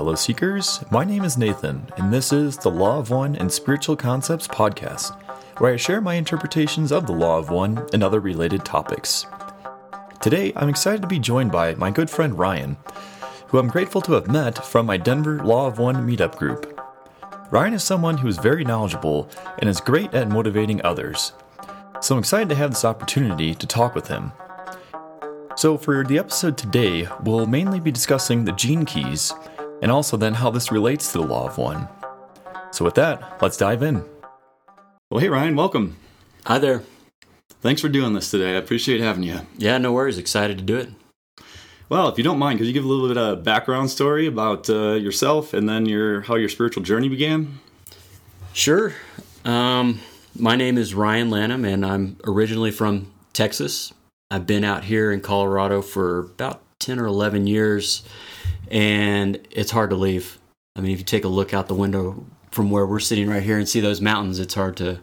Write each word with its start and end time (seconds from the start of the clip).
Fellow 0.00 0.14
seekers. 0.14 0.82
My 0.90 1.04
name 1.04 1.24
is 1.24 1.36
Nathan, 1.36 1.86
and 1.98 2.10
this 2.10 2.32
is 2.32 2.56
the 2.56 2.70
Law 2.70 2.98
of 2.98 3.10
One 3.10 3.36
and 3.36 3.52
Spiritual 3.52 3.96
Concepts 3.96 4.48
podcast, 4.48 5.14
where 5.58 5.74
I 5.74 5.76
share 5.76 6.00
my 6.00 6.14
interpretations 6.14 6.90
of 6.90 7.06
the 7.06 7.12
Law 7.12 7.38
of 7.38 7.50
One 7.50 7.86
and 7.92 8.02
other 8.02 8.18
related 8.18 8.64
topics. 8.64 9.26
Today, 10.22 10.54
I'm 10.56 10.70
excited 10.70 11.02
to 11.02 11.06
be 11.06 11.18
joined 11.18 11.52
by 11.52 11.74
my 11.74 11.90
good 11.90 12.08
friend 12.08 12.38
Ryan, 12.38 12.78
who 13.48 13.58
I'm 13.58 13.68
grateful 13.68 14.00
to 14.00 14.14
have 14.14 14.26
met 14.26 14.64
from 14.64 14.86
my 14.86 14.96
Denver 14.96 15.44
Law 15.44 15.66
of 15.66 15.78
One 15.78 16.08
meetup 16.08 16.36
group. 16.36 16.80
Ryan 17.50 17.74
is 17.74 17.84
someone 17.84 18.16
who 18.16 18.28
is 18.28 18.38
very 18.38 18.64
knowledgeable 18.64 19.28
and 19.58 19.68
is 19.68 19.82
great 19.82 20.14
at 20.14 20.30
motivating 20.30 20.80
others, 20.82 21.34
so 22.00 22.14
I'm 22.14 22.20
excited 22.20 22.48
to 22.48 22.54
have 22.54 22.70
this 22.70 22.86
opportunity 22.86 23.54
to 23.54 23.66
talk 23.66 23.94
with 23.94 24.08
him. 24.08 24.32
So, 25.56 25.76
for 25.76 26.04
the 26.04 26.16
episode 26.16 26.56
today, 26.56 27.06
we'll 27.22 27.44
mainly 27.44 27.80
be 27.80 27.92
discussing 27.92 28.46
the 28.46 28.52
gene 28.52 28.86
keys 28.86 29.34
and 29.82 29.90
also 29.90 30.16
then 30.16 30.34
how 30.34 30.50
this 30.50 30.70
relates 30.70 31.12
to 31.12 31.18
the 31.18 31.26
Law 31.26 31.46
of 31.46 31.58
One. 31.58 31.88
So, 32.72 32.84
with 32.84 32.94
that, 32.94 33.42
let's 33.42 33.56
dive 33.56 33.82
in. 33.82 34.04
Well, 35.10 35.20
hey, 35.20 35.28
Ryan, 35.28 35.56
welcome. 35.56 35.96
Hi 36.46 36.58
there. 36.58 36.82
Thanks 37.60 37.80
for 37.80 37.88
doing 37.88 38.14
this 38.14 38.30
today. 38.30 38.54
I 38.54 38.58
appreciate 38.58 39.00
having 39.00 39.22
you. 39.22 39.40
Yeah, 39.58 39.78
no 39.78 39.92
worries. 39.92 40.18
Excited 40.18 40.58
to 40.58 40.64
do 40.64 40.76
it. 40.76 40.88
Well, 41.90 42.08
if 42.08 42.16
you 42.16 42.24
don't 42.24 42.38
mind, 42.38 42.58
could 42.58 42.68
you 42.68 42.72
give 42.72 42.84
a 42.84 42.88
little 42.88 43.08
bit 43.08 43.18
of 43.18 43.42
background 43.42 43.90
story 43.90 44.26
about 44.26 44.70
uh, 44.70 44.92
yourself 44.92 45.52
and 45.52 45.68
then 45.68 45.86
your 45.86 46.20
how 46.22 46.36
your 46.36 46.48
spiritual 46.48 46.84
journey 46.84 47.08
began? 47.08 47.58
Sure. 48.52 48.94
Um, 49.44 50.00
my 50.38 50.54
name 50.56 50.78
is 50.78 50.94
Ryan 50.94 51.30
Lanham, 51.30 51.64
and 51.64 51.84
I'm 51.84 52.16
originally 52.24 52.70
from 52.70 53.12
Texas. 53.32 53.92
I've 54.30 54.46
been 54.46 54.62
out 54.62 54.84
here 54.84 55.10
in 55.10 55.20
Colorado 55.20 55.82
for 55.82 56.20
about 56.20 56.62
10 56.78 56.98
or 57.00 57.06
11 57.06 57.48
years, 57.48 58.02
and 58.70 59.38
it's 59.50 59.70
hard 59.70 59.90
to 59.90 59.96
leave. 59.96 60.38
I 60.76 60.80
mean, 60.80 60.92
if 60.92 60.98
you 60.98 61.04
take 61.04 61.24
a 61.24 61.28
look 61.28 61.52
out 61.52 61.68
the 61.68 61.74
window 61.74 62.24
from 62.50 62.70
where 62.70 62.86
we're 62.86 63.00
sitting 63.00 63.28
right 63.28 63.42
here 63.42 63.58
and 63.58 63.68
see 63.68 63.80
those 63.80 64.00
mountains, 64.00 64.38
it's 64.38 64.54
hard 64.54 64.76
to 64.78 65.00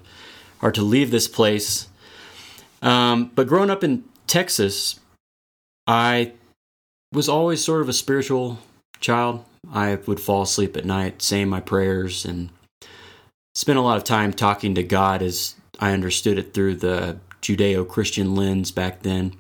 hard 0.60 0.76
to 0.76 0.82
leave 0.82 1.12
this 1.12 1.28
place. 1.28 1.88
Um, 2.82 3.32
but 3.36 3.48
growing 3.48 3.70
up 3.70 3.84
in 3.84 4.04
Texas, 4.26 5.00
I 5.86 6.34
was 7.12 7.30
always 7.30 7.64
sort 7.64 7.82
of 7.82 7.90
a 7.90 7.94
spiritual 7.94 8.60
child. 9.00 9.46
I 9.72 9.96
would 10.08 10.20
fall 10.20 10.44
asleep 10.44 10.78
at 10.78 10.86
night 10.86 11.22
saying 11.22 11.50
my 11.50 11.60
prayers 11.60 12.26
and 12.26 12.50
spent 13.56 13.80
a 13.80 13.82
lot 13.82 13.98
of 13.98 14.04
time 14.04 14.34
talking 14.34 14.76
to 14.76 14.84
God 14.84 15.22
as 15.22 15.56
I 15.80 15.92
understood 15.92 16.38
it 16.38 16.54
through 16.54 16.76
the 16.76 17.20
Judeo 17.42 17.88
Christian 17.88 18.36
lens 18.36 18.72
back 18.72 19.04
then. 19.04 19.34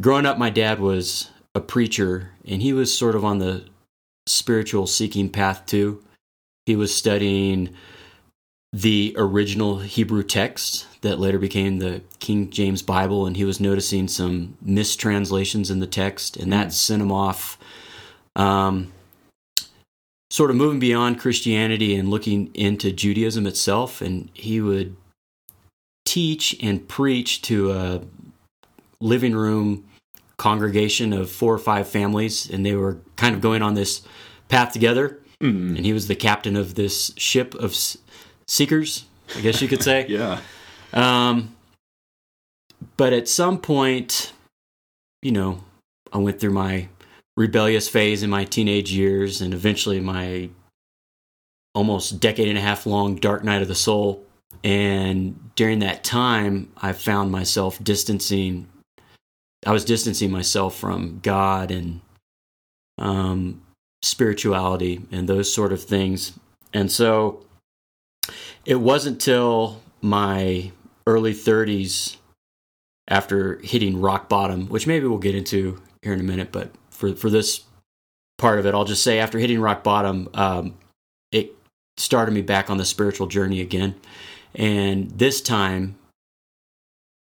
Growing 0.00 0.26
up, 0.26 0.38
my 0.38 0.50
dad 0.50 0.80
was 0.80 1.30
a 1.54 1.60
preacher, 1.60 2.30
and 2.46 2.62
he 2.62 2.72
was 2.72 2.96
sort 2.96 3.14
of 3.14 3.24
on 3.24 3.38
the 3.38 3.64
spiritual 4.26 4.86
seeking 4.86 5.28
path 5.28 5.66
too. 5.66 6.02
He 6.66 6.76
was 6.76 6.94
studying 6.94 7.74
the 8.72 9.14
original 9.18 9.80
Hebrew 9.80 10.22
text 10.22 10.86
that 11.02 11.18
later 11.18 11.38
became 11.38 11.78
the 11.78 12.02
King 12.20 12.48
James 12.50 12.80
Bible, 12.82 13.26
and 13.26 13.36
he 13.36 13.44
was 13.44 13.60
noticing 13.60 14.08
some 14.08 14.56
mistranslations 14.62 15.70
in 15.70 15.80
the 15.80 15.86
text, 15.86 16.36
and 16.36 16.52
that 16.52 16.72
sent 16.72 17.02
him 17.02 17.12
off, 17.12 17.58
um, 18.34 18.92
sort 20.30 20.50
of 20.50 20.56
moving 20.56 20.80
beyond 20.80 21.20
Christianity 21.20 21.94
and 21.94 22.08
looking 22.08 22.50
into 22.54 22.92
Judaism 22.92 23.46
itself. 23.46 24.00
And 24.00 24.30
he 24.32 24.60
would 24.62 24.96
teach 26.06 26.56
and 26.62 26.88
preach 26.88 27.42
to 27.42 27.72
a 27.72 28.00
living 29.00 29.34
room 29.34 29.84
congregation 30.42 31.12
of 31.12 31.30
four 31.30 31.54
or 31.54 31.58
five 31.58 31.86
families, 31.86 32.50
and 32.50 32.66
they 32.66 32.74
were 32.74 32.98
kind 33.14 33.32
of 33.32 33.40
going 33.40 33.62
on 33.62 33.74
this 33.74 34.02
path 34.48 34.72
together. 34.72 35.20
Mm. 35.40 35.76
And 35.76 35.86
he 35.86 35.92
was 35.92 36.08
the 36.08 36.16
captain 36.16 36.56
of 36.56 36.74
this 36.74 37.12
ship 37.16 37.54
of 37.54 37.76
seekers, 38.48 39.04
I 39.36 39.40
guess 39.40 39.62
you 39.62 39.68
could 39.68 39.82
say. 39.82 40.06
Yeah. 40.08 40.40
Um, 40.92 41.54
but 42.96 43.12
at 43.12 43.28
some 43.28 43.58
point, 43.58 44.32
you 45.22 45.30
know, 45.30 45.62
I 46.12 46.18
went 46.18 46.40
through 46.40 46.50
my 46.50 46.88
rebellious 47.36 47.88
phase 47.88 48.24
in 48.24 48.28
my 48.28 48.44
teenage 48.44 48.92
years 48.92 49.40
and 49.40 49.54
eventually 49.54 50.00
my 50.00 50.50
almost 51.72 52.20
decade 52.20 52.48
and 52.48 52.58
a 52.58 52.60
half 52.60 52.84
long 52.84 53.14
dark 53.14 53.44
night 53.44 53.62
of 53.62 53.68
the 53.68 53.74
soul. 53.76 54.26
And 54.64 55.54
during 55.54 55.78
that 55.78 56.04
time, 56.04 56.72
I 56.76 56.92
found 56.92 57.30
myself 57.30 57.82
distancing, 57.82 58.66
I 59.64 59.72
was 59.72 59.84
distancing 59.84 60.30
myself 60.30 60.76
from 60.76 61.20
God 61.22 61.70
and 61.70 62.00
um, 62.98 63.62
spirituality 64.02 65.02
and 65.12 65.28
those 65.28 65.52
sort 65.52 65.72
of 65.72 65.82
things. 65.82 66.32
And 66.72 66.90
so 66.90 67.44
it 68.64 68.76
wasn't 68.76 69.20
till 69.20 69.80
my 70.00 70.72
early 71.06 71.34
30s 71.34 72.16
after 73.08 73.58
hitting 73.62 74.00
rock 74.00 74.28
bottom, 74.28 74.68
which 74.68 74.86
maybe 74.86 75.06
we'll 75.06 75.18
get 75.18 75.34
into 75.34 75.80
here 76.02 76.12
in 76.12 76.20
a 76.20 76.24
minute, 76.24 76.50
but 76.50 76.70
for, 76.90 77.14
for 77.14 77.30
this 77.30 77.62
part 78.38 78.58
of 78.58 78.66
it, 78.66 78.74
I'll 78.74 78.84
just 78.84 79.02
say 79.02 79.18
after 79.18 79.38
hitting 79.38 79.60
rock 79.60 79.84
bottom, 79.84 80.28
um, 80.34 80.74
it 81.30 81.54
started 81.96 82.32
me 82.32 82.42
back 82.42 82.70
on 82.70 82.78
the 82.78 82.84
spiritual 82.84 83.26
journey 83.26 83.60
again. 83.60 83.94
And 84.54 85.10
this 85.12 85.40
time, 85.40 85.96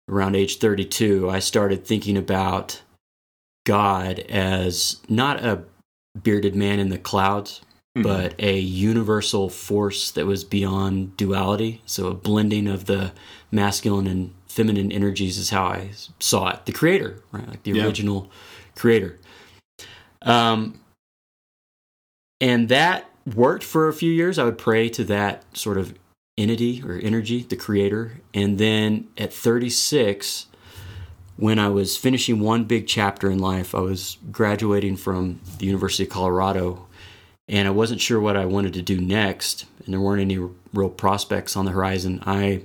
around 0.09 0.35
age 0.37 0.59
32, 0.59 1.29
I 1.29 1.39
started 1.39 1.85
thinking 1.85 2.17
about 2.17 2.83
God 3.65 4.21
as 4.29 5.01
not 5.09 5.45
a 5.45 5.65
bearded 6.23 6.55
man 6.55 6.79
in 6.79 6.89
the 6.89 6.99
clouds, 6.99 7.61
Mhm. 7.97 8.03
but 8.03 8.35
a 8.39 8.59
universal 8.59 9.49
force 9.49 10.11
that 10.13 10.27
was 10.27 10.45
beyond 10.45 11.17
duality. 11.17 11.83
So 11.87 12.07
a 12.07 12.15
blending 12.15 12.69
of 12.69 12.87
the 12.87 13.13
masculine 13.51 14.07
and 14.07 14.33
feminine 14.47 14.93
energies 14.93 15.37
is 15.39 15.51
how 15.51 15.67
I 15.67 15.91
saw 16.21 16.49
it. 16.49 16.65
The 16.67 16.73
creator, 16.73 17.23
right? 17.33 17.49
Like 17.49 17.63
the 17.65 17.73
Yeah. 17.73 17.85
original 17.85 18.31
creator. 18.75 19.19
Um, 20.23 20.81
and 22.41 22.69
that 22.69 23.11
worked 23.27 23.65
for 23.65 23.89
a 23.89 23.93
few 23.93 24.13
years. 24.13 24.39
I 24.39 24.45
would 24.45 24.59
pray 24.59 24.89
to 24.91 25.05
that 25.05 25.45
sort 25.57 25.77
of 25.79 25.95
entity 26.37 26.83
or 26.85 26.95
energy, 26.95 27.43
the 27.43 27.57
creator. 27.57 28.21
And 28.35 28.59
then 28.59 29.09
at 29.17 29.33
36, 29.33 30.47
when 31.37 31.59
I 31.59 31.69
was 31.69 31.97
finishing 31.97 32.41
one 32.41 32.65
big 32.65 32.87
chapter 32.87 33.31
in 33.31 33.39
life, 33.39 33.75
I 33.75 33.81
was 33.81 34.19
graduating 34.31 34.97
from 34.97 35.41
the 35.59 35.67
University 35.67 36.05
of 36.05 36.11
Colorado 36.11 36.87
and 37.49 37.69
I 37.69 37.71
wasn't 37.71 38.01
sure 38.01 38.21
what 38.21 38.37
I 38.37 38.45
wanted 38.45 38.73
to 38.75 38.83
do 38.83 39.01
next, 39.01 39.67
and 39.85 39.93
there 39.93 40.01
weren't 40.01 40.21
any 40.21 40.39
real 40.75 40.89
prospects 40.89 41.57
on 41.57 41.65
the 41.65 41.71
horizon. 41.71 42.23
I 42.27 42.63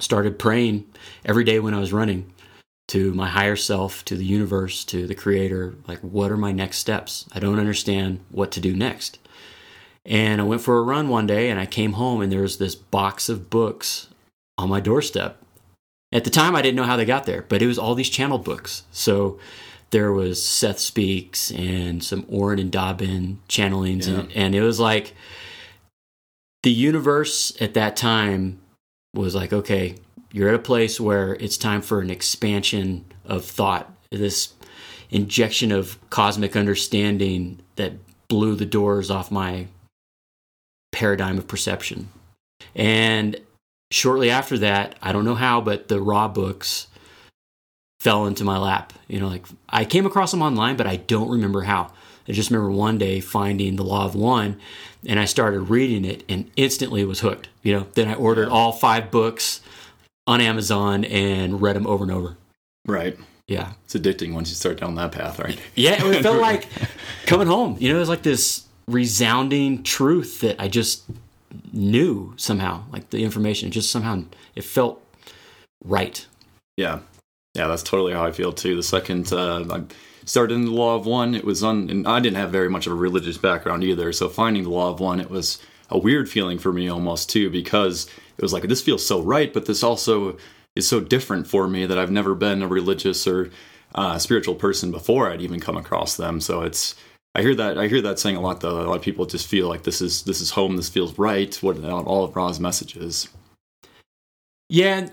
started 0.00 0.38
praying 0.38 0.86
every 1.24 1.44
day 1.44 1.60
when 1.60 1.74
I 1.74 1.78
was 1.78 1.92
running 1.92 2.32
to 2.88 3.12
my 3.14 3.28
higher 3.28 3.54
self, 3.54 4.04
to 4.06 4.16
the 4.16 4.24
universe, 4.24 4.84
to 4.86 5.06
the 5.06 5.14
creator, 5.14 5.74
like, 5.86 6.00
what 6.00 6.32
are 6.32 6.36
my 6.36 6.52
next 6.52 6.78
steps? 6.78 7.26
I 7.32 7.38
don't 7.38 7.60
understand 7.60 8.20
what 8.30 8.50
to 8.52 8.60
do 8.60 8.74
next. 8.74 9.18
And 10.08 10.40
I 10.40 10.44
went 10.44 10.62
for 10.62 10.78
a 10.78 10.82
run 10.82 11.08
one 11.08 11.26
day 11.26 11.50
and 11.50 11.60
I 11.60 11.66
came 11.66 11.92
home 11.92 12.22
and 12.22 12.32
there 12.32 12.40
was 12.40 12.56
this 12.56 12.74
box 12.74 13.28
of 13.28 13.50
books 13.50 14.08
on 14.56 14.70
my 14.70 14.80
doorstep. 14.80 15.40
At 16.10 16.24
the 16.24 16.30
time, 16.30 16.56
I 16.56 16.62
didn't 16.62 16.76
know 16.76 16.84
how 16.84 16.96
they 16.96 17.04
got 17.04 17.26
there, 17.26 17.42
but 17.42 17.60
it 17.60 17.66
was 17.66 17.78
all 17.78 17.94
these 17.94 18.08
channeled 18.08 18.42
books. 18.42 18.84
So 18.90 19.38
there 19.90 20.10
was 20.10 20.44
Seth 20.44 20.78
Speaks 20.78 21.50
and 21.50 22.02
some 22.02 22.24
Orin 22.28 22.58
and 22.58 22.72
DaBen 22.72 23.36
channelings, 23.48 24.08
and, 24.08 24.32
and 24.32 24.54
it 24.54 24.62
was 24.62 24.80
like 24.80 25.14
the 26.62 26.72
universe 26.72 27.52
at 27.60 27.74
that 27.74 27.96
time 27.96 28.58
was 29.14 29.34
like, 29.34 29.52
okay, 29.52 29.96
you're 30.32 30.48
at 30.48 30.54
a 30.54 30.58
place 30.58 30.98
where 30.98 31.34
it's 31.34 31.58
time 31.58 31.82
for 31.82 32.00
an 32.00 32.10
expansion 32.10 33.04
of 33.24 33.44
thought, 33.44 33.92
this 34.10 34.54
injection 35.10 35.72
of 35.72 35.98
cosmic 36.10 36.56
understanding 36.56 37.60
that 37.76 37.92
blew 38.28 38.54
the 38.54 38.66
doors 38.66 39.10
off 39.10 39.30
my 39.30 39.66
paradigm 40.98 41.38
of 41.38 41.46
perception. 41.46 42.08
And 42.74 43.40
shortly 43.92 44.30
after 44.30 44.58
that, 44.58 44.96
I 45.00 45.12
don't 45.12 45.24
know 45.24 45.36
how, 45.36 45.60
but 45.60 45.86
the 45.86 46.00
Ra 46.02 46.26
books 46.26 46.88
fell 48.00 48.26
into 48.26 48.42
my 48.42 48.58
lap. 48.58 48.92
You 49.06 49.20
know, 49.20 49.28
like 49.28 49.46
I 49.68 49.84
came 49.84 50.06
across 50.06 50.32
them 50.32 50.42
online, 50.42 50.76
but 50.76 50.88
I 50.88 50.96
don't 50.96 51.30
remember 51.30 51.62
how. 51.62 51.92
I 52.28 52.32
just 52.32 52.50
remember 52.50 52.72
one 52.72 52.98
day 52.98 53.20
finding 53.20 53.76
The 53.76 53.84
Law 53.84 54.06
of 54.06 54.16
One 54.16 54.58
and 55.06 55.20
I 55.20 55.24
started 55.24 55.60
reading 55.60 56.04
it 56.04 56.24
and 56.28 56.50
instantly 56.56 57.04
was 57.04 57.20
hooked. 57.20 57.48
You 57.62 57.74
know, 57.74 57.86
then 57.94 58.08
I 58.08 58.14
ordered 58.14 58.48
all 58.48 58.72
five 58.72 59.12
books 59.12 59.60
on 60.26 60.40
Amazon 60.40 61.04
and 61.04 61.62
read 61.62 61.76
them 61.76 61.86
over 61.86 62.02
and 62.02 62.12
over. 62.12 62.36
Right. 62.86 63.16
Yeah. 63.46 63.74
It's 63.84 63.94
addicting 63.94 64.34
once 64.34 64.50
you 64.50 64.56
start 64.56 64.80
down 64.80 64.96
that 64.96 65.12
path, 65.12 65.38
right? 65.38 65.58
Yeah, 65.76 66.04
it 66.04 66.22
felt 66.22 66.38
like 66.40 66.66
coming 67.24 67.46
home. 67.46 67.76
You 67.78 67.90
know, 67.90 67.96
it 67.96 68.00
was 68.00 68.08
like 68.08 68.22
this 68.22 68.64
resounding 68.88 69.82
truth 69.82 70.40
that 70.40 70.60
I 70.60 70.68
just 70.68 71.04
knew 71.72 72.34
somehow. 72.36 72.82
Like 72.90 73.10
the 73.10 73.22
information, 73.22 73.70
just 73.70 73.92
somehow 73.92 74.24
it 74.56 74.64
felt 74.64 75.04
right. 75.84 76.26
Yeah. 76.76 77.00
Yeah, 77.54 77.66
that's 77.68 77.82
totally 77.82 78.12
how 78.12 78.24
I 78.24 78.32
feel 78.32 78.52
too. 78.52 78.76
The 78.76 78.82
second 78.82 79.32
uh, 79.32 79.64
I 79.70 79.82
started 80.24 80.54
in 80.54 80.64
the 80.64 80.70
Law 80.70 80.96
of 80.96 81.06
One, 81.06 81.34
it 81.34 81.44
was 81.44 81.62
on, 81.62 81.90
and 81.90 82.06
I 82.06 82.20
didn't 82.20 82.36
have 82.36 82.50
very 82.50 82.68
much 82.68 82.86
of 82.86 82.92
a 82.92 82.96
religious 82.96 83.38
background 83.38 83.84
either. 83.84 84.12
So 84.12 84.28
finding 84.28 84.62
the 84.62 84.70
Law 84.70 84.90
of 84.90 85.00
One, 85.00 85.20
it 85.20 85.30
was 85.30 85.58
a 85.90 85.98
weird 85.98 86.28
feeling 86.28 86.58
for 86.58 86.72
me 86.72 86.88
almost 86.88 87.30
too, 87.30 87.50
because 87.50 88.06
it 88.36 88.42
was 88.42 88.52
like 88.52 88.64
this 88.64 88.82
feels 88.82 89.04
so 89.04 89.20
right, 89.20 89.52
but 89.52 89.66
this 89.66 89.82
also 89.82 90.36
is 90.76 90.86
so 90.86 91.00
different 91.00 91.46
for 91.46 91.66
me 91.66 91.86
that 91.86 91.98
I've 91.98 92.10
never 92.10 92.34
been 92.34 92.62
a 92.62 92.68
religious 92.68 93.26
or 93.26 93.50
uh, 93.94 94.18
spiritual 94.18 94.54
person 94.54 94.90
before 94.90 95.30
I'd 95.30 95.40
even 95.42 95.60
come 95.60 95.76
across 95.76 96.16
them. 96.16 96.40
So 96.40 96.62
it's 96.62 96.94
I 97.38 97.42
hear 97.42 97.54
that 97.54 97.78
I 97.78 97.86
hear 97.86 98.02
that 98.02 98.18
saying 98.18 98.34
a 98.34 98.40
lot 98.40 98.60
though. 98.60 98.80
A 98.80 98.88
lot 98.88 98.96
of 98.96 99.02
people 99.02 99.24
just 99.24 99.46
feel 99.46 99.68
like 99.68 99.84
this 99.84 100.02
is 100.02 100.22
this 100.22 100.40
is 100.40 100.50
home. 100.50 100.76
This 100.76 100.88
feels 100.88 101.16
right. 101.16 101.54
What 101.62 101.78
all 101.84 102.24
of 102.24 102.34
Ra's 102.34 102.58
messages. 102.58 103.28
Yeah, 104.68 105.08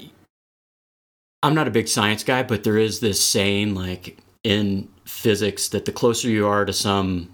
I'm 1.44 1.54
not 1.54 1.68
a 1.68 1.72
big 1.72 1.88
science 1.88 2.24
guy, 2.24 2.42
but 2.42 2.64
there 2.64 2.80
is 2.80 3.00
this 3.00 3.24
saying 3.24 3.76
like 3.76 4.18
in 4.44 4.90
physics 5.06 5.70
that 5.70 5.86
the 5.86 5.92
closer 5.92 6.28
you 6.28 6.48
are 6.48 6.66
to 6.66 6.74
some 6.74 7.30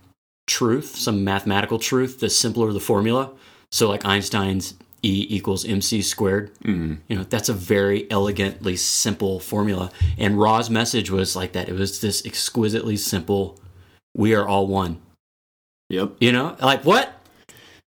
truth, 0.45 0.97
some 0.97 1.23
mathematical 1.23 1.79
truth, 1.79 2.19
the 2.19 2.29
simpler 2.29 2.73
the 2.73 2.81
formula. 2.81 3.31
So 3.71 3.87
like 3.87 4.03
Einstein's 4.03 4.73
E 5.03 5.25
equals 5.29 5.63
mc 5.63 6.01
squared. 6.01 6.53
Mm-hmm. 6.65 6.95
You 7.07 7.15
know, 7.15 7.23
that's 7.23 7.47
a 7.47 7.53
very 7.53 8.11
elegantly 8.11 8.75
simple 8.75 9.39
formula. 9.39 9.89
And 10.17 10.37
Ra's 10.37 10.69
message 10.69 11.09
was 11.09 11.33
like 11.33 11.53
that. 11.53 11.69
It 11.69 11.75
was 11.75 12.01
this 12.01 12.25
exquisitely 12.25 12.97
simple, 12.97 13.57
we 14.15 14.33
are 14.33 14.47
all 14.47 14.67
one. 14.67 15.01
Yep. 15.89 16.17
You 16.19 16.31
know, 16.31 16.55
like 16.61 16.83
what? 16.83 17.13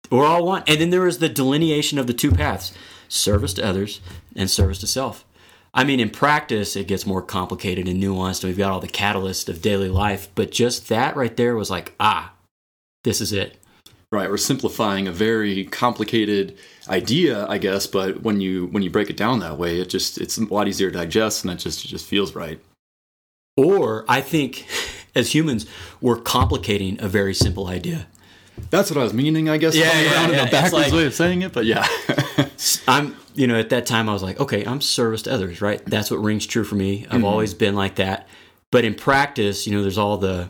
We're 0.10 0.26
all 0.26 0.46
one. 0.46 0.64
And 0.68 0.80
then 0.80 0.90
there 0.90 1.08
is 1.08 1.20
the 1.20 1.30
delineation 1.30 2.00
of 2.00 2.08
the 2.08 2.14
two 2.14 2.32
paths 2.32 2.74
service 3.08 3.54
to 3.56 3.66
others 3.66 4.02
and 4.36 4.50
service 4.50 4.80
to 4.80 4.88
self. 4.88 5.26
I 5.74 5.84
mean, 5.84 6.00
in 6.00 6.10
practice, 6.10 6.76
it 6.76 6.88
gets 6.88 7.06
more 7.06 7.22
complicated 7.22 7.88
and 7.88 8.02
nuanced, 8.02 8.44
and 8.44 8.50
we've 8.50 8.58
got 8.58 8.72
all 8.72 8.80
the 8.80 8.88
catalyst 8.88 9.50
of 9.50 9.62
daily 9.62 9.90
life. 9.90 10.30
But 10.34 10.52
just 10.52 10.90
that 10.90 11.16
right 11.16 11.36
there 11.36 11.56
was 11.56 11.70
like, 11.70 11.94
ah, 12.00 12.34
this 13.04 13.22
is 13.22 13.32
it. 13.32 13.58
Right, 14.12 14.28
we're 14.28 14.38
simplifying 14.38 15.08
a 15.08 15.12
very 15.12 15.66
complicated 15.66 16.58
idea, 16.88 17.46
I 17.46 17.60
guess, 17.60 17.86
but 17.86 18.24
when 18.24 18.42
you 18.42 18.66
when 18.68 18.82
you 18.82 18.90
break 18.90 19.12
it 19.12 19.18
down 19.18 19.40
that 19.42 19.60
way, 19.60 19.80
it 19.80 19.90
just 19.90 20.18
it's 20.18 20.40
a 20.40 20.46
lot 20.46 20.68
easier 20.68 20.90
to 20.90 20.98
digest 20.98 21.44
and 21.44 21.54
it 21.54 21.58
just 21.58 21.86
it 21.86 21.90
just 21.90 22.08
feels 22.08 22.34
right. 22.34 22.60
Or 23.56 24.06
I 24.08 24.22
think 24.22 24.66
as 25.16 25.34
humans, 25.34 25.66
we're 26.02 26.20
complicating 26.20 27.02
a 27.02 27.08
very 27.08 27.34
simple 27.34 27.68
idea. 27.68 28.08
That's 28.70 28.92
what 28.92 29.00
I 29.00 29.04
was 29.04 29.14
meaning, 29.14 29.50
I 29.50 29.58
guess. 29.58 29.76
Yeah, 29.76 29.92
yeah, 30.00 30.12
yeah. 30.12 30.42
in 30.42 30.48
a 30.48 30.52
backwards 30.52 30.74
like, 30.74 30.94
way 30.94 31.06
of 31.06 31.14
saying 31.14 31.42
it, 31.42 31.54
but 31.54 31.66
yeah. 31.66 31.88
I'm, 32.88 33.16
you 33.34 33.48
know, 33.48 33.58
at 33.58 33.70
that 33.70 33.86
time 33.86 34.10
I 34.10 34.14
was 34.14 34.24
like, 34.24 34.40
okay, 34.40 34.66
I'm 34.66 34.82
service 34.82 35.22
to 35.24 35.34
others, 35.34 35.62
right? 35.62 35.84
That's 35.86 36.12
what 36.12 36.18
rings 36.18 36.46
true 36.46 36.64
for 36.64 36.76
me. 36.76 37.06
I've 37.06 37.18
mm-hmm. 37.18 37.26
always 37.26 37.54
been 37.54 37.76
like 37.76 37.96
that. 37.96 38.28
But 38.72 38.86
in 38.86 38.96
practice, 38.96 39.66
you 39.66 39.76
know, 39.76 39.82
there's 39.82 39.98
all 39.98 40.18
the 40.18 40.50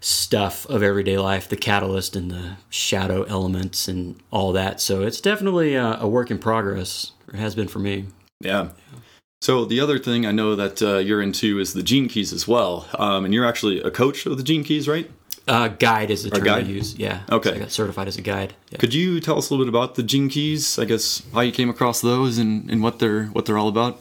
stuff 0.00 0.66
of 0.66 0.82
everyday 0.82 1.16
life, 1.16 1.48
the 1.48 1.56
catalyst 1.56 2.16
and 2.16 2.30
the 2.30 2.56
shadow 2.68 3.22
elements 3.24 3.86
and 3.88 4.20
all 4.30 4.52
that. 4.52 4.80
So 4.80 5.02
it's 5.02 5.20
definitely 5.20 5.74
a, 5.74 5.98
a 6.00 6.08
work 6.08 6.30
in 6.30 6.38
progress. 6.38 7.12
It 7.32 7.36
has 7.36 7.54
been 7.54 7.68
for 7.68 7.78
me. 7.78 8.06
Yeah. 8.40 8.70
So 9.42 9.64
the 9.64 9.80
other 9.80 9.98
thing 9.98 10.24
I 10.24 10.30
know 10.30 10.54
that 10.54 10.80
uh, 10.80 10.98
you're 10.98 11.20
into 11.20 11.58
is 11.58 11.72
the 11.72 11.82
Gene 11.82 12.08
Keys 12.08 12.32
as 12.32 12.46
well, 12.46 12.86
um, 12.96 13.24
and 13.24 13.34
you're 13.34 13.44
actually 13.44 13.80
a 13.82 13.90
coach 13.90 14.24
of 14.24 14.36
the 14.36 14.44
Gene 14.44 14.62
Keys, 14.62 14.86
right? 14.86 15.10
Uh, 15.48 15.66
guide 15.66 16.12
is 16.12 16.22
the 16.22 16.30
term 16.30 16.48
I 16.48 16.58
use. 16.60 16.94
Yeah. 16.94 17.22
Okay. 17.28 17.50
So 17.50 17.56
I 17.56 17.58
got 17.58 17.72
certified 17.72 18.06
as 18.06 18.16
a 18.16 18.22
guide. 18.22 18.54
Yeah. 18.70 18.78
Could 18.78 18.94
you 18.94 19.18
tell 19.18 19.36
us 19.36 19.50
a 19.50 19.52
little 19.52 19.66
bit 19.66 19.68
about 19.68 19.96
the 19.96 20.04
Gene 20.04 20.28
Keys? 20.28 20.78
I 20.78 20.84
guess 20.84 21.24
how 21.34 21.40
you 21.40 21.50
came 21.50 21.68
across 21.68 22.00
those 22.00 22.38
and, 22.38 22.70
and 22.70 22.84
what 22.84 23.00
they're 23.00 23.24
what 23.26 23.46
they're 23.46 23.58
all 23.58 23.66
about. 23.66 24.00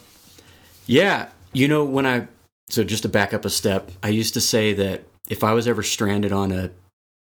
Yeah, 0.85 1.29
you 1.53 1.67
know 1.67 1.83
when 1.85 2.05
I 2.05 2.27
so 2.69 2.83
just 2.83 3.01
to 3.01 3.09
back 3.09 3.33
up 3.33 3.43
a 3.43 3.49
step, 3.49 3.89
I 4.03 4.09
used 4.09 4.35
to 4.35 4.41
say 4.41 4.73
that 4.73 5.05
if 5.27 5.43
I 5.43 5.53
was 5.53 5.67
ever 5.67 5.81
stranded 5.81 6.31
on 6.31 6.51
a 6.51 6.69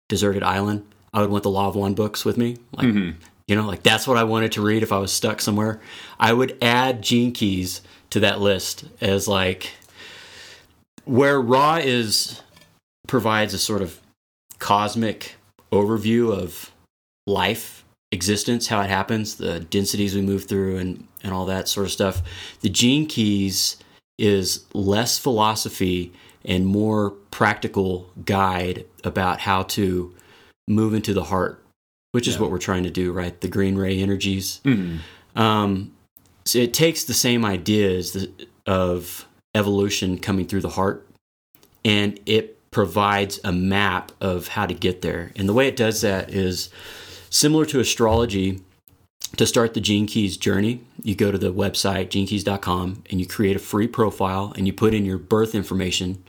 deserted 0.09 0.43
island, 0.43 0.93
I 1.15 1.21
would 1.21 1.31
want 1.31 1.45
the 1.45 1.51
Law 1.51 1.69
of 1.69 1.77
One 1.77 1.95
books 1.95 2.25
with 2.25 2.37
me. 2.37 2.57
Like, 2.73 2.89
mm-hmm. 2.89 3.23
You 3.49 3.57
know, 3.57 3.67
like 3.67 3.83
that's 3.83 4.07
what 4.07 4.17
I 4.17 4.25
wanted 4.25 4.53
to 4.53 4.63
read 4.63 4.83
if 4.83 4.93
I 4.93 4.99
was 4.99 5.13
stuck 5.13 5.41
somewhere. 5.41 5.81
I 6.19 6.33
would 6.33 6.57
add 6.63 7.03
Gene 7.03 7.33
Keys 7.33 7.83
to 8.11 8.21
that 8.21 8.41
list 8.41 8.85
as 9.01 9.27
like 9.27 9.71
where 11.05 11.41
Ra 11.41 11.77
is 11.77 12.41
provides 13.09 13.53
a 13.55 13.59
sort 13.59 13.83
of 13.83 14.01
cosmic 14.59 15.37
overview 15.73 16.33
of 16.33 16.71
life, 17.27 17.85
existence, 18.13 18.69
how 18.69 18.81
it 18.81 18.89
happens, 18.89 19.37
the 19.37 19.61
densities 19.61 20.15
we 20.15 20.23
move 20.23 20.45
through, 20.45 20.77
and 20.77 21.09
and 21.23 21.33
all 21.33 21.47
that 21.47 21.69
sort 21.69 21.87
of 21.87 21.93
stuff. 21.93 22.23
The 22.61 22.69
Gene 22.69 23.07
Keys 23.07 23.77
is 24.19 24.65
less 24.73 25.19
philosophy 25.19 26.13
and 26.45 26.67
more 26.67 27.11
practical 27.31 28.11
guide 28.25 28.85
about 29.05 29.41
how 29.41 29.63
to 29.63 30.15
move 30.69 30.95
into 30.95 31.15
the 31.15 31.25
heart, 31.25 31.62
which 32.13 32.29
is 32.29 32.35
yeah. 32.35 32.41
what 32.41 32.51
we're 32.51 32.59
trying 32.59 32.85
to 32.85 32.91
do, 32.91 33.13
right? 33.13 33.39
The 33.41 33.49
green 33.49 33.77
ray 33.77 33.99
energies. 33.99 34.61
Mm-hmm. 34.65 35.41
Um, 35.41 35.93
so 36.45 36.59
it 36.59 36.75
takes 36.75 37.05
the 37.05 37.15
same 37.15 37.45
ideas 37.45 38.29
of 38.67 39.27
evolution 39.55 40.19
coming 40.19 40.47
through 40.47 40.61
the 40.61 40.71
heart, 40.71 41.07
and 41.85 42.19
it 42.27 42.71
provides 42.71 43.39
a 43.45 43.53
map 43.53 44.13
of 44.21 44.49
how 44.49 44.67
to 44.67 44.75
get 44.75 45.03
there. 45.03 45.33
And 45.37 45.49
the 45.49 45.53
way 45.53 45.69
it 45.69 45.77
does 45.77 46.01
that 46.01 46.31
is 46.31 46.71
similar 47.31 47.67
to 47.67 47.81
astrology. 47.81 48.61
To 49.37 49.47
start 49.47 49.73
the 49.73 49.81
Gene 49.81 50.07
Keys 50.07 50.37
journey, 50.37 50.83
you 51.03 51.15
go 51.15 51.33
to 51.33 51.39
the 51.39 51.55
website 51.55 52.09
genekeys.com 52.09 53.05
and 53.09 53.19
you 53.19 53.27
create 53.27 53.57
a 53.57 53.59
free 53.59 53.87
profile 53.87 54.53
and 54.59 54.67
you 54.67 54.75
put 54.75 54.93
in 54.93 55.07
your 55.07 55.17
birth 55.17 55.55
information 55.55 56.23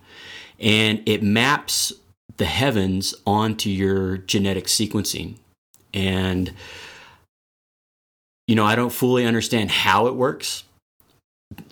and 0.58 1.04
it 1.06 1.22
maps 1.22 1.92
the 2.38 2.46
heavens 2.46 3.14
onto 3.28 3.70
your 3.70 4.18
genetic 4.18 4.66
sequencing. 4.66 5.36
And, 5.94 6.51
you 8.48 8.56
know, 8.56 8.66
I 8.66 8.75
don't 8.75 8.92
fully 8.92 9.25
understand 9.25 9.72
how 9.72 10.07
it 10.07 10.16
works. 10.16 10.63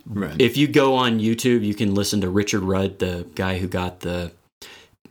Right. 0.05 0.39
If 0.39 0.57
you 0.57 0.67
go 0.67 0.95
on 0.95 1.19
YouTube, 1.19 1.63
you 1.63 1.73
can 1.73 1.95
listen 1.95 2.21
to 2.21 2.29
Richard 2.29 2.61
Rudd, 2.61 2.99
the 2.99 3.25
guy 3.35 3.57
who 3.57 3.67
got 3.67 4.01
the 4.01 4.31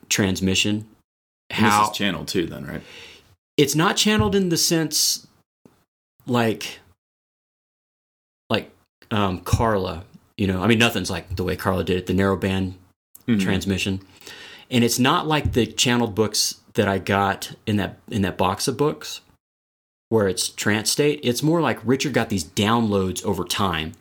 transmission. 0.09 0.87
How 1.51 1.81
this 1.81 1.91
is 1.91 1.97
channeled 1.97 2.29
too, 2.29 2.47
then, 2.47 2.67
right? 2.67 2.83
It's 3.57 3.75
not 3.75 3.97
channeled 3.97 4.35
in 4.35 4.49
the 4.51 4.57
sense 4.57 5.27
like 6.27 6.81
like 8.49 8.71
um, 9.11 9.41
Carla. 9.41 10.05
You 10.37 10.47
know, 10.47 10.63
I 10.63 10.67
mean, 10.67 10.79
nothing's 10.79 11.11
like 11.11 11.35
the 11.37 11.45
way 11.45 11.57
Carla 11.57 11.85
did 11.85 11.97
it. 11.97 12.07
The 12.07 12.15
narrowband 12.15 12.75
mm-hmm. 13.27 13.39
transmission. 13.39 14.01
And 14.71 14.85
it's 14.85 14.99
not 14.99 15.27
like 15.27 15.53
the 15.53 15.67
channeled 15.67 16.15
books 16.15 16.61
that 16.81 16.89
I 16.89 16.97
got 16.97 17.53
in 17.67 17.77
that 17.77 17.99
in 18.11 18.23
that 18.23 18.39
box 18.39 18.67
of 18.67 18.79
books 18.79 19.21
where 20.09 20.27
it's 20.27 20.49
trance 20.49 20.91
state. 20.91 21.21
It's 21.23 21.43
more 21.43 21.61
like 21.61 21.79
Richard 21.85 22.15
got 22.15 22.31
these 22.31 22.43
downloads 22.43 23.23
over 23.23 23.45
time 23.45 23.93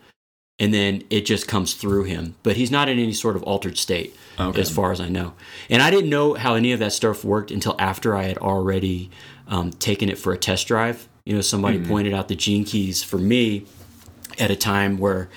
and 0.59 0.73
then 0.73 1.03
it 1.09 1.25
just 1.25 1.45
comes 1.45 1.73
through 1.73 2.05
him. 2.05 2.35
But 2.41 2.55
he's 2.55 2.71
not 2.71 2.87
in 2.87 2.97
any 2.97 3.11
sort 3.11 3.35
of 3.35 3.43
altered 3.43 3.77
state 3.77 4.15
okay. 4.39 4.61
as 4.61 4.69
far 4.69 4.93
as 4.93 5.01
I 5.01 5.09
know. 5.09 5.33
And 5.69 5.81
I 5.81 5.91
didn't 5.91 6.09
know 6.09 6.35
how 6.35 6.55
any 6.55 6.71
of 6.71 6.79
that 6.79 6.93
stuff 6.93 7.25
worked 7.25 7.51
until 7.51 7.75
after 7.77 8.15
I 8.15 8.23
had 8.23 8.37
already 8.37 9.09
um, 9.49 9.71
taken 9.71 10.07
it 10.07 10.17
for 10.17 10.31
a 10.31 10.37
test 10.37 10.65
drive. 10.65 11.09
You 11.25 11.35
know, 11.35 11.41
somebody 11.41 11.79
mm-hmm. 11.79 11.89
pointed 11.89 12.13
out 12.13 12.29
the 12.29 12.35
gene 12.35 12.63
keys 12.63 13.03
for 13.03 13.17
me 13.17 13.65
at 14.39 14.51
a 14.51 14.55
time 14.55 14.99
where 14.99 15.29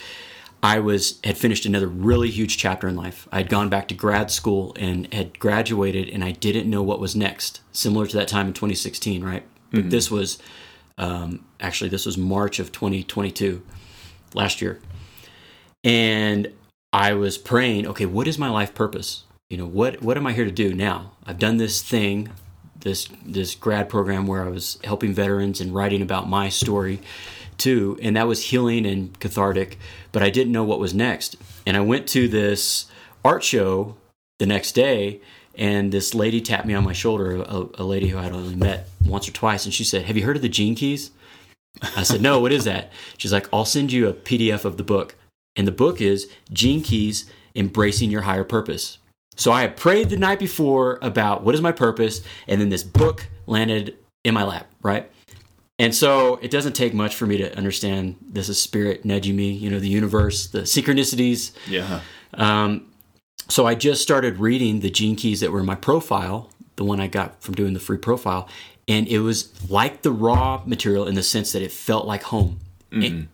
I 0.62 0.78
was 0.78 1.18
had 1.24 1.36
finished 1.36 1.66
another 1.66 1.88
really 1.88 2.30
huge 2.30 2.56
chapter 2.56 2.86
in 2.86 2.94
life. 2.94 3.26
I 3.32 3.38
had 3.38 3.48
gone 3.48 3.68
back 3.68 3.88
to 3.88 3.94
grad 3.94 4.30
school 4.30 4.76
and 4.78 5.12
had 5.12 5.38
graduated, 5.38 6.08
and 6.08 6.22
I 6.22 6.30
didn't 6.30 6.70
know 6.70 6.82
what 6.82 7.00
was 7.00 7.16
next. 7.16 7.60
Similar 7.72 8.06
to 8.06 8.16
that 8.18 8.28
time 8.28 8.46
in 8.46 8.52
2016, 8.52 9.24
right? 9.24 9.44
Mm-hmm. 9.72 9.88
this 9.88 10.10
was 10.10 10.38
um, 10.98 11.44
actually 11.60 11.88
this 11.88 12.04
was 12.04 12.18
March 12.18 12.58
of 12.58 12.70
2022, 12.72 13.62
last 14.34 14.60
year, 14.60 14.80
and 15.82 16.52
I 16.92 17.14
was 17.14 17.38
praying. 17.38 17.86
Okay, 17.88 18.06
what 18.06 18.28
is 18.28 18.38
my 18.38 18.50
life 18.50 18.74
purpose? 18.74 19.24
You 19.48 19.56
know, 19.56 19.66
what 19.66 20.02
what 20.02 20.16
am 20.16 20.26
I 20.26 20.32
here 20.32 20.44
to 20.44 20.50
do 20.50 20.74
now? 20.74 21.12
I've 21.26 21.38
done 21.38 21.56
this 21.56 21.82
thing, 21.82 22.30
this 22.80 23.08
this 23.24 23.54
grad 23.54 23.88
program 23.88 24.26
where 24.26 24.44
I 24.44 24.48
was 24.48 24.78
helping 24.84 25.12
veterans 25.12 25.60
and 25.60 25.74
writing 25.74 26.02
about 26.02 26.28
my 26.28 26.50
story 26.50 27.00
too, 27.62 27.98
and 28.02 28.16
that 28.16 28.26
was 28.26 28.46
healing 28.46 28.84
and 28.84 29.18
cathartic. 29.20 29.78
But 30.10 30.22
I 30.22 30.30
didn't 30.30 30.52
know 30.52 30.64
what 30.64 30.80
was 30.80 30.92
next, 30.92 31.36
and 31.66 31.76
I 31.76 31.80
went 31.80 32.06
to 32.08 32.28
this 32.28 32.86
art 33.24 33.44
show 33.44 33.96
the 34.38 34.46
next 34.46 34.72
day, 34.72 35.20
and 35.54 35.92
this 35.92 36.14
lady 36.14 36.40
tapped 36.40 36.66
me 36.66 36.74
on 36.74 36.84
my 36.84 36.92
shoulder, 36.92 37.36
a, 37.36 37.68
a 37.74 37.84
lady 37.84 38.08
who 38.08 38.18
I'd 38.18 38.32
only 38.32 38.56
met 38.56 38.88
once 39.04 39.28
or 39.28 39.32
twice, 39.32 39.64
and 39.64 39.72
she 39.72 39.84
said, 39.84 40.04
"Have 40.06 40.16
you 40.16 40.24
heard 40.24 40.36
of 40.36 40.42
the 40.42 40.48
Gene 40.48 40.74
Keys?" 40.74 41.10
I 41.96 42.02
said, 42.02 42.20
"No, 42.20 42.40
what 42.40 42.52
is 42.52 42.64
that?" 42.64 42.90
She's 43.16 43.32
like, 43.32 43.48
"I'll 43.52 43.64
send 43.64 43.92
you 43.92 44.08
a 44.08 44.12
PDF 44.12 44.64
of 44.64 44.76
the 44.76 44.84
book." 44.84 45.14
And 45.54 45.66
the 45.66 45.72
book 45.72 46.00
is 46.00 46.30
Gene 46.52 46.82
Keys 46.82 47.30
Embracing 47.54 48.10
Your 48.10 48.22
Higher 48.22 48.44
Purpose. 48.44 48.98
So 49.36 49.52
I 49.52 49.62
had 49.62 49.76
prayed 49.76 50.10
the 50.10 50.16
night 50.16 50.38
before 50.38 50.98
about 51.02 51.42
what 51.42 51.54
is 51.54 51.60
my 51.60 51.72
purpose, 51.72 52.22
and 52.48 52.60
then 52.60 52.70
this 52.70 52.84
book 52.84 53.28
landed 53.46 53.96
in 54.24 54.34
my 54.34 54.44
lap, 54.44 54.66
right? 54.82 55.10
And 55.78 55.94
so 55.94 56.36
it 56.36 56.50
doesn't 56.50 56.74
take 56.74 56.94
much 56.94 57.14
for 57.16 57.26
me 57.26 57.38
to 57.38 57.56
understand 57.56 58.16
this 58.20 58.48
is 58.48 58.60
spirit 58.60 59.04
nudging 59.04 59.34
me, 59.36 59.50
you 59.52 59.70
know, 59.70 59.80
the 59.80 59.88
universe, 59.88 60.46
the 60.48 60.60
synchronicities. 60.60 61.52
Yeah. 61.66 62.00
Um, 62.34 62.92
so 63.48 63.66
I 63.66 63.74
just 63.74 64.02
started 64.02 64.38
reading 64.38 64.80
the 64.80 64.90
gene 64.90 65.16
keys 65.16 65.40
that 65.40 65.50
were 65.50 65.60
in 65.60 65.66
my 65.66 65.74
profile, 65.74 66.50
the 66.76 66.84
one 66.84 67.00
I 67.00 67.06
got 67.08 67.42
from 67.42 67.54
doing 67.54 67.72
the 67.74 67.80
free 67.80 67.98
profile, 67.98 68.48
and 68.86 69.08
it 69.08 69.20
was 69.20 69.50
like 69.70 70.02
the 70.02 70.12
Ra 70.12 70.62
material 70.66 71.06
in 71.06 71.14
the 71.14 71.22
sense 71.22 71.52
that 71.52 71.62
it 71.62 71.72
felt 71.72 72.06
like 72.06 72.22
home. 72.24 72.58
And- 72.92 73.28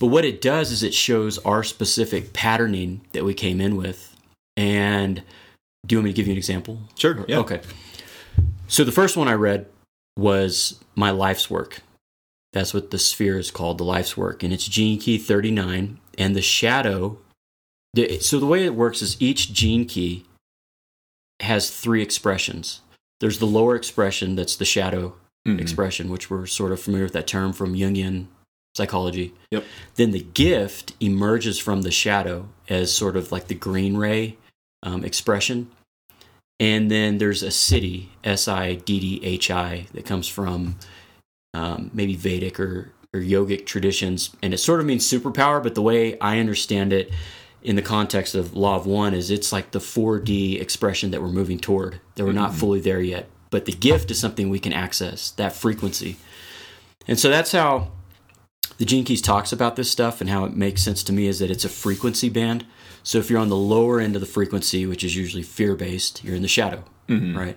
but 0.00 0.06
what 0.08 0.24
it 0.24 0.40
does 0.40 0.72
is 0.72 0.82
it 0.82 0.92
shows 0.92 1.38
our 1.38 1.62
specific 1.62 2.32
patterning 2.32 3.02
that 3.12 3.24
we 3.24 3.32
came 3.32 3.60
in 3.60 3.76
with. 3.76 4.14
And 4.56 5.22
do 5.86 5.94
you 5.94 5.98
want 5.98 6.06
me 6.06 6.12
to 6.12 6.16
give 6.16 6.26
you 6.26 6.32
an 6.32 6.38
example? 6.38 6.78
Sure. 6.96 7.24
Yeah. 7.28 7.38
Okay. 7.38 7.60
So 8.66 8.82
the 8.84 8.92
first 8.92 9.16
one 9.16 9.28
I 9.28 9.34
read 9.34 9.66
was 10.16 10.80
my 10.94 11.10
life's 11.10 11.50
work. 11.50 11.80
That's 12.52 12.72
what 12.72 12.90
the 12.90 12.98
sphere 12.98 13.38
is 13.38 13.50
called, 13.50 13.78
the 13.78 13.84
life's 13.84 14.16
work, 14.16 14.42
and 14.42 14.52
it's 14.52 14.66
gene 14.68 14.98
key 15.00 15.18
39. 15.18 15.98
And 16.16 16.36
the 16.36 16.42
shadow. 16.42 17.18
the- 17.94 18.18
So 18.20 18.38
the 18.40 18.46
way 18.46 18.64
it 18.64 18.74
works 18.74 19.02
is 19.02 19.16
each 19.20 19.52
gene 19.52 19.84
key 19.86 20.24
has 21.40 21.70
three 21.70 22.02
expressions. 22.02 22.80
There's 23.20 23.38
the 23.38 23.46
lower 23.46 23.76
expression 23.76 24.34
that's 24.34 24.56
the 24.56 24.64
shadow 24.64 25.14
Mhm. 25.46 25.60
expression, 25.60 26.08
which 26.10 26.28
we're 26.30 26.46
sort 26.46 26.72
of 26.72 26.80
familiar 26.80 27.04
with 27.06 27.12
that 27.14 27.26
term 27.28 27.52
from 27.52 27.74
Jungian 27.74 28.26
psychology. 28.76 29.32
Yep. 29.52 29.64
Then 29.94 30.10
the 30.10 30.22
gift 30.34 30.94
emerges 31.00 31.58
from 31.60 31.82
the 31.82 31.90
shadow 31.92 32.48
as 32.68 32.92
sort 32.92 33.16
of 33.16 33.30
like 33.30 33.46
the 33.48 33.54
green 33.54 33.96
ray 33.96 34.38
um, 34.82 35.04
expression. 35.04 35.70
And 36.60 36.90
then 36.90 37.18
there's 37.18 37.42
a 37.42 37.48
siddhi, 37.48 38.08
S 38.22 38.46
I 38.48 38.74
D 38.74 39.00
D 39.00 39.20
H 39.24 39.50
I, 39.50 39.86
that 39.92 40.04
comes 40.04 40.28
from 40.28 40.78
um, 41.52 41.90
maybe 41.92 42.14
Vedic 42.14 42.60
or, 42.60 42.92
or 43.12 43.20
yogic 43.20 43.66
traditions. 43.66 44.34
And 44.42 44.54
it 44.54 44.58
sort 44.58 44.80
of 44.80 44.86
means 44.86 45.08
superpower, 45.08 45.62
but 45.62 45.74
the 45.74 45.82
way 45.82 46.18
I 46.20 46.38
understand 46.38 46.92
it 46.92 47.12
in 47.62 47.76
the 47.76 47.82
context 47.82 48.34
of 48.34 48.54
Law 48.54 48.76
of 48.76 48.86
One 48.86 49.14
is 49.14 49.30
it's 49.30 49.52
like 49.52 49.70
the 49.70 49.78
4D 49.78 50.60
expression 50.60 51.10
that 51.10 51.22
we're 51.22 51.28
moving 51.28 51.58
toward, 51.58 52.00
that 52.14 52.24
we're 52.24 52.32
not 52.32 52.54
fully 52.54 52.80
there 52.80 53.00
yet. 53.00 53.28
But 53.50 53.64
the 53.64 53.72
gift 53.72 54.10
is 54.10 54.18
something 54.18 54.48
we 54.48 54.58
can 54.58 54.72
access, 54.72 55.30
that 55.32 55.54
frequency. 55.54 56.16
And 57.08 57.18
so 57.18 57.30
that's 57.30 57.52
how 57.52 57.92
the 58.78 58.84
Gene 58.84 59.04
Keys 59.04 59.22
talks 59.22 59.52
about 59.52 59.76
this 59.76 59.90
stuff 59.90 60.20
and 60.20 60.28
how 60.28 60.44
it 60.44 60.56
makes 60.56 60.82
sense 60.82 61.02
to 61.04 61.12
me 61.12 61.26
is 61.26 61.38
that 61.38 61.50
it's 61.50 61.64
a 61.64 61.68
frequency 61.68 62.28
band. 62.28 62.66
So 63.04 63.18
if 63.18 63.30
you're 63.30 63.38
on 63.38 63.50
the 63.50 63.56
lower 63.56 64.00
end 64.00 64.16
of 64.16 64.20
the 64.20 64.26
frequency, 64.26 64.86
which 64.86 65.04
is 65.04 65.14
usually 65.14 65.42
fear 65.42 65.76
based, 65.76 66.24
you're 66.24 66.34
in 66.34 66.42
the 66.42 66.48
shadow, 66.48 66.84
Mhm. 67.08 67.36
right? 67.36 67.56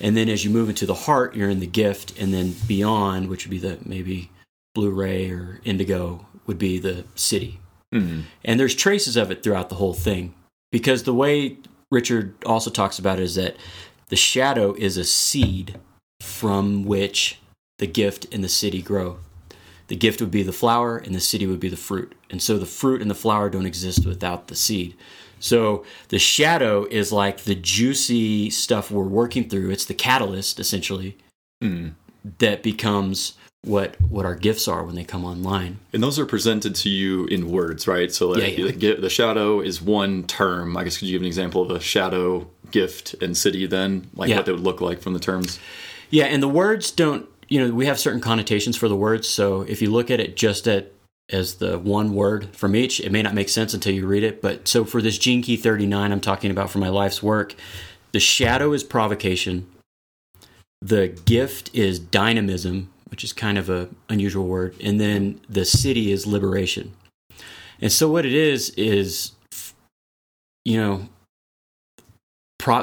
And 0.00 0.16
then 0.16 0.28
as 0.28 0.44
you 0.44 0.50
move 0.50 0.68
into 0.68 0.86
the 0.86 0.94
heart, 0.94 1.34
you're 1.34 1.50
in 1.50 1.60
the 1.60 1.66
gift, 1.66 2.12
and 2.18 2.32
then 2.32 2.54
beyond, 2.68 3.28
which 3.28 3.44
would 3.44 3.50
be 3.50 3.58
the 3.58 3.78
maybe 3.84 4.30
blue 4.74 4.90
ray 4.90 5.28
or 5.30 5.60
indigo, 5.64 6.26
would 6.46 6.58
be 6.58 6.78
the 6.78 7.04
siddhi. 7.16 7.56
Mhm. 7.92 8.22
And 8.44 8.60
there's 8.60 8.74
traces 8.74 9.16
of 9.16 9.30
it 9.30 9.42
throughout 9.42 9.68
the 9.68 9.76
whole 9.76 9.94
thing. 9.94 10.34
Because 10.70 11.02
the 11.02 11.14
way 11.14 11.56
Richard 11.90 12.34
also 12.44 12.70
talks 12.70 12.98
about 12.98 13.18
it 13.18 13.24
is 13.24 13.34
that 13.36 13.56
the 14.08 14.16
shadow 14.16 14.74
is 14.74 14.96
a 14.96 15.04
seed 15.04 15.78
from 16.20 16.84
which 16.84 17.38
the 17.78 17.86
gift 17.86 18.26
and 18.32 18.44
the 18.44 18.48
siddhi 18.48 18.84
grow. 18.84 19.18
The 19.88 19.96
gift 19.96 20.20
would 20.20 20.30
be 20.30 20.42
the 20.42 20.52
flower, 20.52 20.98
and 20.98 21.14
the 21.14 21.20
siddhi 21.20 21.48
would 21.48 21.60
be 21.60 21.68
the 21.68 21.76
fruit. 21.76 22.12
And 22.30 22.42
so 22.42 22.58
the 22.58 22.66
fruit 22.66 23.00
and 23.00 23.10
the 23.10 23.14
flower 23.14 23.48
don't 23.48 23.66
exist 23.66 24.04
without 24.06 24.48
the 24.48 24.56
seed. 24.56 24.94
So 25.38 25.84
the 26.08 26.18
shadow 26.18 26.86
is 26.90 27.12
like 27.12 27.42
the 27.44 27.54
juicy 27.54 28.50
stuff 28.50 28.90
we're 28.90 29.04
working 29.04 29.48
through. 29.48 29.70
It's 29.70 29.84
the 29.84 29.94
catalyst, 29.94 30.58
essentially, 30.58 31.16
Mhm. 31.62 31.92
that 32.38 32.62
becomes 32.62 33.34
what 33.64 33.96
what 34.08 34.24
our 34.24 34.34
gifts 34.36 34.68
are 34.68 34.84
when 34.84 34.94
they 34.94 35.02
come 35.04 35.24
online. 35.24 35.78
And 35.92 36.02
those 36.02 36.18
are 36.18 36.26
presented 36.26 36.74
to 36.76 36.88
you 36.88 37.26
in 37.26 37.50
words, 37.50 37.86
right? 37.88 38.12
So 38.12 38.28
like, 38.30 38.42
Yeah, 38.58 38.64
yeah. 38.66 38.70
The, 38.72 38.94
the 39.02 39.10
shadow 39.10 39.60
is 39.60 39.82
one 39.82 40.22
term. 40.24 40.76
I 40.76 40.84
guess 40.84 40.98
could 40.98 41.08
you 41.08 41.14
give 41.14 41.22
an 41.22 41.26
example 41.26 41.62
of 41.62 41.70
a 41.70 41.80
shadow, 41.80 42.48
gift, 42.70 43.14
and 43.20 43.34
siddhi? 43.34 43.68
Then, 43.68 44.08
like 44.14 44.30
Yeah. 44.30 44.36
what 44.36 44.46
they 44.46 44.52
would 44.52 44.60
look 44.60 44.80
like 44.80 45.00
from 45.00 45.14
the 45.14 45.20
terms. 45.20 45.58
Yeah, 46.10 46.26
and 46.26 46.40
the 46.42 46.48
words 46.48 46.92
don't, 46.92 47.26
you 47.48 47.60
know, 47.64 47.74
we 47.74 47.86
have 47.86 47.98
certain 47.98 48.20
connotations 48.20 48.76
for 48.76 48.88
the 48.88 48.96
words. 48.96 49.28
So 49.28 49.62
if 49.62 49.80
you 49.80 49.90
look 49.90 50.10
at 50.10 50.20
it 50.20 50.36
just 50.36 50.66
at 50.66 50.92
as 51.28 51.56
the 51.56 51.78
one 51.78 52.14
word 52.14 52.54
from 52.54 52.76
each, 52.76 53.00
it 53.00 53.10
may 53.10 53.22
not 53.22 53.34
make 53.34 53.48
sense 53.48 53.74
until 53.74 53.92
you 53.92 54.06
read 54.06 54.22
it. 54.22 54.40
But 54.40 54.68
so 54.68 54.84
for 54.84 55.02
this 55.02 55.18
Gene 55.18 55.42
Key 55.42 55.56
39, 55.56 56.12
I'm 56.12 56.20
talking 56.20 56.50
about 56.50 56.70
for 56.70 56.78
my 56.78 56.88
life's 56.88 57.22
work, 57.22 57.54
the 58.12 58.20
shadow 58.20 58.72
is 58.72 58.84
provocation. 58.84 59.66
The 60.80 61.08
gift 61.24 61.70
is 61.74 61.98
dynamism, 61.98 62.92
which 63.10 63.24
is 63.24 63.32
kind 63.32 63.58
of 63.58 63.68
a 63.68 63.88
unusual 64.08 64.46
word, 64.46 64.76
and 64.80 65.00
then 65.00 65.40
the 65.48 65.62
siddhi 65.62 66.08
is 66.08 66.26
liberation. 66.26 66.92
And 67.80 67.90
so 67.90 68.08
what 68.08 68.24
it 68.24 68.34
is 68.34 68.70
is, 68.70 69.32
you 70.64 70.76
know, 70.76 71.08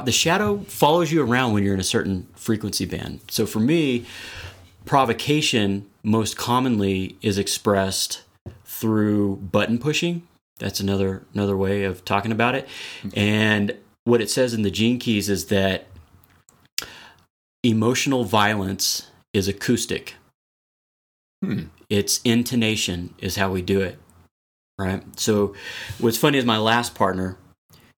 the 0.05 0.11
shadow 0.11 0.59
follows 0.67 1.11
you 1.11 1.21
around 1.21 1.53
when 1.53 1.63
you're 1.63 1.73
in 1.73 1.79
a 1.79 1.83
certain 1.83 2.27
frequency 2.35 2.85
band. 2.85 3.19
So 3.29 3.45
for 3.45 3.59
me, 3.59 4.05
provocation 4.85 5.89
most 6.03 6.37
commonly 6.37 7.17
is 7.21 7.37
expressed 7.37 8.23
through 8.65 9.37
button 9.37 9.77
pushing. 9.77 10.27
That's 10.59 10.79
another 10.79 11.23
another 11.33 11.57
way 11.57 11.83
of 11.83 12.05
talking 12.05 12.31
about 12.31 12.55
it. 12.55 12.67
And 13.15 13.75
what 14.03 14.21
it 14.21 14.29
says 14.29 14.53
in 14.53 14.61
the 14.61 14.71
gene 14.71 14.99
keys 14.99 15.29
is 15.29 15.45
that 15.45 15.87
emotional 17.63 18.23
violence 18.23 19.09
is 19.33 19.47
acoustic. 19.47 20.15
Hmm. 21.43 21.63
It's 21.89 22.21
intonation 22.23 23.13
is 23.19 23.35
how 23.35 23.51
we 23.51 23.61
do 23.61 23.81
it. 23.81 23.97
Right? 24.77 25.03
So 25.19 25.53
what's 25.99 26.17
funny 26.17 26.37
is 26.37 26.45
my 26.45 26.57
last 26.57 26.95
partner, 26.95 27.37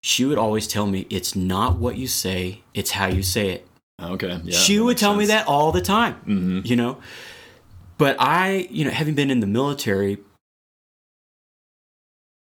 she 0.02 0.24
would 0.24 0.38
always 0.38 0.68
tell 0.68 0.86
me 0.86 1.06
it's 1.10 1.34
not 1.34 1.78
what 1.78 1.96
you 1.96 2.06
say, 2.06 2.62
it's 2.74 2.92
how 2.92 3.06
you 3.06 3.22
say 3.22 3.50
it. 3.50 3.66
Okay. 4.02 4.40
Yeah. 4.44 4.58
she 4.58 4.78
would 4.78 4.98
tell 4.98 5.14
me 5.14 5.26
that 5.26 5.46
all 5.46 5.72
the 5.72 5.80
time, 5.80 6.14
hmm 6.14 6.60
you 6.64 6.76
know. 6.76 6.98
But 7.98 8.16
I, 8.18 8.68
you 8.70 8.84
know, 8.84 8.90
having 8.90 9.14
been 9.14 9.30
in 9.30 9.40
the 9.40 9.46
military, 9.46 10.18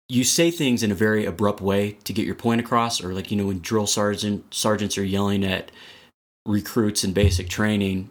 you 0.10 0.24
say 0.24 0.50
things 0.50 0.82
in 0.82 0.92
a 0.92 0.96
very 0.96 1.26
abrupt 1.26 1.62
way 1.62 1.98
to 2.04 2.14
get 2.14 2.26
your 2.26 2.36
point 2.36 2.62
across, 2.62 3.04
or 3.04 3.14
like 3.14 3.30
you 3.32 3.38
know 3.38 3.48
when 3.48 3.60
drill 3.60 3.88
sergeant 3.88 4.54
sergeants 4.54 4.98
are 4.98 5.04
yelling 5.04 5.44
at 5.44 5.72
recruits 6.48 7.04
in 7.04 7.14
basic 7.14 7.48
training, 7.48 8.10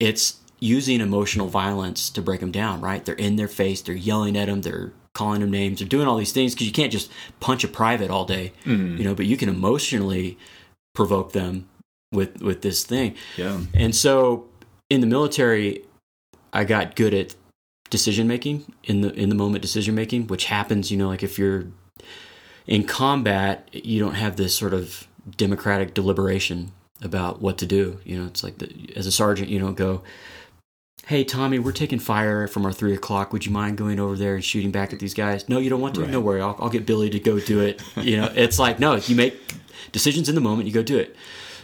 it's 0.00 0.38
using 0.60 1.00
emotional 1.00 1.48
violence 1.48 2.08
to 2.10 2.22
break 2.22 2.40
them 2.40 2.52
down. 2.52 2.80
Right? 2.80 3.04
They're 3.04 3.14
in 3.14 3.36
their 3.36 3.48
face, 3.48 3.82
they're 3.82 3.94
yelling 3.94 4.36
at 4.36 4.46
them, 4.46 4.62
they're 4.62 4.92
calling 5.14 5.42
them 5.42 5.50
names, 5.50 5.78
they're 5.78 5.88
doing 5.88 6.08
all 6.08 6.16
these 6.16 6.32
things 6.32 6.54
because 6.54 6.66
you 6.66 6.72
can't 6.72 6.92
just 6.92 7.10
punch 7.38 7.64
a 7.64 7.68
private 7.68 8.10
all 8.10 8.24
day, 8.24 8.52
hmm 8.64 8.96
you 8.96 9.04
know. 9.04 9.14
But 9.14 9.26
you 9.26 9.36
can 9.36 9.50
emotionally 9.50 10.38
provoke 10.94 11.32
them 11.32 11.68
with 12.12 12.40
with 12.42 12.62
this 12.62 12.84
thing. 12.84 13.16
Yeah. 13.36 13.60
And 13.74 13.94
so 13.94 14.46
in 14.90 15.00
the 15.00 15.06
military, 15.06 15.82
I 16.52 16.64
got 16.64 16.94
good 16.96 17.14
at 17.14 17.34
decision 17.90 18.26
making 18.26 18.72
in 18.84 19.00
the 19.00 19.12
in 19.14 19.28
the 19.28 19.34
moment 19.34 19.62
decision 19.62 19.94
making, 19.94 20.26
which 20.26 20.46
happens, 20.46 20.90
you 20.90 20.96
know, 20.96 21.08
like 21.08 21.22
if 21.22 21.38
you're 21.38 21.64
in 22.66 22.84
combat, 22.84 23.68
you 23.72 24.00
don't 24.00 24.14
have 24.14 24.36
this 24.36 24.56
sort 24.56 24.74
of 24.74 25.06
democratic 25.36 25.94
deliberation 25.94 26.72
about 27.02 27.40
what 27.42 27.58
to 27.58 27.66
do. 27.66 28.00
You 28.04 28.18
know, 28.18 28.26
it's 28.26 28.42
like 28.44 28.58
the, 28.58 28.92
as 28.96 29.06
a 29.06 29.12
sergeant, 29.12 29.48
you 29.48 29.58
don't 29.58 29.76
go, 29.76 30.02
"Hey, 31.06 31.24
Tommy, 31.24 31.58
we're 31.58 31.72
taking 31.72 31.98
fire 31.98 32.46
from 32.46 32.64
our 32.64 32.72
three 32.72 32.94
o'clock. 32.94 33.32
Would 33.32 33.46
you 33.46 33.52
mind 33.52 33.76
going 33.76 33.98
over 33.98 34.16
there 34.16 34.34
and 34.34 34.44
shooting 34.44 34.70
back 34.70 34.92
at 34.92 34.98
these 34.98 35.14
guys?" 35.14 35.48
No, 35.48 35.58
you 35.58 35.70
don't 35.70 35.80
want 35.80 35.94
to. 35.96 36.02
Right. 36.02 36.10
No 36.10 36.20
worry, 36.20 36.40
I'll, 36.40 36.56
I'll 36.58 36.70
get 36.70 36.86
Billy 36.86 37.10
to 37.10 37.20
go 37.20 37.38
do 37.40 37.60
it. 37.60 37.82
You 38.02 38.16
know, 38.16 38.32
it's 38.34 38.58
like 38.58 38.78
no, 38.78 38.96
you 38.96 39.14
make 39.14 39.38
decisions 39.92 40.28
in 40.28 40.34
the 40.34 40.40
moment, 40.40 40.66
you 40.66 40.74
go 40.74 40.82
do 40.82 40.98
it. 40.98 41.14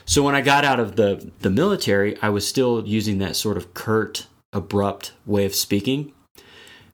So 0.09 0.23
when 0.23 0.35
I 0.35 0.41
got 0.41 0.65
out 0.65 0.81
of 0.81 0.97
the 0.97 1.31
the 1.41 1.51
military, 1.51 2.17
I 2.23 2.31
was 2.31 2.49
still 2.49 2.83
using 2.87 3.19
that 3.19 3.37
sort 3.37 3.59
of 3.59 3.75
curt, 3.75 4.27
abrupt 4.55 5.13
way 5.27 5.45
of 5.45 5.55
speaking. 5.55 6.13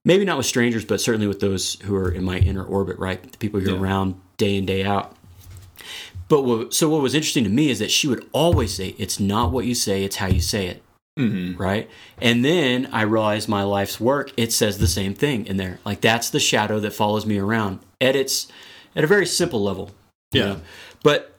Maybe 0.05 0.25
not 0.25 0.37
with 0.37 0.47
strangers, 0.47 0.85
but 0.85 1.01
certainly 1.01 1.29
with 1.29 1.39
those 1.41 1.81
who 1.83 1.95
are 1.95 2.11
in 2.11 2.25
my 2.25 2.39
inner 2.39 2.65
orbit, 2.65 2.99
right? 2.99 3.23
The 3.23 3.39
people 3.39 3.63
you're 3.63 3.77
Yeah. 3.77 3.81
around 3.81 4.17
day 4.37 4.57
in 4.57 4.67
day 4.67 4.83
out. 4.85 5.17
But 6.29 6.43
what, 6.43 6.75
so 6.75 6.89
what 6.89 7.03
was 7.03 7.15
interesting 7.15 7.45
to 7.45 7.51
me 7.51 7.71
is 7.71 7.79
that 7.79 7.91
she 7.93 8.09
would 8.09 8.27
always 8.33 8.75
say, 8.75 8.97
"It's 8.99 9.21
not 9.21 9.53
what 9.53 9.65
you 9.65 9.75
say; 9.75 10.03
it's 10.05 10.17
how 10.17 10.27
you 10.27 10.41
say 10.41 10.67
it." 10.67 10.83
hmm 11.17 11.55
right? 11.57 11.89
And 12.21 12.45
then 12.45 12.89
I 12.91 13.03
realized 13.03 13.49
my 13.49 13.63
life's 13.63 14.01
work, 14.01 14.33
it 14.37 14.53
says 14.53 14.79
the 14.79 14.89
same 14.89 15.15
thing 15.15 15.47
in 15.47 15.57
there. 15.57 15.79
Like 15.87 16.01
that's 16.01 16.29
the 16.31 16.41
shadow 16.41 16.81
that 16.81 16.93
follows 16.93 17.25
me 17.25 17.39
around 17.39 17.79
Edits 18.01 18.49
at 18.97 19.05
a 19.05 19.07
very 19.07 19.25
simple 19.27 19.63
level. 19.63 19.93
you 20.33 20.41
Yeah. 20.41 20.47
know? 20.47 20.61
But 21.05 21.34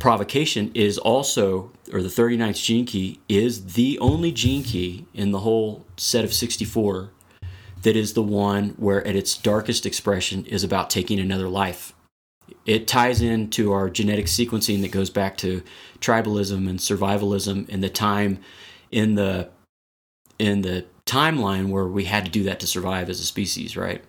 provocation 0.00 0.72
is 0.74 0.98
also 0.98 1.70
or 1.92 2.02
the 2.02 2.08
39th 2.08 2.60
gene 2.60 2.86
key 2.86 3.20
is 3.28 3.74
the 3.74 3.98
only 4.00 4.32
gene 4.32 4.64
key 4.64 5.06
in 5.14 5.30
the 5.30 5.40
whole 5.40 5.84
set 5.96 6.24
of 6.24 6.32
64 6.32 7.10
that 7.82 7.96
is 7.96 8.14
the 8.14 8.22
one 8.22 8.70
where 8.70 9.06
at 9.06 9.14
its 9.14 9.36
darkest 9.36 9.86
expression 9.86 10.44
is 10.46 10.64
about 10.64 10.90
taking 10.90 11.18
another 11.18 11.48
life. 11.48 11.94
It 12.66 12.88
ties 12.88 13.22
into 13.22 13.72
our 13.72 13.88
genetic 13.88 14.26
sequencing 14.26 14.80
that 14.82 14.90
goes 14.90 15.10
back 15.10 15.36
to 15.38 15.62
tribalism 16.00 16.68
and 16.68 16.78
survivalism 16.78 17.68
and 17.68 17.82
the 17.82 17.88
time 17.88 18.40
in 18.90 19.14
the 19.14 19.50
in 20.38 20.62
the 20.62 20.86
timeline 21.06 21.68
where 21.68 21.86
we 21.86 22.04
had 22.04 22.24
to 22.24 22.30
do 22.30 22.42
that 22.44 22.60
to 22.60 22.66
survive 22.66 23.10
as 23.10 23.20
a 23.20 23.24
species, 23.24 23.76
right? 23.76 24.02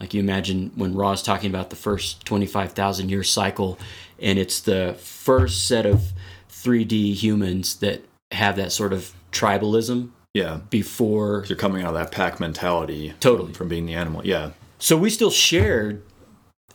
Like 0.00 0.14
you 0.14 0.20
imagine 0.20 0.72
when 0.74 0.94
Ra's 0.94 1.22
talking 1.22 1.50
about 1.50 1.70
the 1.70 1.76
first 1.76 2.24
25,000 2.24 3.08
year 3.10 3.22
cycle, 3.22 3.78
and 4.20 4.38
it's 4.38 4.60
the 4.60 4.96
first 4.98 5.66
set 5.66 5.86
of 5.86 6.12
3D 6.50 7.14
humans 7.14 7.76
that 7.76 8.02
have 8.32 8.56
that 8.56 8.72
sort 8.72 8.92
of 8.92 9.12
tribalism 9.32 10.10
Yeah. 10.32 10.60
before. 10.70 11.44
You're 11.48 11.56
coming 11.58 11.82
out 11.82 11.88
of 11.88 11.94
that 11.94 12.10
pack 12.12 12.40
mentality. 12.40 13.12
Totally. 13.20 13.52
From 13.52 13.68
being 13.68 13.86
the 13.86 13.94
animal. 13.94 14.22
Yeah. 14.24 14.50
So 14.78 14.96
we 14.96 15.10
still 15.10 15.30
shared 15.30 16.02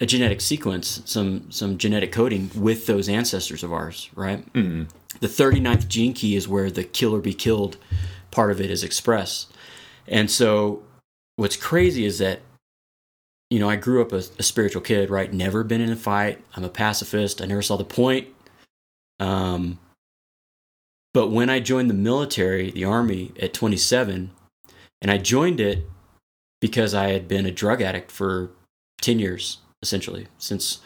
a 0.01 0.05
genetic 0.05 0.39
sequence, 0.41 1.01
some 1.05 1.51
some 1.51 1.77
genetic 1.77 2.11
coding 2.11 2.49
with 2.55 2.85
those 2.85 3.09
ancestors 3.09 3.63
of 3.63 3.73
ours, 3.73 4.09
right? 4.15 4.51
Mm. 4.53 4.87
The 5.19 5.27
39th 5.27 5.87
gene 5.89 6.13
key 6.13 6.35
is 6.35 6.47
where 6.47 6.71
the 6.71 6.83
kill 6.85 7.13
or 7.15 7.19
be 7.19 7.33
killed 7.33 7.77
part 8.31 8.51
of 8.51 8.61
it 8.61 8.69
is 8.71 8.83
expressed. 8.83 9.51
And 10.07 10.31
so 10.31 10.83
what's 11.35 11.55
crazy 11.57 12.05
is 12.05 12.19
that 12.19 12.39
you 13.49 13.59
know, 13.59 13.69
I 13.69 13.75
grew 13.75 14.01
up 14.01 14.11
a, 14.11 14.23
a 14.37 14.43
spiritual 14.43 14.81
kid, 14.81 15.09
right? 15.09 15.33
Never 15.33 15.63
been 15.63 15.81
in 15.81 15.91
a 15.91 15.95
fight. 15.95 16.43
I'm 16.55 16.63
a 16.63 16.69
pacifist. 16.69 17.41
I 17.41 17.45
never 17.45 17.61
saw 17.61 17.77
the 17.77 17.83
point. 17.83 18.27
Um, 19.19 19.79
but 21.13 21.31
when 21.31 21.49
I 21.49 21.59
joined 21.59 21.89
the 21.89 21.95
military, 21.95 22.71
the 22.71 22.85
army 22.85 23.31
at 23.41 23.53
27, 23.53 24.31
and 25.01 25.11
I 25.11 25.17
joined 25.17 25.59
it 25.59 25.87
because 26.61 26.93
I 26.93 27.09
had 27.09 27.27
been 27.27 27.45
a 27.45 27.51
drug 27.51 27.81
addict 27.81 28.11
for 28.11 28.51
10 29.01 29.17
years, 29.17 29.57
essentially, 29.81 30.27
since 30.37 30.79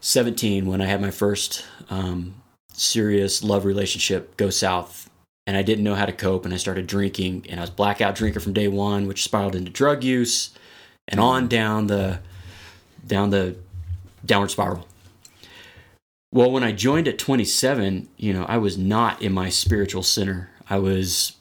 17 0.00 0.66
when 0.66 0.80
I 0.80 0.86
had 0.86 1.00
my 1.00 1.10
first 1.10 1.64
um, 1.90 2.36
serious 2.72 3.42
love 3.42 3.64
relationship 3.64 4.36
go 4.36 4.50
south. 4.50 5.10
And 5.46 5.56
I 5.56 5.62
didn't 5.62 5.84
know 5.84 5.94
how 5.94 6.04
to 6.04 6.12
cope, 6.12 6.44
and 6.44 6.52
I 6.52 6.58
started 6.58 6.86
drinking, 6.86 7.46
and 7.48 7.58
I 7.58 7.62
was 7.62 7.70
blackout 7.70 8.14
drinker 8.14 8.38
from 8.38 8.52
day 8.52 8.68
one, 8.68 9.06
which 9.08 9.24
spiraled 9.24 9.54
into 9.54 9.70
drug 9.70 10.04
use, 10.04 10.50
and 11.08 11.18
on 11.18 11.48
down 11.48 11.86
the 11.86 12.20
down 13.06 13.30
the 13.30 13.56
downward 14.24 14.50
spiral. 14.50 14.86
Well, 16.30 16.50
when 16.50 16.62
I 16.62 16.72
joined 16.72 17.08
at 17.08 17.18
27, 17.18 18.08
you 18.18 18.34
know, 18.34 18.44
I 18.44 18.58
was 18.58 18.76
not 18.76 19.22
in 19.22 19.32
my 19.32 19.48
spiritual 19.48 20.02
center. 20.02 20.50
I 20.68 20.78
was 20.78 21.32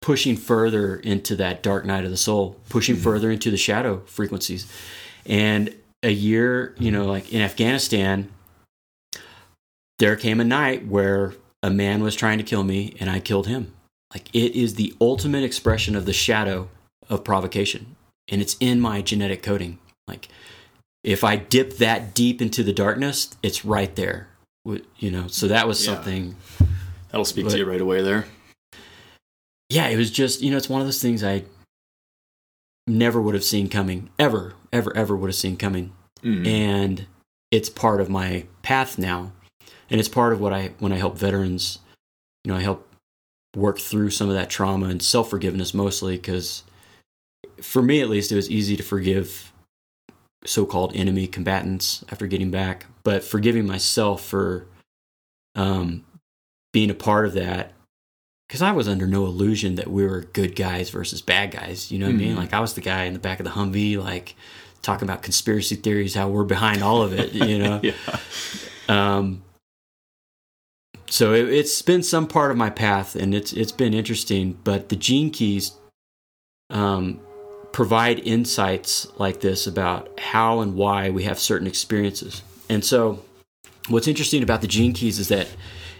pushing 0.00 0.36
further 0.36 0.96
into 0.96 1.34
that 1.36 1.62
dark 1.62 1.84
night 1.84 2.04
of 2.04 2.12
the 2.12 2.16
soul, 2.16 2.56
pushing 2.68 2.94
mm-hmm. 2.94 3.04
further 3.04 3.30
into 3.32 3.50
the 3.50 3.56
shadow 3.56 4.02
frequencies. 4.06 4.72
And 5.26 5.74
a 6.04 6.12
year, 6.12 6.76
you 6.78 6.92
know, 6.92 7.06
like 7.06 7.32
in 7.32 7.42
Afghanistan, 7.42 8.30
there 9.98 10.14
came 10.14 10.40
a 10.40 10.44
night 10.44 10.86
where 10.86 11.34
a 11.60 11.70
man 11.70 12.02
was 12.02 12.14
trying 12.14 12.38
to 12.38 12.44
kill 12.44 12.62
me 12.62 12.94
and 13.00 13.10
I 13.10 13.18
killed 13.18 13.48
him. 13.48 13.72
Like 14.14 14.28
it 14.32 14.54
is 14.54 14.74
the 14.74 14.94
ultimate 15.00 15.42
expression 15.42 15.96
of 15.96 16.06
the 16.06 16.12
shadow 16.12 16.68
of 17.10 17.24
provocation. 17.24 17.96
And 18.28 18.40
it's 18.42 18.56
in 18.60 18.80
my 18.80 19.00
genetic 19.02 19.42
coding. 19.42 19.78
Like 20.06 20.28
if 21.04 21.24
I 21.24 21.36
dip 21.36 21.78
that 21.78 22.14
deep 22.14 22.42
into 22.42 22.62
the 22.62 22.72
darkness, 22.72 23.36
it's 23.42 23.64
right 23.64 23.94
there. 23.96 24.28
You 24.98 25.10
know, 25.10 25.28
so 25.28 25.48
that 25.48 25.66
was 25.66 25.84
Yeah. 25.86 25.94
something 25.94 26.36
That'll 27.10 27.24
speak 27.24 27.46
But- 27.46 27.52
to 27.52 27.58
you 27.58 27.64
right 27.64 27.80
away 27.80 28.02
there. 28.02 28.26
yeah, 29.70 29.88
it 29.88 29.96
was 29.96 30.10
just, 30.10 30.42
you 30.42 30.50
know, 30.50 30.58
it's 30.58 30.68
one 30.68 30.82
of 30.82 30.86
those 30.86 31.00
things 31.00 31.24
I 31.24 31.44
never 32.86 33.20
would 33.20 33.34
have 33.34 33.44
seen 33.44 33.68
coming, 33.68 34.10
ever, 34.18 34.54
ever, 34.72 34.94
ever 34.96 35.16
would 35.16 35.28
have 35.28 35.34
seen 35.36 35.56
coming. 35.56 35.92
Mm. 36.22 36.46
And 36.46 37.06
it's 37.50 37.70
part 37.70 38.00
of 38.00 38.10
my 38.10 38.44
path 38.62 38.98
now. 38.98 39.32
And 39.90 39.98
it's 40.00 40.08
part 40.08 40.32
of 40.34 40.40
what 40.40 40.52
I, 40.52 40.72
when 40.80 40.92
I 40.92 40.96
help 40.96 41.16
veterans, 41.16 41.78
you 42.44 42.52
know, 42.52 42.58
I 42.58 42.60
help 42.60 42.86
work 43.56 43.78
through 43.78 44.10
some 44.10 44.28
of 44.28 44.34
that 44.34 44.50
trauma 44.50 44.86
and 44.86 45.02
self 45.02 45.30
forgiveness 45.30 45.72
mostly 45.72 46.16
because 46.16 46.62
for 47.60 47.82
me 47.82 48.00
at 48.00 48.08
least, 48.08 48.32
it 48.32 48.36
was 48.36 48.50
easy 48.50 48.76
to 48.76 48.82
forgive 48.82 49.52
so 50.44 50.64
called 50.64 50.94
enemy 50.94 51.26
combatants 51.26 52.04
after 52.10 52.26
getting 52.26 52.50
back. 52.50 52.86
But 53.02 53.24
forgiving 53.24 53.66
myself 53.66 54.24
for 54.24 54.66
um, 55.54 56.04
being 56.72 56.90
a 56.90 56.94
part 56.94 57.26
of 57.26 57.34
that 57.34 57.72
because 58.48 58.62
I 58.62 58.72
was 58.72 58.88
under 58.88 59.06
no 59.06 59.26
illusion 59.26 59.74
that 59.74 59.88
we 59.88 60.06
were 60.06 60.22
good 60.22 60.56
guys 60.56 60.90
versus 60.90 61.20
bad 61.20 61.50
guys. 61.50 61.92
You 61.92 61.98
know 61.98 62.06
what 62.06 62.14
I 62.14 62.18
mean? 62.18 62.34
Mhm. 62.34 62.38
Like 62.38 62.54
I 62.54 62.60
was 62.60 62.74
the 62.74 62.80
guy 62.80 63.04
in 63.04 63.12
the 63.12 63.18
back 63.18 63.40
of 63.40 63.44
the 63.44 63.52
Humvee, 63.52 64.02
like 64.02 64.36
talking 64.80 65.06
about 65.06 65.22
conspiracy 65.22 65.76
theories, 65.76 66.14
how 66.14 66.28
we're 66.28 66.44
behind 66.44 66.82
all 66.82 67.02
of 67.02 67.12
it. 67.12 67.32
You 67.32 67.58
know? 67.58 67.80
yeah. 67.82 67.94
um, 68.88 69.42
so 71.10 71.34
it, 71.34 71.48
it's 71.48 71.82
been 71.82 72.02
some 72.02 72.26
part 72.26 72.50
of 72.50 72.56
my 72.56 72.70
path, 72.70 73.16
and 73.16 73.34
it's 73.34 73.52
it's 73.52 73.72
been 73.72 73.92
interesting. 73.92 74.58
But 74.64 74.88
the 74.88 74.96
gene 74.96 75.30
keys 75.30 75.72
um, 76.70 77.20
provide 77.72 78.18
insights 78.20 79.06
like 79.18 79.40
this 79.40 79.66
about 79.66 80.18
how 80.18 80.60
and 80.60 80.74
why 80.74 81.10
we 81.10 81.24
have 81.24 81.38
certain 81.38 81.66
experiences. 81.66 82.42
And 82.68 82.84
so, 82.84 83.24
what's 83.88 84.08
interesting 84.08 84.42
about 84.42 84.60
the 84.60 84.66
gene 84.66 84.92
keys 84.92 85.18
is 85.18 85.28
that 85.28 85.48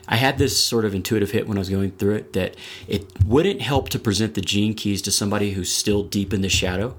I 0.09 0.17
had 0.17 0.39
this 0.39 0.63
sort 0.63 0.85
of 0.85 0.95
intuitive 0.95 1.33
hit 1.33 1.47
when 1.47 1.59
I 1.59 1.61
was 1.61 1.69
going 1.69 1.93
through 1.93 2.17
it 2.17 2.33
that 2.33 2.57
it 2.87 3.07
wouldn't 3.25 3.61
help 3.61 3.91
to 3.91 3.99
present 3.99 4.35
the 4.35 4.41
gene 4.41 4.75
keys 4.75 5.03
to 5.03 5.13
somebody 5.13 5.53
who's 5.53 5.73
still 5.73 6.03
deep 6.03 6.33
in 6.33 6.41
the 6.41 6.49
shadow 6.49 6.97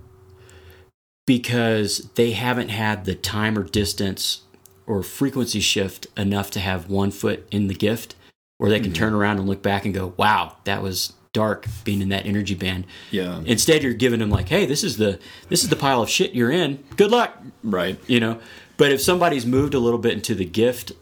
because 1.26 2.10
they 2.16 2.32
haven't 2.32 2.70
had 2.70 3.06
the 3.06 3.16
time 3.16 3.58
or 3.58 3.64
distance 3.64 4.42
or 4.86 5.04
frequency 5.04 5.60
shift 5.60 6.08
enough 6.18 6.52
to 6.52 6.60
have 6.60 6.90
one 6.90 7.12
foot 7.12 7.48
in 7.52 7.68
the 7.68 7.74
gift 7.74 8.16
where 8.58 8.70
they 8.70 8.80
can 8.80 8.92
mm-hmm. 8.92 9.00
turn 9.00 9.14
around 9.14 9.38
and 9.38 9.48
look 9.48 9.62
back 9.62 9.86
and 9.86 9.94
go, 9.94 10.14
wow, 10.18 10.56
that 10.66 10.84
was 10.84 11.14
dark 11.34 11.68
being 11.84 12.02
in 12.02 12.10
that 12.10 12.26
energy 12.26 12.56
band. 12.56 12.86
Yeah. 13.12 13.42
Instead, 13.46 13.84
you're 13.84 13.94
giving 13.94 14.20
them 14.20 14.30
like, 14.30 14.50
hey, 14.50 14.66
this 14.66 14.84
is 14.84 14.98
the 14.98 15.20
this 15.50 15.64
is 15.64 15.70
the 15.70 15.76
pile 15.76 16.02
of 16.02 16.10
shit 16.10 16.34
you're 16.34 16.52
in. 16.52 16.84
Good 16.96 17.12
luck 17.12 17.38
Right. 17.64 18.00
you 18.08 18.20
know 18.20 18.40
but 18.78 18.92
if 18.94 19.02
somebody's 19.02 19.46
moved 19.46 19.74
a 19.74 19.80
little 19.80 20.00
bit 20.00 20.14
into 20.14 20.34
the 20.34 20.46
gift 20.46 20.94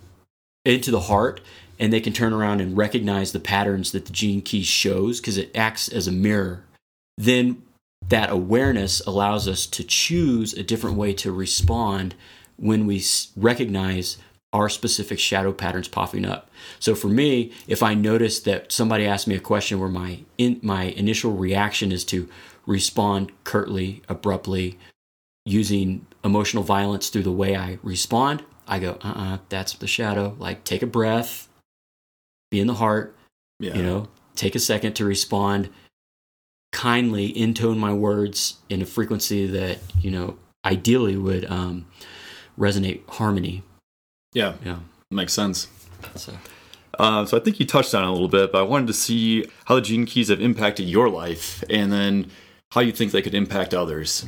into 0.65 0.89
the 0.89 1.01
heart 1.01 1.39
and 1.79 1.93
they 1.93 2.01
can 2.01 2.11
turn 2.11 2.33
around 2.33 2.59
and 2.59 2.75
recognize 2.75 3.31
the 3.31 3.39
patterns 3.39 3.91
that 3.91 4.05
the 4.05 4.11
gene 4.11 4.41
key 4.41 4.63
shows 4.63 5.19
because 5.21 5.37
it 5.37 5.55
acts 5.55 5.87
as 5.87 6.07
a 6.07 6.11
mirror 6.11 6.63
then 7.17 7.61
that 8.09 8.31
awareness 8.31 8.99
allows 9.05 9.47
us 9.47 9.65
to 9.67 9.83
choose 9.83 10.53
a 10.53 10.63
different 10.63 10.97
way 10.97 11.13
to 11.13 11.31
respond 11.31 12.15
when 12.55 12.87
we 12.87 13.03
recognize 13.35 14.17
our 14.53 14.69
specific 14.69 15.19
shadow 15.19 15.51
patterns 15.51 15.87
popping 15.87 16.25
up. 16.25 16.49
So 16.79 16.95
for 16.95 17.07
me, 17.07 17.51
if 17.67 17.83
I 17.83 17.93
notice 17.93 18.39
that 18.41 18.71
somebody 18.71 19.05
asks 19.05 19.27
me 19.27 19.35
a 19.35 19.39
question 19.41 19.79
where 19.79 19.89
my 19.89 20.19
in, 20.37 20.59
my 20.63 20.83
initial 20.83 21.33
reaction 21.33 21.91
is 21.91 22.05
to 22.05 22.29
respond 22.65 23.31
curtly, 23.43 24.01
abruptly, 24.07 24.77
using 25.45 26.05
emotional 26.23 26.63
violence 26.63 27.09
through 27.09 27.23
the 27.23 27.31
way 27.31 27.55
I 27.55 27.77
respond, 27.83 28.43
I 28.67 28.79
go, 28.79 28.97
uh 29.01 29.13
uh 29.15 29.37
that's 29.49 29.73
the 29.73 29.87
shadow. 29.87 30.35
Like, 30.39 30.63
take 30.63 30.81
a 30.81 30.87
breath, 30.87 31.47
be 32.51 32.59
in 32.59 32.67
the 32.67 32.73
heart, 32.75 33.15
Yeah. 33.59 33.75
you 33.75 33.83
know, 33.83 34.07
take 34.35 34.55
a 34.55 34.59
second 34.59 34.93
to 34.93 35.05
respond 35.05 35.69
kindly, 36.71 37.33
intone 37.37 37.77
my 37.77 37.93
words 37.93 38.57
in 38.69 38.81
a 38.81 38.85
frequency 38.85 39.47
that, 39.47 39.79
you 40.01 40.11
know, 40.11 40.37
ideally 40.65 41.15
would 41.17 41.45
um, 41.49 41.85
resonate 42.59 43.07
harmony. 43.09 43.63
Yeah. 44.33 44.53
Yeah. 44.63 44.79
Makes 45.11 45.33
sense. 45.33 45.67
So, 46.15 46.33
Uh, 46.99 47.25
so 47.25 47.37
I 47.37 47.39
think 47.39 47.59
you 47.59 47.65
touched 47.65 47.93
on 47.93 48.03
it 48.03 48.07
a 48.07 48.11
little 48.11 48.27
bit, 48.27 48.51
but 48.51 48.59
I 48.59 48.63
wanted 48.63 48.87
to 48.87 48.93
see 48.93 49.45
how 49.65 49.75
the 49.75 49.81
gene 49.81 50.05
keys 50.05 50.29
have 50.29 50.41
impacted 50.41 50.87
your 50.89 51.09
life, 51.09 51.63
and 51.69 51.91
then 51.91 52.31
how 52.71 52.81
you 52.81 52.91
think 52.91 53.11
they 53.11 53.21
could 53.21 53.35
impact 53.35 53.73
others. 53.73 54.25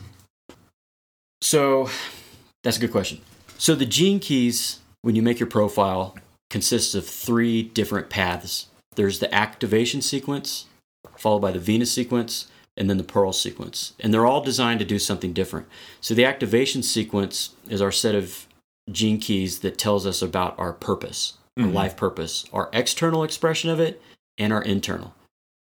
so 1.41 1.89
that's 2.63 2.77
a 2.77 2.79
good 2.79 2.91
question. 2.91 3.21
So 3.57 3.73
the 3.75 3.85
gene 3.85 4.19
keys, 4.19 4.79
when 5.01 5.15
you 5.15 5.21
make 5.21 5.39
your 5.39 5.47
profile, 5.47 6.15
consists 6.49 6.93
of 6.95 7.05
three 7.07 7.63
different 7.63 8.09
paths. 8.09 8.67
There's 8.95 9.19
the 9.19 9.33
activation 9.33 10.01
sequence, 10.01 10.65
followed 11.17 11.39
by 11.39 11.51
the 11.51 11.59
Venus 11.59 11.91
sequence, 11.91 12.47
and 12.75 12.89
then 12.89 12.97
the 12.97 13.03
Pearl 13.03 13.31
sequence. 13.33 13.93
And 13.99 14.13
they're 14.13 14.25
all 14.25 14.41
designed 14.41 14.79
to 14.79 14.85
do 14.85 14.99
something 14.99 15.33
different. 15.33 15.67
So 16.01 16.13
the 16.13 16.25
activation 16.25 16.83
sequence 16.83 17.51
is 17.69 17.81
our 17.81 17.91
set 17.91 18.15
of 18.15 18.45
gene 18.91 19.19
keys 19.19 19.59
that 19.59 19.77
tells 19.77 20.05
us 20.05 20.21
about 20.21 20.57
our 20.57 20.73
purpose, 20.73 21.33
our 21.57 21.65
Mhm. 21.65 21.73
life 21.73 21.97
purpose, 21.97 22.45
our 22.53 22.69
external 22.73 23.23
expression 23.23 23.69
of 23.69 23.79
it, 23.79 24.01
and 24.37 24.53
our 24.53 24.61
internal. 24.61 25.13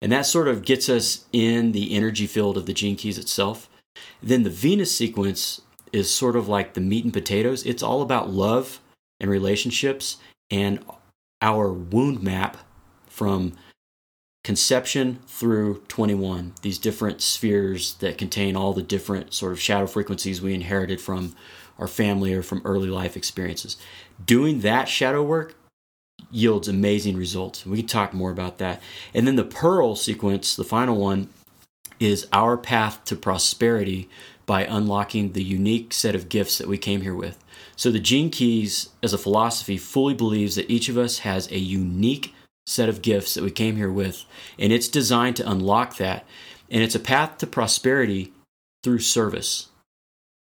And 0.03 0.13
that 0.13 0.27
sort 0.27 0.49
of 0.49 0.65
gets 0.65 0.89
us 0.89 1.25
in 1.33 1.73
the 1.73 1.95
energy 1.95 2.27
field 2.27 2.57
of 2.57 2.67
the 2.67 2.75
gene 2.75 2.97
keys 2.97 3.19
itself. 3.19 3.71
Then 4.23 4.43
the 4.43 4.51
Venus 4.51 4.95
sequence 4.95 5.61
is 5.93 6.13
sort 6.13 6.37
of 6.37 6.49
like 6.49 6.75
the 6.75 6.81
meat 6.81 7.05
and 7.05 7.13
potatoes. 7.13 7.65
It's 7.65 7.83
all 7.83 8.03
about 8.03 8.31
love 8.31 8.81
and 9.21 9.31
relationships 9.31 10.17
and 10.51 10.85
our 11.41 11.73
wound 11.73 12.23
map 12.23 12.59
from 13.07 13.53
conception 14.43 15.21
through 15.27 15.83
21 15.89 16.53
these 16.61 16.77
different 16.79 17.23
spheres 17.23 17.95
that 17.95 18.19
contain 18.19 18.55
all 18.57 18.75
the 18.75 18.83
different 18.83 19.33
sort 19.33 19.53
of 19.53 19.61
shadow 19.61 19.87
frequencies 19.87 20.43
we 20.43 20.53
inherited 20.53 21.01
from 21.01 21.35
our 21.79 21.89
family 21.89 22.33
or 22.35 22.43
from 22.43 22.63
early 22.65 22.89
life 22.89 23.17
experiences 23.17 23.77
doing 24.25 24.61
that 24.61 24.89
shadow 24.89 25.23
work 25.23 25.55
yields 26.31 26.69
amazing 26.69 27.17
results 27.17 27.67
we 27.67 27.79
can 27.79 27.87
talk 27.87 28.13
more 28.13 28.31
about 28.31 28.59
that 28.59 28.83
and 29.13 29.27
then 29.27 29.37
the 29.37 29.45
pearl 29.45 29.95
sequence 29.95 30.57
the 30.57 30.65
final 30.65 30.97
one 30.97 31.29
is 32.01 32.27
our 32.33 32.57
path 32.57 33.05
to 33.05 33.17
prosperity 33.17 34.09
by 34.47 34.65
unlocking 34.65 35.33
the 35.33 35.43
unique 35.43 35.93
set 35.93 36.15
of 36.15 36.29
gifts 36.29 36.59
that 36.59 36.69
we 36.69 36.79
came 36.79 37.01
here 37.01 37.15
with. 37.15 37.43
So 37.77 37.91
the 37.91 38.01
Gene 38.01 38.31
Keys, 38.31 38.91
as 39.03 39.13
a 39.13 39.19
philosophy, 39.19 39.77
fully 39.77 40.15
believes 40.15 40.57
that 40.57 40.71
each 40.71 40.89
of 40.89 40.99
us 40.99 41.21
has 41.21 41.51
a 41.51 41.59
unique 41.59 42.35
set 42.67 42.89
of 42.89 43.03
gifts 43.03 43.35
that 43.35 43.45
we 43.45 43.51
came 43.51 43.77
here 43.77 43.91
with, 43.91 44.25
and 44.59 44.73
it's 44.73 44.89
designed 44.89 45.37
to 45.37 45.51
unlock 45.51 45.97
that. 45.97 46.25
And 46.71 46.83
it's 46.83 46.95
a 46.95 47.01
path 47.01 47.39
to 47.39 47.47
prosperity 47.47 48.33
through 48.83 49.01
service 49.01 49.69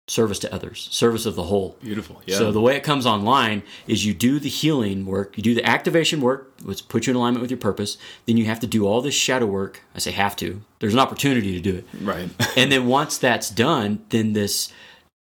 service 0.08 0.38
to 0.38 0.54
others, 0.54 0.88
service 0.90 1.26
of 1.26 1.34
the 1.34 1.44
whole. 1.44 1.76
Beautiful. 1.80 2.22
Yeah. 2.26 2.36
So 2.38 2.52
the 2.52 2.60
way 2.60 2.76
it 2.76 2.84
comes 2.84 3.06
online 3.06 3.62
is 3.88 4.04
you 4.04 4.14
do 4.14 4.38
the 4.38 4.48
healing 4.48 5.04
work, 5.04 5.36
you 5.36 5.42
do 5.42 5.54
the 5.54 5.64
activation 5.64 6.20
work, 6.20 6.52
which 6.62 6.86
puts 6.88 7.06
you 7.06 7.12
in 7.12 7.16
alignment 7.16 7.42
with 7.42 7.50
your 7.50 7.58
purpose. 7.58 7.98
Then 8.26 8.36
you 8.36 8.44
have 8.46 8.60
to 8.60 8.66
do 8.66 8.86
all 8.86 9.00
this 9.00 9.14
shadow 9.14 9.46
work. 9.46 9.82
I 9.94 9.98
say 9.98 10.12
have 10.12 10.36
to. 10.36 10.62
There's 10.78 10.94
an 10.94 11.00
opportunity 11.00 11.52
to 11.54 11.60
do 11.60 11.78
it. 11.78 11.84
right. 12.02 12.28
And 12.56 12.70
then 12.70 12.86
once 12.86 13.18
that's 13.18 13.50
done, 13.50 14.04
then 14.10 14.32
this 14.32 14.72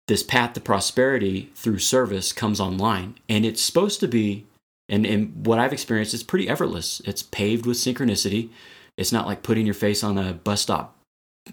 this 0.07 0.23
path 0.23 0.53
to 0.53 0.61
prosperity 0.61 1.51
through 1.55 1.79
service 1.79 2.33
comes 2.33 2.61
online, 2.61 3.15
and 3.29 3.47
it's 3.47 3.63
supposed 3.63 4.01
to 4.01 4.09
be. 4.09 4.47
And, 4.87 5.07
and 5.07 5.47
what 5.47 5.59
I've 5.59 5.73
experienced 5.73 6.13
is 6.13 6.23
pretty 6.23 6.47
effortless. 6.47 7.01
It's 7.07 7.23
paved 7.23 7.65
with 7.65 7.79
synchronicity. 7.79 8.51
It's 8.99 9.13
not 9.13 9.27
like 9.27 9.43
putting 9.43 9.65
your 9.65 9.75
face 9.75 10.05
on 10.05 10.19
a 10.19 10.35
bus 10.35 10.61
stop, 10.61 10.99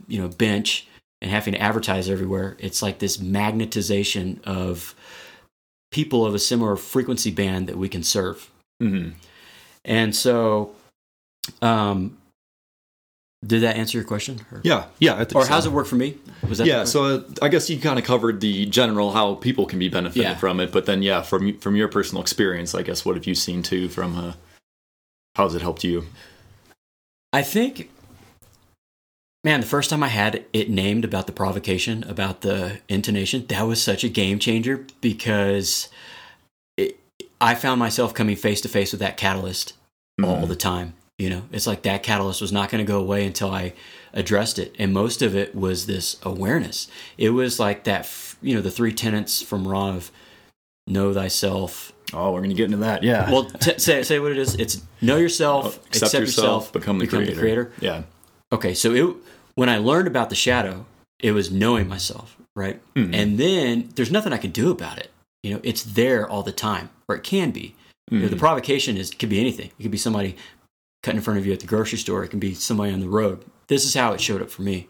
you 0.09 0.21
know, 0.21 0.27
bench 0.27 0.85
and 1.21 1.29
having 1.31 1.53
to 1.53 1.61
advertise 1.61 2.09
everywhere. 2.09 2.55
It's 2.59 2.81
like 2.81 2.99
this 2.99 3.17
magnetization 3.17 4.43
of 4.43 4.95
people 5.91 6.25
of 6.25 6.33
a 6.33 6.39
similar 6.39 6.75
frequency 6.75 7.31
band 7.31 7.67
that 7.67 7.77
we 7.77 7.89
can 7.89 8.03
serve. 8.03 8.49
hmm 8.79 9.09
And 9.85 10.15
so, 10.15 10.73
um, 11.61 12.17
did 13.45 13.61
that 13.63 13.75
answer 13.75 13.97
your 13.97 14.05
question? 14.05 14.39
Or, 14.51 14.61
Yeah. 14.63 14.85
Yeah. 14.99 15.23
Or 15.35 15.43
so. 15.45 15.49
how's 15.51 15.65
it 15.65 15.71
work 15.71 15.87
for 15.87 15.95
me? 15.95 16.17
Was 16.47 16.59
that 16.59 16.67
yeah, 16.67 16.83
so 16.83 17.03
uh, 17.05 17.23
I 17.41 17.47
guess 17.49 17.69
you 17.71 17.79
kind 17.79 17.97
of 17.97 18.05
covered 18.05 18.39
the 18.39 18.67
general 18.67 19.11
how 19.11 19.33
people 19.35 19.65
can 19.65 19.79
be 19.79 19.89
benefited 19.89 20.23
Yeah. 20.23 20.35
from 20.35 20.59
it, 20.59 20.71
but 20.71 20.85
then 20.85 21.01
yeah, 21.01 21.21
from 21.23 21.57
from 21.59 21.75
your 21.75 21.87
personal 21.87 22.21
experience, 22.21 22.75
I 22.75 22.83
guess 22.83 23.03
what 23.03 23.15
have 23.15 23.25
you 23.25 23.33
seen 23.35 23.63
too 23.63 23.89
from 23.89 24.15
uh, 24.15 24.33
how's 25.35 25.55
it 25.55 25.61
helped 25.63 25.83
you? 25.83 26.05
I 27.33 27.41
think, 27.41 27.89
man, 29.43 29.59
the 29.61 29.67
first 29.67 29.89
time 29.89 30.03
I 30.03 30.07
had 30.07 30.45
it 30.53 30.69
named 30.69 31.03
about 31.05 31.25
the 31.27 31.33
provocation, 31.33 32.03
about 32.03 32.41
the 32.41 32.79
intonation, 32.87 33.45
that 33.47 33.63
was 33.63 33.81
such 33.81 34.03
a 34.03 34.09
game 34.09 34.39
changer 34.39 34.85
because 35.01 35.89
it, 36.77 36.99
I 37.39 37.55
found 37.55 37.79
myself 37.79 38.13
coming 38.13 38.35
face 38.35 38.61
to 38.61 38.69
face 38.69 38.91
with 38.91 38.99
that 39.01 39.17
catalyst 39.17 39.73
all 40.23 40.43
Mhm. 40.43 40.47
the 40.47 40.55
time. 40.55 40.93
You 41.17 41.29
know, 41.29 41.41
it's 41.51 41.67
like 41.67 41.83
that 41.83 42.01
catalyst 42.03 42.41
was 42.41 42.51
not 42.51 42.69
going 42.69 42.83
to 42.83 42.87
go 42.91 42.99
away 42.99 43.25
until 43.25 43.51
I 43.51 43.73
addressed 44.13 44.57
it. 44.57 44.75
And 44.79 44.91
most 44.93 45.21
of 45.21 45.35
it 45.35 45.55
was 45.55 45.85
this 45.85 46.17
awareness. 46.23 46.87
It 47.17 47.29
was 47.31 47.59
like 47.59 47.83
that, 47.83 48.09
you 48.41 48.55
know, 48.55 48.61
the 48.61 48.71
three 48.71 48.91
tenets 48.91 49.41
from 49.41 49.67
Ra 49.67 49.89
of 49.89 50.11
know 50.87 51.13
thyself. 51.13 51.93
Oh, 52.13 52.31
we're 52.33 52.41
gonna 52.41 52.55
get 52.55 52.65
into 52.65 52.77
that. 52.77 53.03
Yeah. 53.03 53.31
Well, 53.31 53.45
t- 53.45 53.77
say, 53.77 54.01
say 54.03 54.19
what 54.19 54.31
it 54.31 54.37
is. 54.37 54.55
It's 54.55 54.81
know 54.99 55.15
yourself, 55.17 55.77
accept, 55.87 56.13
yourself, 56.13 56.73
become 56.73 56.97
the 56.99 57.07
creator. 57.07 57.39
creator. 57.39 57.71
Yeah. 57.79 58.03
Okay, 58.51 58.73
so 58.73 58.93
it, 58.93 59.15
when 59.55 59.69
I 59.69 59.77
learned 59.77 60.07
about 60.07 60.29
the 60.29 60.35
shadow, 60.35 60.85
it 61.19 61.31
was 61.31 61.51
knowing 61.51 61.87
myself, 61.87 62.37
right? 62.55 62.81
Mhm. 62.95 63.13
And 63.13 63.37
then 63.37 63.89
there's 63.95 64.11
nothing 64.11 64.33
I 64.33 64.37
can 64.37 64.51
do 64.51 64.71
about 64.71 64.97
it. 64.97 65.11
You 65.43 65.53
know, 65.53 65.59
it's 65.63 65.83
there 65.83 66.27
all 66.29 66.43
the 66.43 66.51
time, 66.51 66.89
or 67.07 67.15
it 67.15 67.23
can 67.23 67.51
be. 67.51 67.75
You 68.09 68.19
know, 68.19 68.27
the 68.27 68.35
Mhm. 68.35 68.39
provocation 68.39 68.97
is 68.97 69.09
could 69.11 69.29
be 69.29 69.39
anything. 69.39 69.71
It 69.79 69.83
could 69.83 69.91
be 69.91 69.97
somebody 69.97 70.35
cutting 71.03 71.17
in 71.17 71.23
front 71.23 71.39
of 71.39 71.45
you 71.45 71.53
at 71.53 71.61
the 71.61 71.67
grocery 71.67 71.97
store. 71.97 72.23
It 72.23 72.27
can 72.29 72.39
be 72.39 72.53
somebody 72.53 72.91
on 72.91 72.99
the 72.99 73.07
road. 73.09 73.45
This 73.67 73.85
is 73.85 73.93
how 73.93 74.11
it 74.13 74.19
showed 74.21 74.41
up 74.41 74.51
for 74.51 74.63
me. 74.63 74.87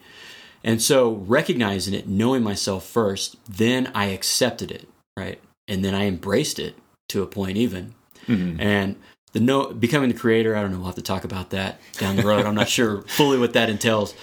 And 0.64 0.82
so 0.82 1.12
recognizing 1.28 1.94
it, 1.94 2.08
knowing 2.08 2.44
myself 2.44 2.86
first, 2.86 3.36
then 3.50 3.92
I 3.94 4.06
accepted 4.08 4.72
it, 4.72 4.88
right? 5.18 5.40
And 5.68 5.84
then 5.86 5.94
I 5.96 6.06
embraced 6.06 6.60
it 6.60 6.76
to 7.10 7.22
a 7.22 7.28
point 7.28 7.58
even. 7.58 7.94
Mhm. 8.28 8.60
And 8.60 8.96
the 9.34 9.40
no 9.40 9.72
becoming 9.72 10.10
the 10.10 10.18
creator, 10.18 10.56
I 10.56 10.62
don't 10.62 10.72
know, 10.72 10.78
we'll 10.78 10.88
have 10.88 10.96
to 10.96 11.02
talk 11.02 11.24
about 11.24 11.52
that 11.52 11.80
down 11.98 12.16
the 12.16 12.24
road. 12.24 12.46
I'm 12.46 12.56
not 12.56 12.70
sure 12.70 13.04
fully 13.04 13.38
what 13.38 13.54
that 13.54 13.70
entails. 13.70 14.14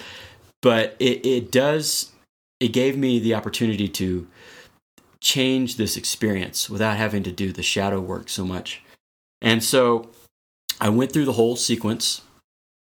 But 0.61 0.95
it, 0.99 1.25
it 1.25 1.51
does 1.51 2.11
it 2.59 2.69
gave 2.73 2.97
me 2.97 3.19
the 3.19 3.33
opportunity 3.35 3.87
to 3.87 4.27
change 5.21 5.77
this 5.77 5.95
experience 5.95 6.69
without 6.69 6.97
having 6.97 7.23
to 7.23 7.31
do 7.31 7.51
the 7.53 7.63
shadow 7.63 7.99
work 8.01 8.29
so 8.29 8.45
much. 8.45 8.81
And 9.41 9.63
so 9.63 10.09
I 10.81 10.89
went 10.89 11.11
through 11.11 11.25
the 11.25 11.33
whole 11.33 11.55
sequence 11.55 12.21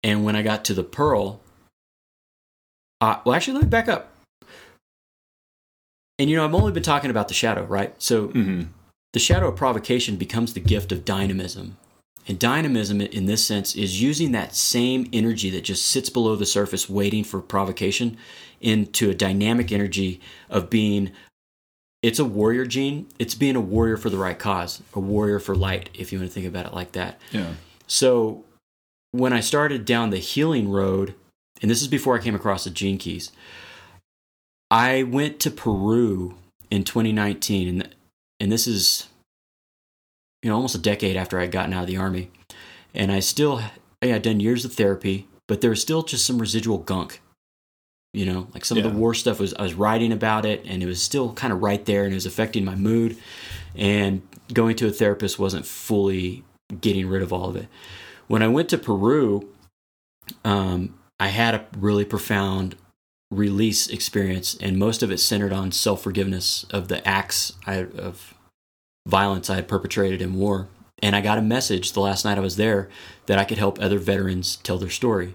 and 0.03 0.25
when 0.25 0.35
I 0.35 0.43
got 0.43 0.65
to 0.67 0.75
the 0.75 0.83
pearl, 0.83 1.41
uh, 3.01 3.21
well, 3.25 3.35
actually, 3.35 3.55
let 3.55 3.63
me 3.65 3.69
back 3.69 3.89
up. 3.89 4.11
And 6.19 6.31
you 6.31 6.37
know, 6.37 6.45
I've 6.45 6.55
only 6.55 6.73
been 6.73 6.83
talking 6.83 7.11
about 7.11 7.29
the 7.29 7.35
shadow, 7.35 7.65
right? 7.65 7.95
So 8.01 8.29
Mhm. 8.29 8.69
the 9.13 9.19
shadow 9.19 9.49
of 9.49 9.57
provocation 9.57 10.17
becomes 10.17 10.55
the 10.55 10.61
gift 10.61 10.93
of 10.93 11.05
dynamism. 11.05 11.77
And 12.29 12.39
dynamism, 12.39 13.01
in 13.01 13.27
this 13.27 13.45
sense, 13.45 13.75
is 13.75 14.01
using 14.01 14.33
that 14.33 14.55
same 14.55 15.09
energy 15.13 15.51
that 15.51 15.65
just 15.65 15.87
sits 15.87 16.09
below 16.09 16.37
the 16.37 16.47
surface 16.47 16.89
waiting 16.89 17.25
for 17.25 17.41
provocation 17.41 18.17
into 18.61 19.11
a 19.11 19.15
dynamic 19.15 19.73
energy 19.73 20.21
of 20.49 20.71
being. 20.71 21.11
It's 22.01 22.21
a 22.21 22.25
warrior 22.25 22.65
gene. 22.65 23.09
It's 23.19 23.35
being 23.35 23.57
a 23.57 23.61
warrior 23.61 23.97
for 23.97 24.09
the 24.09 24.19
right 24.19 24.39
cause, 24.39 24.83
a 24.95 25.01
warrior 25.01 25.41
for 25.41 25.57
light, 25.57 25.91
if 25.95 26.13
you 26.13 26.19
want 26.19 26.31
to 26.31 26.35
think 26.35 26.47
about 26.47 26.67
it 26.67 26.75
like 26.75 26.93
that. 26.93 27.21
Yeah. 27.33 27.55
So 27.89 28.45
when 29.11 29.33
I 29.33 29.41
started 29.41 29.85
down 29.85 30.11
the 30.11 30.19
healing 30.19 30.71
road, 30.71 31.15
and 31.61 31.71
this 31.71 31.83
is 31.83 31.89
before 31.89 32.17
I 32.17 32.23
came 32.23 32.35
across 32.35 32.65
the 32.65 32.71
gene 32.71 32.99
keys, 32.99 33.33
I 34.71 35.03
went 35.03 35.39
to 35.41 35.51
Peru 35.51 36.37
in 36.71 36.85
2019, 36.85 37.69
and 37.69 37.95
and 38.41 38.51
this 38.51 38.67
is 38.67 39.09
you 40.43 40.51
know 40.51 40.57
almost 40.57 40.75
a 40.75 40.79
decade 40.79 41.17
after 41.17 41.39
I'd 41.39 41.53
gotten 41.53 41.73
out 41.73 41.83
of 41.83 41.87
the 41.89 41.97
army, 41.97 42.31
and 42.95 43.13
I 43.13 43.21
still 43.21 43.61
yeah, 44.03 44.17
I'd 44.17 44.23
done 44.23 44.41
years 44.41 44.65
of 44.65 44.73
therapy, 44.73 45.29
but 45.47 45.61
there 45.61 45.71
was 45.71 45.81
still 45.81 46.03
just 46.03 46.27
some 46.27 46.39
residual 46.39 46.79
gunk. 46.79 47.21
You 48.13 48.27
know, 48.27 48.49
like 48.53 48.65
some 48.67 48.77
of 48.77 48.85
the 48.85 48.91
war 48.91 49.15
stuff 49.15 49.41
was 49.41 49.55
I 49.55 49.63
was 49.63 49.73
writing 49.75 50.13
about 50.13 50.45
it, 50.45 50.65
and 50.67 50.83
it 50.83 50.87
was 50.87 51.03
still 51.03 51.33
kind 51.33 51.53
of 51.53 51.63
right 51.63 51.85
there, 51.87 52.05
and 52.05 52.13
it 52.13 52.17
was 52.17 52.27
affecting 52.27 52.65
my 52.65 52.75
mood. 52.75 53.17
And 53.75 54.21
going 54.53 54.77
to 54.77 54.87
a 54.87 54.91
therapist 54.91 55.39
wasn't 55.39 55.65
fully 55.65 56.45
getting 56.79 57.09
rid 57.09 57.23
of 57.23 57.33
all 57.33 57.49
of 57.49 57.57
it. 57.57 57.69
When 58.29 58.43
I 58.43 58.49
went 58.49 58.69
to 58.71 58.79
Peru, 58.79 59.49
um, 60.45 60.95
I 61.19 61.29
had 61.29 61.55
a 61.55 61.67
really 61.79 62.05
profound 62.05 62.77
release 63.31 63.87
experience, 63.87 64.57
and 64.61 64.79
most 64.79 65.03
of 65.03 65.11
it 65.11 65.19
centered 65.19 65.53
on 65.53 65.73
self 65.73 66.03
forgiveness 66.03 66.67
of 66.71 66.89
the 66.89 67.07
acts 67.09 67.55
I, 67.67 67.87
of 67.97 68.35
violence 69.07 69.51
I 69.51 69.57
had 69.57 69.69
perpetrated 69.69 70.23
in 70.23 70.35
war. 70.35 70.69
And 71.03 71.17
I 71.17 71.21
got 71.21 71.39
a 71.39 71.43
message 71.43 71.93
the 71.93 72.01
last 72.01 72.25
night 72.25 72.39
I 72.39 72.43
was 72.43 72.57
there 72.57 72.89
that 73.27 73.39
I 73.39 73.45
could 73.45 73.59
help 73.59 73.81
other 73.81 73.99
veterans 73.99 74.57
tell 74.57 74.79
their 74.79 74.89
story, 74.89 75.35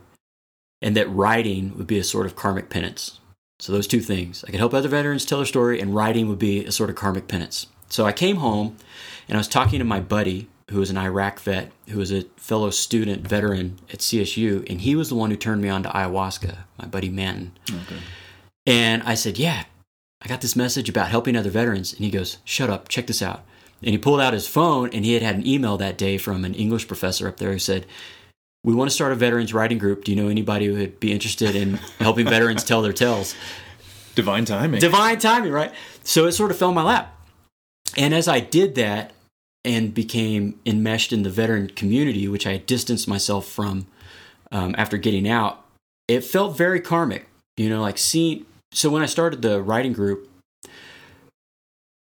and 0.82 0.96
that 0.96 1.10
writing 1.10 1.78
would 1.78 1.88
be 1.88 2.00
a 2.00 2.04
sort 2.04 2.26
of 2.26 2.36
karmic 2.36 2.70
penance. 2.70 3.20
So 3.60 3.74
those 3.74 3.88
two 3.88 4.00
things, 4.00 4.46
I 4.48 4.52
could 4.52 4.60
help 4.60 4.74
other 4.74 4.88
veterans 4.88 5.26
tell 5.26 5.40
their 5.40 5.46
story, 5.46 5.82
and 5.82 5.96
writing 5.96 6.30
would 6.30 6.40
be 6.40 6.64
a 6.64 6.72
sort 6.72 6.90
of 6.90 6.96
karmic 6.96 7.28
penance. 7.28 7.68
So 7.90 8.06
I 8.06 8.14
came 8.14 8.38
home, 8.38 8.78
and 9.28 9.36
I 9.36 9.40
was 9.40 9.48
talking 9.48 9.80
to 9.80 9.86
my 9.86 10.00
buddy 10.00 10.48
who 10.70 10.80
was 10.80 10.90
an 10.90 10.98
Iraq 10.98 11.40
vet, 11.40 11.72
who 11.90 11.98
was 11.98 12.12
a 12.12 12.24
fellow 12.36 12.70
student 12.70 13.26
veteran 13.26 13.80
at 13.92 14.00
CSU, 14.00 14.70
and 14.70 14.82
he 14.82 14.96
was 14.96 15.10
the 15.10 15.16
one 15.16 15.32
who 15.32 15.38
turned 15.38 15.62
me 15.62 15.70
on 15.70 15.84
to 15.84 15.90
ayahuasca, 15.90 16.58
my 16.78 16.86
buddy 16.86 17.10
Manton. 17.10 17.54
Okay. 17.70 18.00
And 18.66 19.02
I 19.04 19.16
said, 19.16 19.38
Yeah, 19.38 19.64
I 20.22 20.28
got 20.28 20.42
this 20.42 20.56
message 20.56 20.90
about 20.90 21.08
helping 21.08 21.38
other 21.38 21.50
veterans. 21.50 21.94
And 21.94 22.04
he 22.04 22.12
goes, 22.12 22.38
Shut 22.44 22.70
up, 22.70 22.90
check 22.90 23.08
this 23.08 23.22
out. 23.22 23.44
And 23.82 23.92
he 23.92 23.98
pulled 23.98 24.20
out 24.20 24.34
his 24.34 24.48
phone 24.48 24.90
and 24.92 25.06
he 25.06 25.14
had 25.14 25.22
had 25.22 25.36
an 25.36 25.48
email 25.48 25.78
that 25.78 25.98
day 25.98 26.18
from 26.18 26.44
an 26.46 26.54
English 26.56 26.88
professor 26.88 27.28
up 27.28 27.38
there 27.38 27.52
who 27.52 27.60
said, 27.60 27.86
We 28.64 28.74
want 28.74 28.90
to 28.90 28.96
start 28.96 29.12
a 29.12 29.16
veterans 29.16 29.54
writing 29.54 29.78
group. 29.78 30.04
Do 30.04 30.12
you 30.12 30.22
know 30.22 30.30
anybody 30.30 30.66
who 30.66 30.74
would 30.76 31.00
be 31.00 31.12
interested 31.12 31.56
in 31.56 31.76
helping 32.00 32.26
veterans 32.26 32.64
tell 32.64 32.82
their 32.82 32.94
tales? 32.94 33.36
Divine 34.16 34.46
timing. 34.46 34.80
Divine 34.80 35.20
timing, 35.20 35.52
right? 35.52 35.72
So 36.04 36.26
it 36.26 36.32
sort 36.32 36.50
of 36.50 36.58
fell 36.58 36.70
in 36.70 36.76
my 36.76 36.84
lap. 36.84 37.14
And 37.96 38.14
as 38.14 38.28
I 38.28 38.40
did 38.40 38.76
that 38.76 39.14
and 39.64 39.94
became 39.94 40.60
enmeshed 40.66 41.14
in 41.14 41.24
the 41.24 41.30
veteran 41.30 41.68
community, 41.70 42.28
which 42.28 42.48
I 42.48 42.54
had 42.54 42.66
distanced 42.66 43.08
myself 43.08 43.48
from 43.48 43.86
um, 44.52 44.74
after 44.78 44.98
getting 44.98 45.30
out, 45.30 45.64
it 46.08 46.22
felt 46.22 46.58
very 46.58 46.80
karmic. 46.80 47.28
You 47.58 47.70
know, 47.70 47.82
like 47.82 47.98
seeing. 47.98 48.46
So 48.72 48.90
when 48.90 49.02
I 49.02 49.08
started 49.08 49.42
the 49.42 49.62
writing 49.62 49.94
group, 49.94 50.30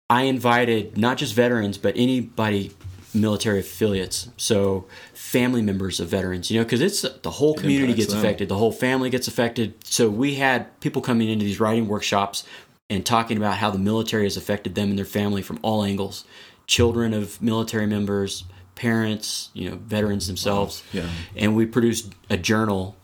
I 0.08 0.22
invited 0.22 0.96
not 0.96 1.18
just 1.18 1.34
veterans, 1.34 1.78
but 1.78 1.96
anybody 1.96 2.72
military 3.12 3.60
affiliates. 3.60 4.28
So 4.36 4.86
family 5.14 5.62
members 5.62 6.00
of 6.00 6.08
veterans, 6.08 6.50
you 6.50 6.58
know, 6.60 6.64
because 6.64 6.80
it's 6.80 7.02
the 7.02 7.30
whole 7.30 7.54
community 7.54 7.94
gets 7.94 8.10
them. 8.10 8.18
affected, 8.18 8.48
the 8.48 8.56
whole 8.56 8.72
family 8.72 9.10
gets 9.10 9.26
affected. 9.26 9.74
So 9.84 10.08
we 10.08 10.34
had 10.34 10.78
people 10.80 11.02
coming 11.02 11.28
into 11.28 11.44
these 11.44 11.58
writing 11.58 11.88
workshops 11.88 12.44
and 12.88 13.04
talking 13.04 13.36
about 13.36 13.56
how 13.56 13.70
the 13.70 13.78
military 13.78 14.24
has 14.24 14.36
affected 14.36 14.74
them 14.74 14.90
and 14.90 14.98
their 14.98 15.04
family 15.04 15.42
from 15.42 15.58
all 15.62 15.82
angles. 15.82 16.24
Children 16.66 17.14
of 17.14 17.40
military 17.42 17.86
members, 17.86 18.44
parents, 18.74 19.48
you 19.54 19.70
know, 19.70 19.76
veterans 19.76 20.26
themselves 20.26 20.84
Yeah. 20.92 21.08
and 21.34 21.56
we 21.56 21.66
produced 21.66 22.12
a 22.30 22.36
journal 22.36 22.96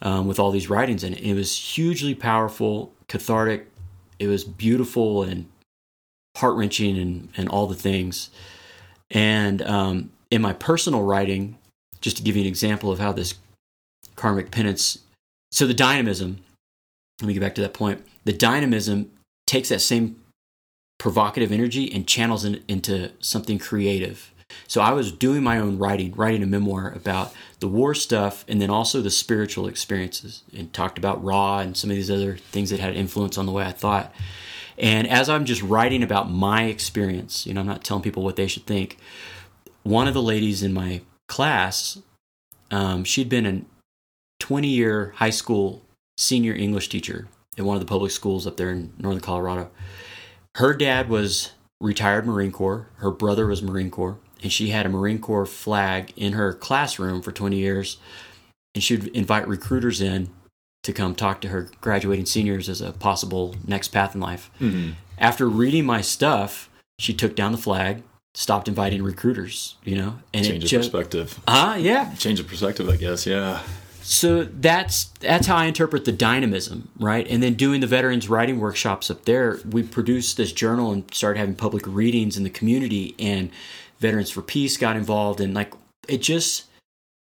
um, 0.00 0.26
with 0.28 0.38
all 0.38 0.50
these 0.50 0.70
writings 0.70 1.02
in 1.04 1.12
it. 1.14 1.20
It 1.20 1.34
was 1.34 1.54
hugely 1.74 2.14
powerful, 2.14 2.92
cathartic, 3.08 3.66
it 4.18 4.28
was 4.28 4.44
beautiful 4.44 5.24
and 5.24 5.46
heart 6.38 6.56
wrenching 6.56 6.98
and 6.98 7.28
and 7.36 7.48
all 7.48 7.66
the 7.66 7.74
things. 7.74 8.30
And 9.10 9.62
um, 9.62 10.10
in 10.30 10.42
my 10.42 10.52
personal 10.52 11.02
writing, 11.02 11.58
just 12.00 12.16
to 12.18 12.22
give 12.22 12.36
you 12.36 12.42
an 12.42 12.48
example 12.48 12.90
of 12.90 12.98
how 12.98 13.12
this 13.12 13.34
karmic 14.16 14.50
penance, 14.50 14.98
so 15.50 15.66
the 15.66 15.74
dynamism. 15.74 16.40
Let 17.20 17.26
me 17.26 17.34
get 17.34 17.40
back 17.40 17.56
to 17.56 17.62
that 17.62 17.74
point. 17.74 18.04
The 18.24 18.32
dynamism 18.32 19.10
takes 19.48 19.70
that 19.70 19.80
same 19.80 20.22
provocative 20.98 21.50
energy 21.50 21.92
and 21.92 22.06
channels 22.06 22.44
it 22.44 22.62
into 22.68 23.10
something 23.20 23.58
creative. 23.58 24.32
So 24.66 24.80
I 24.80 24.92
was 24.92 25.12
doing 25.12 25.42
my 25.42 25.58
own 25.58 25.78
writing, 25.78 26.12
writing 26.14 26.42
a 26.42 26.46
memoir 26.46 26.92
about 26.94 27.34
the 27.60 27.68
war 27.68 27.94
stuff 27.94 28.44
and 28.48 28.60
then 28.60 28.70
also 28.70 29.00
the 29.00 29.10
spiritual 29.10 29.66
experiences 29.66 30.42
and 30.56 30.72
talked 30.72 30.98
about 30.98 31.22
Ra 31.22 31.60
and 31.60 31.76
some 31.76 31.90
of 31.90 31.96
these 31.96 32.10
other 32.10 32.36
things 32.36 32.70
that 32.70 32.80
had 32.80 32.96
influence 32.96 33.36
on 33.36 33.46
the 33.46 33.52
way 33.52 33.64
I 33.64 33.72
thought. 33.72 34.14
And 34.78 35.08
as 35.08 35.28
I'm 35.28 35.44
just 35.44 35.62
writing 35.62 36.02
about 36.02 36.30
my 36.30 36.64
experience, 36.64 37.46
you 37.46 37.54
know, 37.54 37.60
I'm 37.60 37.66
not 37.66 37.84
telling 37.84 38.02
people 38.02 38.22
what 38.22 38.36
they 38.36 38.46
should 38.46 38.66
think. 38.66 38.96
One 39.82 40.06
of 40.06 40.14
the 40.14 40.22
ladies 40.22 40.62
in 40.62 40.72
my 40.72 41.02
class, 41.26 41.98
um, 42.70 43.04
she'd 43.04 43.28
been 43.28 43.46
a 43.46 43.62
20 44.40 44.68
year 44.68 45.12
high 45.16 45.30
school 45.30 45.82
senior 46.16 46.54
English 46.54 46.88
teacher 46.88 47.28
at 47.58 47.64
one 47.64 47.76
of 47.76 47.80
the 47.80 47.86
public 47.86 48.12
schools 48.12 48.46
up 48.46 48.56
there 48.56 48.70
in 48.70 48.92
northern 48.98 49.20
Colorado. 49.20 49.70
Her 50.56 50.74
dad 50.74 51.08
was 51.08 51.52
retired 51.80 52.26
Marine 52.26 52.52
Corps, 52.52 52.88
her 52.96 53.10
brother 53.10 53.46
was 53.46 53.62
Marine 53.62 53.90
Corps, 53.90 54.18
and 54.42 54.52
she 54.52 54.70
had 54.70 54.86
a 54.86 54.88
Marine 54.88 55.20
Corps 55.20 55.46
flag 55.46 56.12
in 56.16 56.32
her 56.34 56.52
classroom 56.52 57.22
for 57.22 57.32
20 57.32 57.56
years. 57.56 57.98
And 58.74 58.84
she'd 58.84 59.08
invite 59.08 59.48
recruiters 59.48 60.00
in 60.00 60.30
to 60.88 60.92
come 60.94 61.14
talk 61.14 61.42
to 61.42 61.48
her 61.48 61.68
graduating 61.82 62.24
seniors 62.24 62.66
as 62.66 62.80
a 62.80 62.92
possible 62.92 63.54
next 63.66 63.88
path 63.88 64.14
in 64.14 64.22
life. 64.22 64.50
Mm-hmm. 64.58 64.92
After 65.18 65.46
reading 65.46 65.84
my 65.84 66.00
stuff, 66.00 66.70
she 66.98 67.12
took 67.12 67.36
down 67.36 67.52
the 67.52 67.58
flag, 67.58 68.02
stopped 68.34 68.68
inviting 68.68 69.02
recruiters, 69.02 69.76
you 69.84 69.96
know, 69.96 70.18
and 70.32 70.46
Change 70.46 70.62
it 70.62 70.64
of 70.64 70.70
just, 70.70 70.90
perspective. 70.90 71.38
ah, 71.46 71.76
yeah. 71.76 72.14
Change 72.14 72.40
of 72.40 72.48
perspective, 72.48 72.88
I 72.88 72.96
guess. 72.96 73.26
Yeah. 73.26 73.60
So 74.00 74.44
that's 74.44 75.04
that's 75.20 75.46
how 75.46 75.56
I 75.56 75.66
interpret 75.66 76.06
the 76.06 76.12
dynamism, 76.12 76.88
right? 76.98 77.28
And 77.28 77.42
then 77.42 77.52
doing 77.52 77.82
the 77.82 77.86
veterans 77.86 78.30
writing 78.30 78.58
workshops 78.58 79.10
up 79.10 79.26
there, 79.26 79.60
we 79.70 79.82
produced 79.82 80.38
this 80.38 80.52
journal 80.52 80.92
and 80.92 81.12
started 81.12 81.38
having 81.38 81.54
public 81.54 81.82
readings 81.86 82.38
in 82.38 82.44
the 82.44 82.50
community, 82.50 83.14
and 83.18 83.50
Veterans 83.98 84.30
for 84.30 84.40
Peace 84.40 84.78
got 84.78 84.96
involved, 84.96 85.42
and 85.42 85.52
like 85.52 85.74
it 86.08 86.22
just 86.22 86.64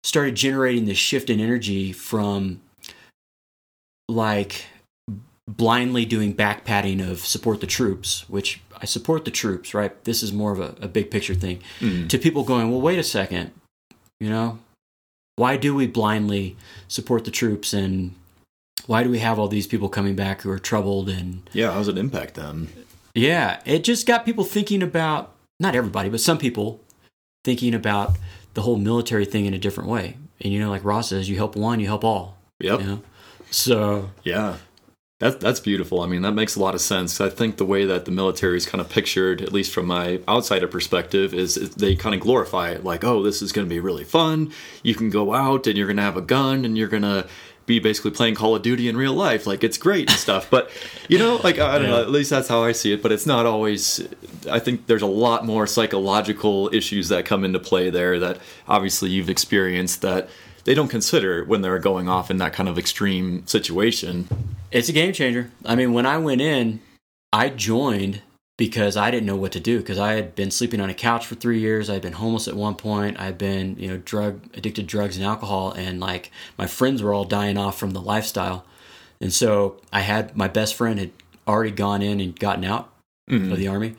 started 0.04 0.34
generating 0.34 0.86
this 0.86 0.98
shift 0.98 1.30
in 1.30 1.40
energy 1.40 1.92
from 1.92 2.60
like 4.12 4.66
blindly 5.48 6.06
doing 6.06 6.34
back 6.34 6.64
patting 6.64 7.02
of 7.02 7.20
support 7.20 7.62
the 7.62 7.68
troops, 7.68 8.28
which 8.30 8.62
I 8.82 8.86
support 8.86 9.26
the 9.26 9.32
troops, 9.32 9.74
right? 9.74 10.02
This 10.06 10.24
is 10.24 10.32
more 10.32 10.52
of 10.52 10.60
a, 10.60 10.76
a 10.82 10.88
big 10.88 11.12
picture 11.12 11.36
thing, 11.36 11.60
Mm. 11.80 12.08
to 12.10 12.18
people 12.18 12.44
going, 12.44 12.70
well, 12.72 12.82
wait 12.82 13.00
a 13.00 13.04
second, 13.04 13.52
you 14.20 14.30
know, 14.30 14.60
why 15.36 15.58
do 15.58 15.74
we 15.76 15.88
blindly 15.88 16.56
support 16.88 17.26
the 17.26 17.32
troops 17.32 17.74
and 17.74 18.14
why 18.86 19.04
do 19.04 19.10
we 19.10 19.20
have 19.20 19.40
all 19.40 19.48
these 19.48 19.68
people 19.68 19.90
coming 19.90 20.16
back 20.16 20.42
who 20.42 20.50
are 20.52 20.60
troubled 20.60 21.10
and 21.10 21.50
Yeah. 21.54 21.72
How 21.72 21.80
does 21.80 21.88
it 21.88 21.98
impact 21.98 22.36
them? 22.36 22.70
yeah 23.14 23.60
it 23.66 23.84
just 23.84 24.08
got 24.08 24.26
people 24.26 24.46
thinking 24.46 24.82
about 24.82 25.34
not 25.60 25.76
everybody 25.76 26.08
but 26.08 26.22
some 26.22 26.38
people 26.38 26.80
thinking 27.44 27.74
about 27.76 28.16
the 28.54 28.62
whole 28.62 28.78
military 28.78 29.26
thing 29.26 29.46
in 29.46 29.54
a 29.54 29.58
different 29.60 29.90
way 29.90 30.16
and 30.40 30.54
you 30.54 30.60
know 30.60 30.70
like 30.70 30.86
Ra's 30.86 31.08
says 31.10 31.30
you 31.30 31.36
help 31.36 31.58
one 31.58 31.82
you 31.82 31.88
help 31.88 32.06
all 32.06 32.38
Yep. 32.62 32.80
you 32.80 32.86
know 32.88 33.02
so 33.52 34.10
Yeah. 34.24 34.58
That, 35.22 35.40
that's 35.40 35.60
beautiful. 35.60 36.02
I 36.02 36.08
mean, 36.08 36.24
that 36.24 36.32
makes 36.32 36.56
a 36.56 36.60
lot 36.60 36.74
of 36.74 36.82
sense. 36.82 37.22
I 37.22 37.30
think 37.30 37.58
the 37.58 37.66
way 37.66 37.86
that 37.86 38.06
the 38.06 38.12
military 38.12 38.58
is 38.58 38.66
kind 38.66 38.82
of 38.82 38.90
pictured, 38.90 39.40
at 39.44 39.54
least 39.54 39.72
from 39.72 39.86
my 39.86 40.20
outsider 40.28 40.68
perspective, 40.68 41.36
is, 41.36 41.58
is 41.58 41.76
they 41.76 41.96
kind 41.96 42.16
of 42.16 42.22
glorify 42.22 42.72
it 42.72 42.84
like, 42.84 43.04
oh, 43.04 43.22
this 43.22 43.44
is 43.44 43.52
going 43.52 43.68
to 43.68 43.70
be 43.70 43.80
really 43.80 44.04
fun. 44.04 44.52
You 44.82 44.96
can 44.96 45.12
go 45.12 45.36
out 45.36 45.68
and 45.68 45.78
you're 45.78 45.86
going 45.86 45.98
to 45.98 46.04
have 46.04 46.18
a 46.18 46.22
gun 46.22 46.66
and 46.66 46.76
you're 46.76 46.88
going 46.88 47.04
to 47.04 47.28
be 47.68 47.78
basically 47.78 48.10
playing 48.10 48.34
Call 48.34 48.56
of 48.56 48.64
Duty 48.64 48.90
in 48.90 48.98
real 48.98 49.14
life. 49.14 49.46
Like, 49.46 49.64
it's 49.64 49.78
great 49.78 50.10
and 50.10 50.18
stuff. 50.18 50.50
But, 50.50 50.72
you 51.08 51.20
know, 51.20 51.40
like, 51.44 51.60
I 51.60 51.78
don't 51.78 51.90
know, 51.90 52.02
at 52.02 52.10
least 52.10 52.32
that's 52.32 52.48
how 52.48 52.64
I 52.64 52.72
see 52.72 52.92
it. 52.92 53.04
But 53.04 53.12
it's 53.12 53.28
not 53.28 53.46
always, 53.46 54.08
I 54.50 54.58
think 54.58 54.88
there's 54.88 55.04
a 55.04 55.06
lot 55.06 55.46
more 55.46 55.68
psychological 55.68 56.74
issues 56.74 57.10
that 57.10 57.26
come 57.26 57.46
into 57.46 57.60
play 57.60 57.92
there 57.92 58.20
that 58.20 58.40
obviously 58.68 59.12
you've 59.12 59.30
experienced 59.30 60.02
that 60.02 60.30
they 60.64 60.74
don't 60.74 60.88
consider 60.90 61.44
when 61.46 61.62
they're 61.62 61.80
going 61.80 62.08
off 62.10 62.30
in 62.32 62.38
that 62.38 62.54
kind 62.54 62.70
of 62.70 62.78
extreme 62.78 63.46
situation. 63.48 64.28
it's 64.72 64.90
a 64.90 64.94
game 64.94 65.14
changer. 65.14 65.52
I 65.66 65.76
mean 65.76 65.94
when 65.94 66.06
i 66.06 66.18
went 66.18 66.42
in 66.42 66.80
i 67.34 67.50
joined 67.50 68.22
because 68.58 68.96
i 68.98 69.10
didn't 69.10 69.26
know 69.26 69.36
what 69.36 69.52
to 69.54 69.60
do 69.60 69.80
because 69.80 69.98
i 69.98 70.14
had 70.14 70.36
been 70.36 70.52
sleeping 70.52 70.80
on 70.82 70.90
a 70.90 70.94
couch 70.94 71.26
for 71.26 71.36
three 71.36 71.60
years. 71.60 71.90
I 71.90 71.94
had 71.94 72.02
been 72.02 72.14
homeless 72.14 72.48
at 72.48 72.56
one 72.56 72.76
point. 72.76 73.20
I 73.20 73.26
had 73.26 73.38
been 73.38 73.76
you 73.80 73.88
know 73.90 73.98
drug 73.98 74.42
addicted 74.54 74.82
to 74.84 74.84
drugs 74.84 75.18
and 75.18 75.26
alcohol 75.26 75.72
and 75.72 76.00
like 76.00 76.32
my 76.58 76.68
friends 76.68 77.02
were 77.02 77.14
all 77.14 77.26
dying 77.26 77.58
off 77.58 77.78
from 77.78 77.92
the 77.92 78.02
lifestyle. 78.02 78.66
And 79.20 79.32
so 79.34 79.78
i 79.92 80.02
had 80.02 80.36
my 80.38 80.48
best 80.48 80.76
friend 80.76 81.00
had 81.00 81.12
already 81.48 81.72
gone 81.72 82.02
in 82.02 82.20
and 82.20 82.38
gotten 82.40 82.64
out 82.64 82.90
Mhm. 83.30 83.52
of 83.52 83.58
the 83.58 83.68
army 83.68 83.96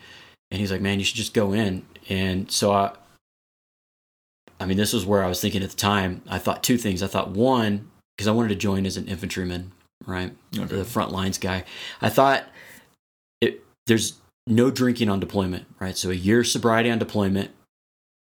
and 0.51 0.61
he's 0.61 0.71
like 0.71 0.81
man 0.81 0.99
you 0.99 1.05
should 1.05 1.17
just 1.17 1.35
go 1.35 1.53
in. 1.53 1.83
And 2.09 2.51
so 2.51 2.73
i 2.73 2.93
i 4.63 4.67
mean 4.67 4.77
this 4.77 4.93
was 4.93 5.05
where 5.05 5.23
i 5.25 5.29
was 5.29 5.41
thinking 5.41 5.63
at 5.63 5.71
the 5.71 5.77
time 5.77 6.23
i 6.29 6.39
thought 6.39 6.63
two 6.63 6.77
things 6.79 7.03
i 7.03 7.07
thought 7.07 7.31
one 7.31 7.91
because 8.17 8.29
i 8.29 8.31
wanted 8.31 8.49
to 8.49 8.55
join 8.55 8.87
as 8.87 8.97
an 8.97 9.07
infantryman 9.07 9.73
right 10.07 10.33
Okay. 10.59 10.77
the 10.77 10.85
front 10.85 11.13
lines 11.13 11.39
guy 11.39 11.65
i 12.01 12.09
thought 12.09 12.45
it 13.41 13.63
there's 13.87 14.19
no 14.47 14.71
drinking 14.71 15.09
on 15.09 15.21
deployment 15.21 15.67
right 15.79 15.97
so 15.97 16.11
a 16.11 16.15
year 16.15 16.43
sobriety 16.45 16.91
on 16.91 16.99
deployment 16.99 17.51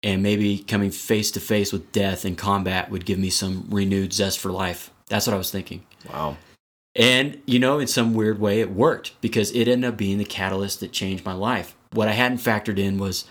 and 0.03 0.23
maybe 0.23 0.57
coming 0.59 0.89
face 0.91 1.29
to 1.31 1.39
face 1.39 1.71
with 1.71 1.91
death 1.91 2.25
in 2.25 2.35
combat 2.35 2.89
would 2.89 3.05
give 3.05 3.19
me 3.19 3.29
some 3.29 3.65
renewed 3.69 4.11
zest 4.13 4.39
for 4.39 4.51
life 4.51 4.91
that's 5.07 5.27
what 5.27 5.33
i 5.33 5.37
was 5.37 5.51
thinking 5.51 5.85
Wow. 6.11 6.37
and, 6.95 7.39
you 7.45 7.59
know, 7.59 7.77
in 7.77 7.85
some 7.87 8.15
weird 8.15 8.39
way, 8.39 8.59
it 8.59 8.71
worked 8.71 9.13
because 9.21 9.51
it 9.51 9.67
ended 9.67 9.87
up 9.89 9.97
being 9.97 10.17
the 10.17 10.25
catalyst 10.25 10.79
that 10.79 10.91
changed 10.91 11.23
my 11.23 11.31
life. 11.33 11.75
What 11.93 12.07
I 12.07 12.13
hadn't 12.13 12.39
factored 12.39 12.79
in 12.79 12.97
was 12.97 13.25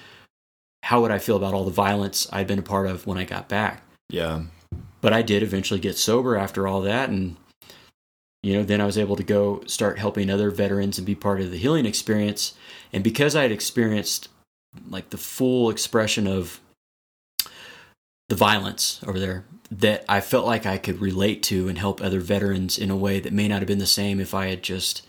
how 0.82 1.00
would 1.00 1.10
I 1.10 1.18
feel 1.18 1.36
about 1.36 1.54
all 1.54 1.64
the 1.64 1.70
violence 1.70 2.28
I'd 2.32 2.46
been 2.46 2.58
a 2.58 2.62
part 2.62 2.86
of 2.86 3.06
when 3.06 3.18
I 3.18 3.24
got 3.24 3.48
back. 3.48 3.82
Yeah. 4.08 4.42
But 5.00 5.12
I 5.12 5.22
did 5.22 5.42
eventually 5.42 5.80
get 5.80 5.98
sober 5.98 6.36
after 6.36 6.66
all 6.66 6.80
that. 6.82 7.08
And, 7.08 7.36
you 8.42 8.54
know, 8.54 8.64
then 8.64 8.80
I 8.80 8.86
was 8.86 8.98
able 8.98 9.16
to 9.16 9.22
go 9.22 9.62
start 9.66 9.98
helping 9.98 10.30
other 10.30 10.50
veterans 10.50 10.98
and 10.98 11.06
be 11.06 11.14
part 11.14 11.40
of 11.40 11.50
the 11.50 11.58
healing 11.58 11.86
experience. 11.86 12.54
And 12.92 13.04
because 13.04 13.36
I 13.36 13.42
had 13.42 13.52
experienced 13.52 14.28
like 14.88 15.10
the 15.10 15.18
full 15.18 15.70
expression 15.70 16.26
of 16.26 16.60
the 18.28 18.36
violence 18.36 19.00
over 19.06 19.18
there 19.18 19.44
that 19.70 20.04
I 20.08 20.20
felt 20.20 20.46
like 20.46 20.66
I 20.66 20.78
could 20.78 21.00
relate 21.00 21.42
to 21.44 21.68
and 21.68 21.78
help 21.78 22.00
other 22.00 22.20
veterans 22.20 22.78
in 22.78 22.90
a 22.90 22.96
way 22.96 23.20
that 23.20 23.32
may 23.32 23.48
not 23.48 23.60
have 23.60 23.68
been 23.68 23.78
the 23.78 23.86
same 23.86 24.20
if 24.20 24.34
I 24.34 24.46
had 24.46 24.62
just, 24.62 25.06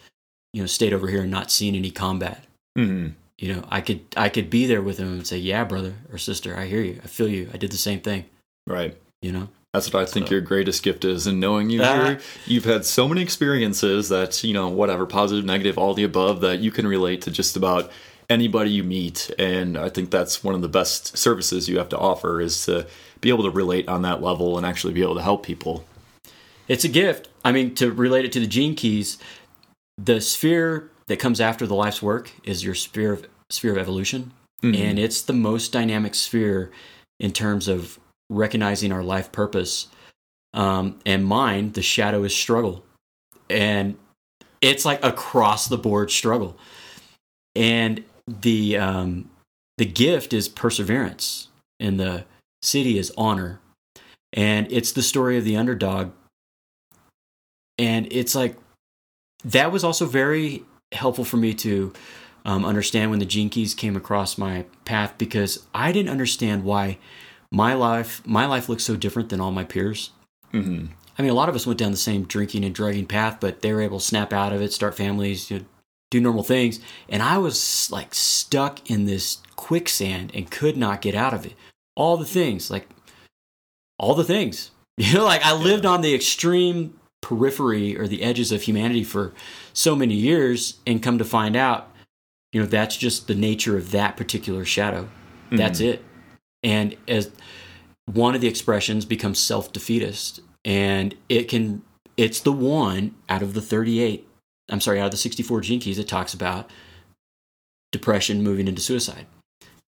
you 0.54 0.62
know, 0.62 0.68
stayed 0.68 0.94
over 0.94 1.08
here 1.08 1.22
and 1.22 1.32
not 1.32 1.52
seen 1.52 1.76
any 1.76 1.92
combat. 1.92 2.46
hmm 2.76 3.10
You 3.42 3.56
know, 3.56 3.64
I 3.70 3.82
could 3.82 4.02
I 4.16 4.30
could 4.30 4.50
be 4.52 4.68
there 4.68 4.84
with 4.84 4.98
them 4.98 5.14
and 5.14 5.26
say, 5.28 5.38
"Yeah, 5.40 5.64
brother 5.64 5.96
or 6.12 6.20
sister, 6.20 6.56
I 6.56 6.68
hear 6.68 6.82
you. 6.82 7.02
I 7.04 7.08
feel 7.08 7.28
you. 7.28 7.50
I 7.52 7.58
did 7.58 7.72
the 7.72 7.78
same 7.78 8.00
thing." 8.00 8.26
Right. 8.68 8.96
You 9.24 9.32
know. 9.32 9.50
That's 9.74 9.92
what 9.92 10.04
I 10.04 10.06
think 10.06 10.28
So- 10.28 10.34
your 10.34 10.42
greatest 10.42 10.84
gift 10.84 11.04
is, 11.06 11.26
and 11.26 11.40
knowing 11.40 11.70
you 11.72 11.82
Ah. 11.82 12.18
you've 12.46 12.66
had 12.66 12.86
so 12.86 13.08
many 13.08 13.22
experiences 13.22 14.10
that 14.10 14.44
you 14.44 14.54
know, 14.54 14.68
whatever, 14.70 15.08
positive, 15.08 15.44
negative, 15.44 15.78
all 15.80 15.96
the 15.96 16.04
above, 16.04 16.42
that 16.42 16.60
you 16.60 16.70
can 16.72 16.86
relate 16.86 17.22
to 17.24 17.32
just 17.32 17.58
about 17.58 17.90
anybody 18.30 18.70
you 18.70 18.84
meet. 18.84 19.32
And 19.40 19.76
I 19.76 19.90
think 19.90 20.12
that's 20.12 20.44
one 20.44 20.54
of 20.54 20.62
the 20.62 20.70
best 20.70 21.18
services 21.18 21.68
you 21.68 21.80
have 21.80 21.90
to 21.90 21.98
offer 21.98 22.40
is 22.42 22.64
to 22.68 22.86
be 23.22 23.30
able 23.30 23.44
to 23.44 23.50
relate 23.50 23.88
on 23.90 24.04
that 24.04 24.22
level 24.22 24.56
and 24.56 24.66
actually 24.68 24.94
be 24.94 25.02
able 25.02 25.16
to 25.16 25.22
help 25.24 25.44
people. 25.44 25.84
It's 26.68 26.84
a 26.86 26.90
gift. 26.90 27.28
I 27.44 27.52
mean, 27.52 27.74
to 27.76 27.92
relate 27.92 28.24
it 28.24 28.32
to 28.34 28.40
the 28.40 28.48
gene 28.48 28.76
keys, 28.76 29.18
the 29.98 30.22
sphere 30.22 30.90
that 31.08 31.18
comes 31.18 31.42
after 31.42 31.68
the 31.68 31.76
life's 31.76 32.02
work 32.02 32.32
is 32.46 32.64
your 32.64 32.76
sphere 32.76 33.12
of 33.14 33.26
sphere 33.52 33.74
of 33.74 33.78
evolution, 33.78 34.34
Mhm. 34.64 34.76
and 34.76 35.00
it's 35.00 35.22
the 35.22 35.34
most 35.34 35.72
dynamic 35.72 36.16
sphere 36.16 36.72
in 37.20 37.32
terms 37.32 37.68
of 37.68 38.00
recognizing 38.30 38.92
our 38.92 39.04
life 39.04 39.32
purpose. 39.32 39.88
Um, 40.54 41.00
and 41.06 41.26
mine, 41.26 41.72
the 41.74 41.82
shadow 41.82 42.24
is 42.24 42.36
struggle, 42.36 42.86
and 43.50 43.98
it's 44.62 44.86
like 44.86 45.04
across 45.04 45.68
the 45.68 45.78
board 45.78 46.12
struggle. 46.12 46.58
And 47.56 48.04
the 48.28 48.78
um, 48.78 49.30
the 49.78 49.86
gift 49.86 50.34
is 50.34 50.48
perseverance, 50.48 51.48
and 51.80 52.00
the 52.00 52.26
siddhi 52.64 52.96
is 52.96 53.12
honor, 53.18 53.60
and 54.34 54.72
it's 54.72 54.92
the 54.92 55.02
story 55.02 55.38
of 55.38 55.44
the 55.44 55.58
underdog 55.58 56.12
and 57.82 58.08
it's 58.12 58.36
like 58.36 58.56
that 59.44 59.72
was 59.72 59.84
also 59.84 60.06
very 60.06 60.64
helpful 60.92 61.26
for 61.26 61.38
me 61.38 61.54
to 61.54 61.92
um, 62.46 62.66
understand 62.66 63.12
when 63.12 63.20
the 63.20 63.26
keys 63.26 63.74
came 63.74 63.96
across 63.96 64.38
my 64.38 64.66
path 64.86 65.14
because 65.18 65.66
I 65.74 65.92
didn't 65.92 66.12
understand 66.12 66.64
why 66.64 66.98
my 67.52 67.74
life 67.74 68.22
my 68.26 68.46
life 68.46 68.70
looked 68.70 68.82
so 68.82 68.96
different 68.96 69.30
than 69.30 69.42
all 69.42 69.52
my 69.52 69.64
peers. 69.64 70.12
Mhm. 70.54 70.90
I 71.18 71.22
mean, 71.22 71.32
a 71.32 71.36
lot 71.36 71.50
of 71.50 71.56
us 71.56 71.68
went 71.68 71.80
down 71.80 71.92
the 71.92 71.98
same 71.98 72.24
drinking 72.24 72.64
and 72.64 72.74
drugging 72.74 73.06
path, 73.06 73.38
but 73.40 73.62
they 73.62 73.74
were 73.74 73.82
able 73.82 74.00
to 74.00 74.06
snap 74.06 74.34
out 74.34 74.54
of 74.54 74.62
it, 74.62 74.74
start 74.74 74.96
families, 74.96 75.52
you 75.52 75.60
know, 75.60 75.66
do 76.10 76.20
normal 76.20 76.44
things. 76.44 76.80
And 77.10 77.22
I 77.22 77.38
was 77.38 77.90
like 77.92 78.14
stuck 78.16 78.90
in 78.90 79.06
this 79.06 79.38
quicksand 79.56 80.32
and 80.34 80.50
could 80.50 80.78
not 80.78 81.02
get 81.02 81.16
out 81.16 81.34
of 81.34 81.46
it. 81.46 81.54
All 81.96 82.18
the 82.18 82.26
things, 82.26 82.72
like 82.72 82.88
all 83.98 84.16
the 84.16 84.24
things. 84.24 84.72
You 84.98 85.14
know, 85.14 85.24
like 85.24 85.44
I 85.44 85.54
lived 85.54 85.86
on 85.86 86.02
the 86.02 86.14
extreme 86.14 86.94
periphery 87.22 87.98
or 87.98 88.08
the 88.08 88.22
edges 88.22 88.52
of 88.52 88.64
humanity 88.64 89.04
for 89.04 89.34
so 89.74 89.96
many 89.96 90.14
years 90.14 90.80
and 90.86 91.02
come 91.02 91.18
to 91.18 91.24
find 91.26 91.56
out, 91.56 91.91
you 92.52 92.62
know, 92.62 92.68
that's 92.68 92.98
just 92.98 93.28
the 93.28 93.36
nature 93.36 93.78
of 93.78 93.92
that 93.92 94.18
particular 94.18 94.66
shadow. 94.66 95.04
Mm-hmm. 95.04 95.58
That's 95.58 95.80
it. 95.80 96.04
And 96.64 96.96
as 97.08 97.32
one 98.06 98.36
of 98.36 98.42
the 98.42 98.48
expressions 98.48 99.06
becomes 99.06 99.40
self 99.40 99.72
defeatist, 99.72 100.42
and 100.64 101.16
it 101.30 101.48
can, 101.48 101.82
it's 102.18 102.40
the 102.40 102.52
one 102.52 103.16
out 103.30 103.42
of 103.42 103.54
the 103.54 103.62
38 103.62 104.28
I'm 104.72 104.82
sorry, 104.82 105.00
out 105.00 105.06
of 105.06 105.12
the 105.12 105.18
64 105.18 105.62
gene 105.62 105.80
keys, 105.80 106.00
it 106.00 106.08
talks 106.08 106.34
about 106.34 106.70
depression 107.92 108.42
moving 108.42 108.68
into 108.68 108.82
suicide. 108.82 109.28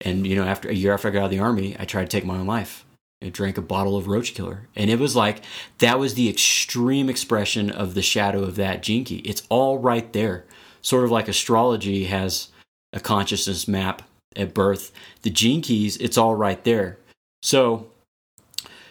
And, 0.01 0.27
you 0.27 0.35
know, 0.35 0.44
after 0.44 0.68
a 0.68 0.75
year 0.75 0.92
after 0.92 1.09
I 1.09 1.12
got 1.12 1.20
out 1.20 1.25
of 1.27 1.31
the 1.31 1.38
army, 1.38 1.77
I 1.79 1.85
tried 1.85 2.11
to 2.11 2.16
take 2.16 2.27
my 2.27 2.37
own 2.37 2.46
life. 2.46 2.85
I 3.22 3.29
drank 3.29 3.57
a 3.57 3.62
bottle 3.62 3.96
of 3.96 4.09
roach 4.09 4.35
killer. 4.35 4.68
And 4.75 4.90
it 4.90 4.98
was 4.98 5.14
like, 5.14 5.42
that 5.79 6.01
was 6.01 6.14
the 6.14 6.29
extreme 6.29 7.09
expression 7.09 7.70
of 7.70 7.94
the 7.94 8.03
shadow 8.03 8.42
of 8.42 8.57
that 8.57 8.83
gene 8.83 9.05
key. 9.05 9.18
It's 9.18 9.44
all 9.48 9.79
right 9.79 10.12
there. 10.12 10.44
Sort 10.81 11.05
of 11.05 11.12
like 11.12 11.29
astrology 11.29 12.05
has 12.07 12.48
a 12.93 13.01
consciousness 13.01 13.67
map 13.67 14.03
at 14.37 14.55
birth. 14.55 14.93
The 15.23 15.31
gene 15.31 15.63
keys, 15.63 15.97
it's 15.99 16.19
all 16.19 16.35
right 16.35 16.63
there. 16.65 16.99
So, 17.43 17.89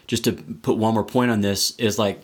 just 0.07 0.23
to 0.25 0.33
put 0.33 0.77
one 0.77 0.93
more 0.93 1.03
point 1.03 1.31
on 1.31 1.41
this, 1.41 1.75
is 1.77 1.97
like 1.97 2.21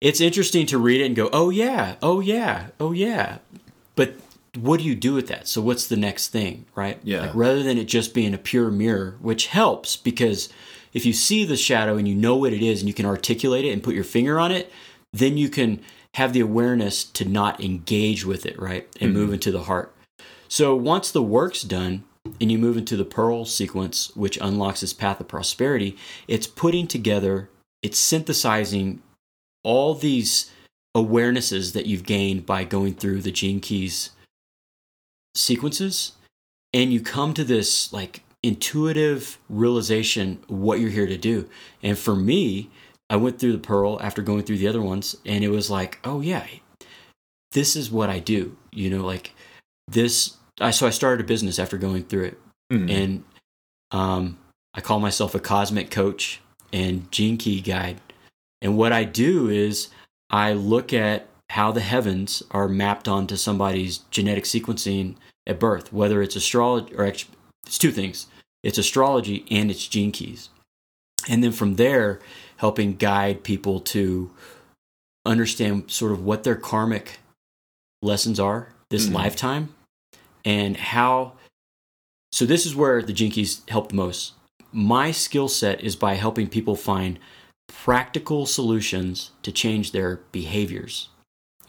it's 0.00 0.20
interesting 0.20 0.66
to 0.66 0.78
read 0.78 1.00
it 1.00 1.06
and 1.06 1.16
go, 1.16 1.28
oh 1.32 1.50
yeah, 1.50 1.96
oh 2.02 2.20
yeah, 2.20 2.68
oh 2.78 2.92
yeah. 2.92 3.38
But 3.96 4.14
what 4.56 4.80
do 4.80 4.86
you 4.86 4.94
do 4.94 5.14
with 5.14 5.28
that? 5.28 5.48
So 5.48 5.60
what's 5.60 5.86
the 5.86 5.96
next 5.96 6.28
thing, 6.28 6.66
right? 6.74 6.98
Yeah. 7.02 7.22
Like 7.22 7.34
rather 7.34 7.62
than 7.62 7.78
it 7.78 7.84
just 7.84 8.14
being 8.14 8.34
a 8.34 8.38
pure 8.38 8.70
mirror, 8.70 9.16
which 9.20 9.48
helps 9.48 9.96
because 9.96 10.48
if 10.92 11.04
you 11.04 11.12
see 11.12 11.44
the 11.44 11.56
shadow 11.56 11.96
and 11.96 12.08
you 12.08 12.14
know 12.14 12.36
what 12.36 12.52
it 12.52 12.62
is 12.62 12.80
and 12.80 12.88
you 12.88 12.94
can 12.94 13.06
articulate 13.06 13.64
it 13.64 13.72
and 13.72 13.82
put 13.82 13.94
your 13.94 14.04
finger 14.04 14.38
on 14.38 14.52
it, 14.52 14.72
then 15.12 15.36
you 15.36 15.48
can 15.48 15.80
have 16.14 16.32
the 16.32 16.40
awareness 16.40 17.04
to 17.04 17.24
not 17.24 17.62
engage 17.62 18.24
with 18.24 18.46
it, 18.46 18.58
right? 18.58 18.88
And 19.00 19.10
mm-hmm. 19.10 19.20
move 19.20 19.32
into 19.32 19.52
the 19.52 19.64
heart. 19.64 19.94
So 20.48 20.74
once 20.74 21.10
the 21.10 21.22
work's 21.22 21.62
done 21.62 22.04
and 22.40 22.50
you 22.50 22.58
move 22.58 22.76
into 22.76 22.96
the 22.96 23.04
pearl 23.04 23.44
sequence, 23.44 24.14
which 24.16 24.38
unlocks 24.38 24.80
this 24.80 24.92
path 24.92 25.20
of 25.20 25.28
prosperity, 25.28 25.96
it's 26.26 26.46
putting 26.46 26.86
together, 26.86 27.50
it's 27.82 27.98
synthesizing 27.98 29.02
all 29.62 29.94
these 29.94 30.50
awarenesses 30.96 31.74
that 31.74 31.86
you've 31.86 32.04
gained 32.04 32.46
by 32.46 32.64
going 32.64 32.94
through 32.94 33.20
the 33.20 33.30
gene 33.30 33.60
keys 33.60 34.10
sequences. 35.34 36.12
And 36.72 36.92
you 36.92 37.00
come 37.00 37.34
to 37.34 37.44
this 37.44 37.92
like 37.92 38.22
intuitive 38.42 39.38
realization 39.48 40.42
what 40.48 40.80
you're 40.80 40.90
here 40.90 41.06
to 41.06 41.18
do. 41.18 41.48
And 41.82 41.98
for 41.98 42.16
me 42.16 42.70
i 43.10 43.16
went 43.16 43.38
through 43.38 43.52
the 43.52 43.58
pearl 43.58 43.98
after 44.02 44.20
going 44.20 44.42
through 44.42 44.58
the 44.58 44.68
other 44.68 44.82
ones 44.82 45.16
and 45.24 45.42
it 45.42 45.48
was 45.48 45.70
like 45.70 45.98
oh 46.04 46.20
yeah 46.20 46.46
this 47.52 47.74
is 47.74 47.90
what 47.90 48.10
i 48.10 48.18
do. 48.18 48.56
You 48.70 48.90
know 48.90 49.04
like 49.04 49.32
this 49.88 50.37
i 50.60 50.70
so 50.70 50.86
i 50.86 50.90
started 50.90 51.24
a 51.24 51.26
business 51.26 51.58
after 51.58 51.76
going 51.76 52.04
through 52.04 52.24
it 52.24 52.40
mm-hmm. 52.72 52.88
and 52.88 53.24
um 53.90 54.38
i 54.74 54.80
call 54.80 55.00
myself 55.00 55.34
a 55.34 55.40
cosmic 55.40 55.90
coach 55.90 56.40
and 56.72 57.10
gene 57.10 57.36
key 57.36 57.60
guide 57.60 58.00
and 58.60 58.76
what 58.76 58.92
I 58.92 59.04
do 59.04 59.48
is 59.48 59.88
I 60.30 60.52
look 60.52 60.92
at 60.92 61.28
how 61.50 61.72
the 61.72 61.80
heavens 61.80 62.42
are 62.50 62.68
mapped 62.68 63.08
onto 63.08 63.36
somebody's 63.36 63.98
genetic 64.10 64.44
sequencing 64.44 65.16
at 65.46 65.58
birth, 65.58 65.92
whether 65.92 66.22
it's 66.22 66.36
astrology 66.36 66.94
or 66.94 67.04
it's 67.04 67.26
two 67.78 67.90
things 67.90 68.26
it's 68.64 68.78
astrology 68.78 69.46
and 69.52 69.70
it's 69.70 69.86
gene 69.86 70.10
keys. 70.10 70.50
And 71.28 71.44
then 71.44 71.52
from 71.52 71.76
there, 71.76 72.18
helping 72.56 72.96
guide 72.96 73.44
people 73.44 73.78
to 73.80 74.32
understand 75.24 75.90
sort 75.90 76.10
of 76.10 76.24
what 76.24 76.42
their 76.42 76.56
karmic 76.56 77.20
lessons 78.02 78.40
are 78.40 78.68
this 78.90 79.06
mm-hmm. 79.06 79.14
lifetime 79.14 79.74
and 80.48 80.76
how. 80.76 81.34
So, 82.32 82.44
this 82.44 82.66
is 82.66 82.74
where 82.74 83.02
the 83.02 83.12
Gene 83.12 83.30
Keys 83.30 83.62
help 83.68 83.88
the 83.88 83.94
most. 83.94 84.32
My 84.72 85.12
skill 85.12 85.48
set 85.48 85.80
is 85.82 85.96
by 85.96 86.14
helping 86.14 86.48
people 86.48 86.76
find 86.76 87.18
practical 87.68 88.46
solutions 88.46 89.30
to 89.42 89.52
change 89.52 89.92
their 89.92 90.20
behaviors. 90.32 91.08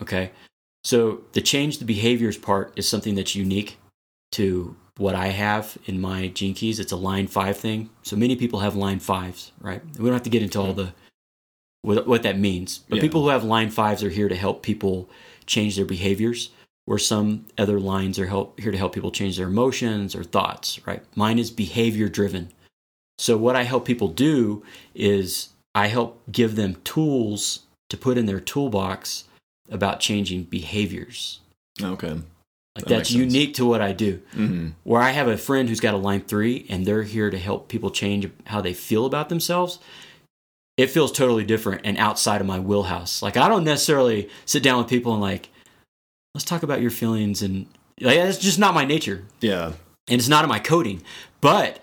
Okay. 0.02 0.32
So 0.84 1.22
the 1.34 1.42
change 1.42 1.80
the 1.80 1.86
behaviors 1.86 2.38
part 2.38 2.74
is 2.76 2.88
something 2.88 3.16
that's 3.16 3.36
unique 3.36 3.78
to 4.32 4.76
what 4.98 5.16
I 5.16 5.28
have 5.28 5.78
in 5.86 6.00
my 6.00 6.28
gene 6.28 6.54
keys. 6.54 6.80
It's 6.80 6.92
a 6.92 6.98
line 6.98 7.28
five 7.28 7.58
thing. 7.58 7.90
So 8.04 8.16
many 8.16 8.36
people 8.36 8.60
have 8.60 8.76
line 8.76 9.00
fives, 9.00 9.52
right? 9.62 9.82
We 9.98 10.06
don't 10.06 10.14
have 10.14 10.24
to 10.24 10.30
get 10.30 10.44
into 10.44 10.60
all 10.60 10.68
mm-hmm. 10.68 10.78
the 10.78 10.94
what, 11.82 12.08
what 12.08 12.24
that 12.24 12.40
means. 12.40 12.80
But 12.90 12.98
yeah. 12.98 13.02
people 13.02 13.22
who 13.22 13.30
have 13.30 13.44
line 13.44 13.70
fives 13.70 14.04
are 14.04 14.10
here 14.10 14.30
to 14.30 14.36
help 14.36 14.64
people 14.64 15.10
change 15.46 15.76
their 15.76 15.86
behaviors, 15.86 16.52
where 16.90 16.98
some 16.98 17.46
other 17.56 17.80
lines 17.80 18.18
are 18.18 18.26
help, 18.26 18.60
here 18.60 18.72
to 18.72 18.78
help 18.78 18.96
people 18.96 19.12
change 19.12 19.38
their 19.38 19.46
emotions 19.46 20.16
or 20.16 20.24
thoughts, 20.24 20.80
right? 20.88 21.04
Mine 21.16 21.38
is 21.38 21.52
behavior 21.52 22.10
driven. 22.10 22.50
So 23.20 23.38
what 23.38 23.56
I 23.56 23.62
help 23.62 23.86
people 23.86 24.08
do 24.08 24.64
is 24.96 25.50
I 25.76 25.86
help 25.86 26.20
give 26.32 26.56
them 26.56 26.78
tools 26.84 27.60
to 27.92 27.98
put 27.98 28.18
in 28.18 28.26
their 28.26 28.40
toolbox 28.40 29.26
about 29.70 30.00
changing 30.00 30.46
behaviors. 30.46 31.42
Okay. 31.80 32.14
Like 32.76 32.86
that 32.86 32.88
that's 32.88 33.12
unique 33.12 33.54
to 33.54 33.68
what 33.68 33.82
I 33.82 33.92
do. 33.92 34.24
Mm-hmm. 34.34 34.70
Where 34.84 35.04
I 35.04 35.12
have 35.12 35.28
a 35.28 35.38
friend 35.38 35.70
who's 35.70 35.80
got 35.80 35.94
a 35.94 35.98
line 35.98 36.22
three 36.22 36.66
and 36.70 36.88
they're 36.88 37.04
here 37.04 37.30
to 37.30 37.38
help 37.38 37.68
people 37.68 37.92
change 37.92 38.32
how 38.48 38.62
they 38.62 38.74
feel 38.74 39.06
about 39.06 39.30
themselves. 39.30 39.78
It 40.76 40.90
feels 40.90 41.12
totally 41.12 41.44
different 41.44 41.82
and 41.84 42.00
outside 42.00 42.42
of 42.42 42.48
my 42.48 42.60
wheelhouse. 42.60 43.22
Like 43.22 43.38
I 43.38 43.48
don't 43.48 43.64
necessarily 43.64 44.28
sit 44.48 44.64
down 44.64 44.80
with 44.80 44.88
people 44.88 45.14
and 45.14 45.22
like, 45.22 45.50
let's 46.34 46.46
talk 46.46 46.64
about 46.64 46.82
your 46.82 46.92
feelings 46.92 47.42
and 47.42 47.66
like 48.02 48.18
that's 48.18 48.38
just 48.38 48.60
not 48.60 48.74
my 48.74 48.86
nature. 48.86 49.26
Yeah. 49.42 49.74
And 50.08 50.20
it's 50.20 50.28
not 50.28 50.44
in 50.44 50.50
my 50.50 50.60
coding. 50.60 51.04
But 51.42 51.80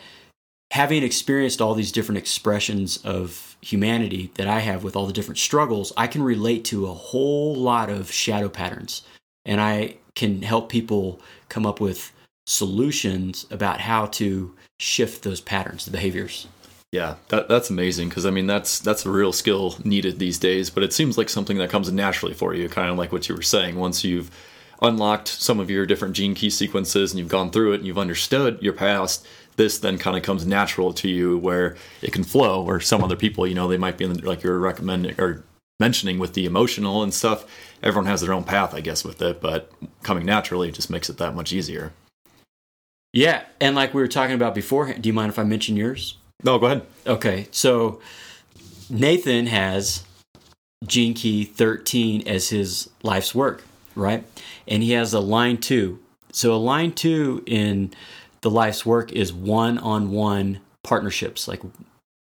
having 0.71 1.03
experienced 1.03 1.61
all 1.61 1.75
these 1.75 1.93
different 1.93 2.19
expressions 2.19 2.97
of 2.99 3.57
humanity 3.61 4.31
that 4.35 4.47
I 4.47 4.61
have 4.61 4.83
with 4.85 4.97
all 4.97 5.07
the 5.07 5.13
different 5.13 5.39
struggles, 5.39 5.93
I 5.97 6.07
can 6.07 6.23
relate 6.23 6.65
to 6.67 6.87
a 6.87 6.95
whole 6.95 7.55
lot 7.55 7.91
of 7.91 8.11
shadow 8.11 8.49
patterns. 8.49 9.03
And 9.45 9.61
I 9.61 9.97
can 10.15 10.43
help 10.43 10.69
people 10.69 11.21
come 11.49 11.67
up 11.67 11.81
with 11.81 12.13
solutions 12.47 13.47
about 13.51 13.81
how 13.81 14.07
to 14.07 14.55
shift 14.79 15.23
those 15.23 15.41
patterns, 15.41 15.85
the 15.85 15.91
behaviors. 15.91 16.47
Yeah, 16.97 17.17
that, 17.29 17.47
that's 17.47 17.69
amazing 17.69 18.09
because 18.09 18.25
I 18.25 18.31
mean 18.31 18.47
that's 18.47 18.79
that's 18.79 19.05
a 19.05 19.11
real 19.11 19.31
skill 19.31 19.77
needed 19.85 20.19
these 20.19 20.39
days. 20.39 20.71
But 20.71 20.83
it 20.83 20.95
seems 20.95 21.19
like 21.19 21.29
something 21.29 21.59
that 21.59 21.69
comes 21.69 21.93
naturally 21.93 22.33
for 22.33 22.55
you, 22.55 22.71
kind 22.71 22.91
of 22.91 22.97
like 22.97 23.13
what 23.13 23.29
you 23.29 23.35
were 23.35 23.43
saying. 23.43 23.77
Once 23.77 24.03
you've 24.03 24.31
unlocked 24.81 25.29
some 25.29 25.61
of 25.61 25.69
your 25.69 25.85
different 25.85 26.17
gene 26.17 26.35
key 26.35 26.49
sequences 26.49 27.13
and 27.13 27.19
you've 27.19 27.29
gone 27.29 27.51
through 27.51 27.73
it 27.73 27.77
and 27.77 27.87
you've 27.87 27.99
understood 27.99 28.63
your 28.63 28.73
past, 28.73 29.27
this 29.57 29.79
then 29.79 29.99
kind 29.99 30.17
of 30.17 30.23
comes 30.23 30.47
natural 30.47 30.95
to 30.95 31.07
you 31.11 31.37
where 31.37 31.77
it 32.01 32.15
can 32.15 32.25
flow 32.25 32.63
where 32.63 32.81
some 32.81 33.05
other 33.05 33.17
people 33.17 33.47
you 33.47 33.55
know 33.55 33.69
they 33.69 33.77
might 33.77 33.99
be 33.99 34.05
in 34.07 34.17
like 34.19 34.43
you're 34.43 34.59
recommending 34.59 35.19
or 35.21 35.45
mentioning 35.79 36.19
with 36.19 36.33
the 36.33 36.47
emotional 36.47 37.03
and 37.03 37.13
stuff 37.13 37.45
everyone 37.83 38.07
has 38.07 38.23
their 38.23 38.33
own 38.33 38.45
path 38.45 38.75
i 38.75 38.81
guess 38.81 39.05
with 39.05 39.21
it 39.21 39.41
but 39.41 39.71
coming 40.03 40.25
naturally 40.25 40.71
just 40.71 40.91
makes 40.91 41.11
it 41.11 41.19
that 41.19 41.35
much 41.35 41.53
easier 41.53 41.93
yeah 43.13 43.45
and 43.61 43.75
like 43.75 43.93
we 43.93 44.01
were 44.01 44.09
talking 44.09 44.35
about 44.35 44.55
before 44.55 44.93
do 44.95 45.09
you 45.09 45.13
mind 45.13 45.31
if 45.31 45.39
i 45.39 45.43
mention 45.43 45.77
yours 45.77 46.17
no 46.43 46.59
go 46.59 46.67
ahead 46.67 46.87
okay 47.07 47.49
so 47.51 48.01
nathan 48.91 49.47
has 49.47 50.05
gene 50.87 51.15
key 51.15 51.45
13 51.45 52.27
as 52.27 52.49
his 52.51 52.91
life's 53.03 53.35
work 53.35 53.65
right 53.95 54.25
and 54.69 54.83
he 54.83 54.93
has 54.93 55.13
a 55.13 55.21
line 55.21 55.57
two 55.57 55.99
so 56.33 56.55
a 56.55 56.57
line 56.57 56.93
two 56.93 57.43
in 57.47 57.93
the 58.43 58.51
life's 58.51 58.85
work 58.85 59.11
is 59.11 59.33
one 59.33 59.79
on 59.79 60.11
one 60.11 60.61
partnerships, 60.83 61.49
like 61.49 61.63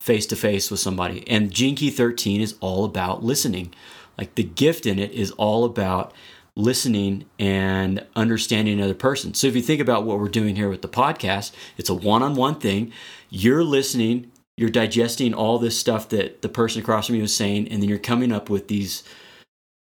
face 0.01 0.26
to 0.28 0.36
face 0.36 0.72
with 0.72 0.80
somebody. 0.80 1.28
And 1.28 1.51
Gene 1.51 1.76
Key 1.76 1.89
13 1.89 2.41
is 2.41 2.55
all 2.59 2.86
about 2.86 3.24
listening. 3.24 3.74
Like 4.18 4.36
the 4.36 4.43
gift 4.43 4.86
in 4.86 4.97
it 4.99 5.11
is 5.11 5.32
all 5.32 5.66
about 5.66 6.13
listening 6.55 7.26
and 7.38 8.05
understanding 8.16 8.80
another 8.80 8.93
person. 8.93 9.34
So 9.34 9.47
if 9.47 9.55
you 9.55 9.61
think 9.61 9.82
about 9.82 10.05
what 10.05 10.20
we're 10.20 10.30
doing 10.30 10.55
here 10.55 10.70
with 10.70 10.82
the 10.82 10.88
podcast, 10.88 11.51
it's 11.78 11.89
a 11.89 11.93
one 11.93 12.24
on 12.24 12.36
one 12.36 12.55
thing. 12.55 12.93
You're 13.36 13.65
listening, 13.65 14.31
you're 14.55 14.69
digesting 14.69 15.33
all 15.33 15.59
this 15.59 15.77
stuff 15.77 16.07
that 16.09 16.41
the 16.41 16.47
person 16.47 16.81
across 16.81 17.07
from 17.07 17.15
you 17.15 17.23
is 17.23 17.36
saying, 17.36 17.67
and 17.67 17.81
then 17.81 17.89
you're 17.89 17.99
coming 17.99 18.31
up 18.31 18.49
with 18.49 18.69
these 18.69 19.03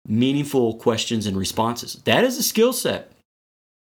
meaningful 0.09 0.77
questions 0.77 1.27
and 1.27 1.37
responses. 1.37 2.01
That 2.05 2.25
is 2.25 2.39
a 2.39 2.43
skill 2.43 2.73
set, 2.73 3.13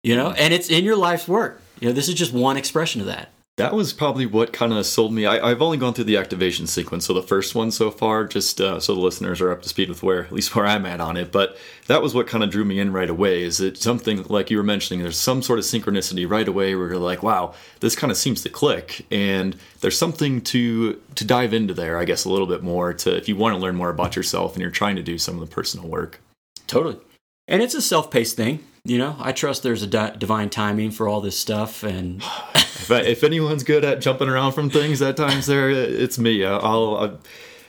you 0.01 0.15
know, 0.15 0.29
mm-hmm. 0.29 0.39
and 0.39 0.53
it's 0.53 0.69
in 0.69 0.85
your 0.85 0.95
life's 0.95 1.27
work. 1.27 1.61
You 1.81 1.89
know, 1.89 1.93
this 1.93 2.07
is 2.07 2.15
just 2.15 2.31
one 2.31 2.55
expression 2.55 3.01
of 3.01 3.07
that. 3.07 3.31
That 3.59 3.73
was 3.73 3.91
probably 3.91 4.25
what 4.25 4.53
kind 4.53 4.71
of 4.71 4.85
sold 4.85 5.11
me. 5.13 5.25
I, 5.25 5.49
have 5.49 5.61
only 5.61 5.77
gone 5.77 5.93
through 5.93 6.05
the 6.05 6.15
activation 6.15 6.65
sequence, 6.65 7.05
so 7.05 7.13
the 7.13 7.21
first 7.21 7.55
one 7.55 7.71
so 7.71 7.91
far, 7.91 8.23
just 8.23 8.61
uh, 8.61 8.79
so 8.79 8.95
the 8.95 9.01
listeners 9.01 9.41
are 9.41 9.51
up 9.51 9.61
to 9.63 9.69
speed 9.69 9.89
with 9.89 10.01
where, 10.01 10.23
at 10.23 10.31
least 10.31 10.55
where 10.55 10.65
I'm 10.65 10.85
at 10.85 11.01
on 11.01 11.17
it. 11.17 11.33
But 11.33 11.57
that 11.87 12.01
was 12.01 12.15
what 12.15 12.25
kind 12.25 12.41
of 12.41 12.51
drew 12.51 12.63
me 12.63 12.79
in 12.79 12.93
right 12.93 13.09
away. 13.09 13.43
Is 13.43 13.59
it 13.59 13.77
something 13.77 14.23
like 14.23 14.49
you 14.49 14.55
were 14.55 14.63
mentioning? 14.63 15.03
There's 15.03 15.17
some 15.17 15.41
sort 15.41 15.59
of 15.59 15.65
synchronicity 15.65 16.29
right 16.29 16.47
away 16.47 16.73
where 16.73 16.87
you're 16.87 16.97
like, 16.97 17.21
wow, 17.21 17.53
this 17.81 17.97
kind 17.97 18.11
of 18.11 18.17
seems 18.17 18.41
to 18.43 18.49
click, 18.49 19.05
and 19.11 19.57
there's 19.81 19.97
something 19.97 20.39
to 20.41 20.93
to 21.15 21.25
dive 21.25 21.53
into 21.53 21.73
there. 21.73 21.97
I 21.97 22.05
guess 22.05 22.23
a 22.23 22.29
little 22.29 22.47
bit 22.47 22.63
more 22.63 22.93
to 22.93 23.17
if 23.17 23.27
you 23.27 23.35
want 23.35 23.55
to 23.55 23.59
learn 23.59 23.75
more 23.75 23.89
about 23.89 24.15
yourself 24.15 24.53
and 24.53 24.61
you're 24.61 24.71
trying 24.71 24.95
to 24.95 25.03
do 25.03 25.17
some 25.17 25.35
of 25.35 25.41
the 25.41 25.53
personal 25.53 25.85
work. 25.85 26.21
Totally, 26.65 26.97
and 27.45 27.61
it's 27.61 27.75
a 27.75 27.81
self-paced 27.81 28.37
thing. 28.37 28.63
You 28.85 28.97
know, 28.97 29.15
I 29.19 29.31
trust 29.31 29.63
there's 29.63 29.83
a 29.83 29.87
di- 29.87 30.15
divine 30.17 30.49
timing 30.49 30.91
for 30.91 31.07
all 31.07 31.21
this 31.21 31.37
stuff, 31.37 31.83
and 31.83 32.21
if, 32.55 32.91
I, 32.91 33.01
if, 33.01 33.23
anyone's 33.23 33.63
good 33.63 33.83
at 33.83 34.01
jumping 34.01 34.29
around 34.29 34.53
from 34.53 34.69
things 34.69 35.01
at 35.01 35.17
times, 35.17 35.45
there 35.45 35.69
it's 35.69 36.17
me. 36.17 36.45
I'll, 36.45 36.95
i 36.95 37.11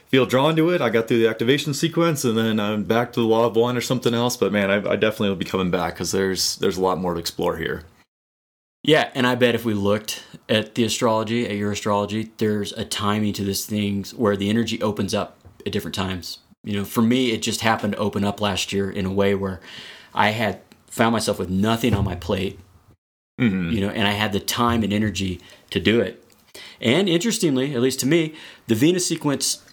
feel 0.08 0.26
drawn 0.26 0.56
to 0.56 0.70
it. 0.70 0.80
I 0.80 0.90
got 0.90 1.06
through 1.06 1.20
the 1.20 1.28
activation 1.28 1.72
sequence, 1.72 2.24
and 2.24 2.36
then 2.36 2.58
I'm 2.58 2.84
back 2.84 3.12
to 3.12 3.20
the 3.20 3.26
law 3.26 3.46
of 3.46 3.56
one 3.56 3.76
or 3.76 3.80
something 3.80 4.14
else. 4.14 4.36
But 4.36 4.52
man, 4.52 4.70
I, 4.70 4.76
I 4.76 4.96
definitely 4.96 5.28
will 5.28 5.36
be 5.36 5.44
coming 5.44 5.70
back 5.70 5.94
because 5.94 6.12
there's 6.12 6.56
there's 6.56 6.76
a 6.76 6.82
lot 6.82 6.98
more 6.98 7.14
to 7.14 7.20
explore 7.20 7.56
here. 7.56 7.84
Yeah, 8.82 9.10
and 9.14 9.26
I 9.26 9.34
bet 9.34 9.54
if 9.54 9.64
we 9.64 9.74
looked 9.74 10.24
at 10.48 10.74
the 10.74 10.84
astrology, 10.84 11.46
at 11.46 11.56
your 11.56 11.70
astrology, 11.70 12.30
there's 12.38 12.72
a 12.72 12.84
timing 12.84 13.34
to 13.34 13.44
this 13.44 13.66
thing 13.66 14.04
where 14.16 14.36
the 14.36 14.48
energy 14.48 14.80
opens 14.80 15.12
up 15.12 15.38
at 15.66 15.72
different 15.72 15.94
times. 15.94 16.38
You 16.64 16.78
know, 16.78 16.84
for 16.84 17.02
me, 17.02 17.30
it 17.30 17.42
just 17.42 17.60
happened 17.60 17.92
to 17.92 17.98
open 17.98 18.24
up 18.24 18.40
last 18.40 18.72
year 18.72 18.90
in 18.90 19.04
a 19.04 19.12
way 19.12 19.34
where 19.34 19.60
I 20.14 20.30
had 20.30 20.60
found 20.90 21.12
myself 21.12 21.38
with 21.38 21.48
nothing 21.48 21.94
on 21.94 22.04
my 22.04 22.16
plate, 22.16 22.60
mm-hmm. 23.40 23.70
you 23.70 23.80
know, 23.80 23.88
and 23.88 24.06
I 24.06 24.12
had 24.12 24.32
the 24.32 24.40
time 24.40 24.82
and 24.82 24.92
energy 24.92 25.40
to 25.70 25.80
do 25.80 26.00
it. 26.00 26.22
And 26.80 27.08
interestingly, 27.08 27.74
at 27.74 27.80
least 27.80 28.00
to 28.00 28.06
me, 28.06 28.34
the 28.66 28.74
Venus 28.74 29.06
sequence 29.06 29.64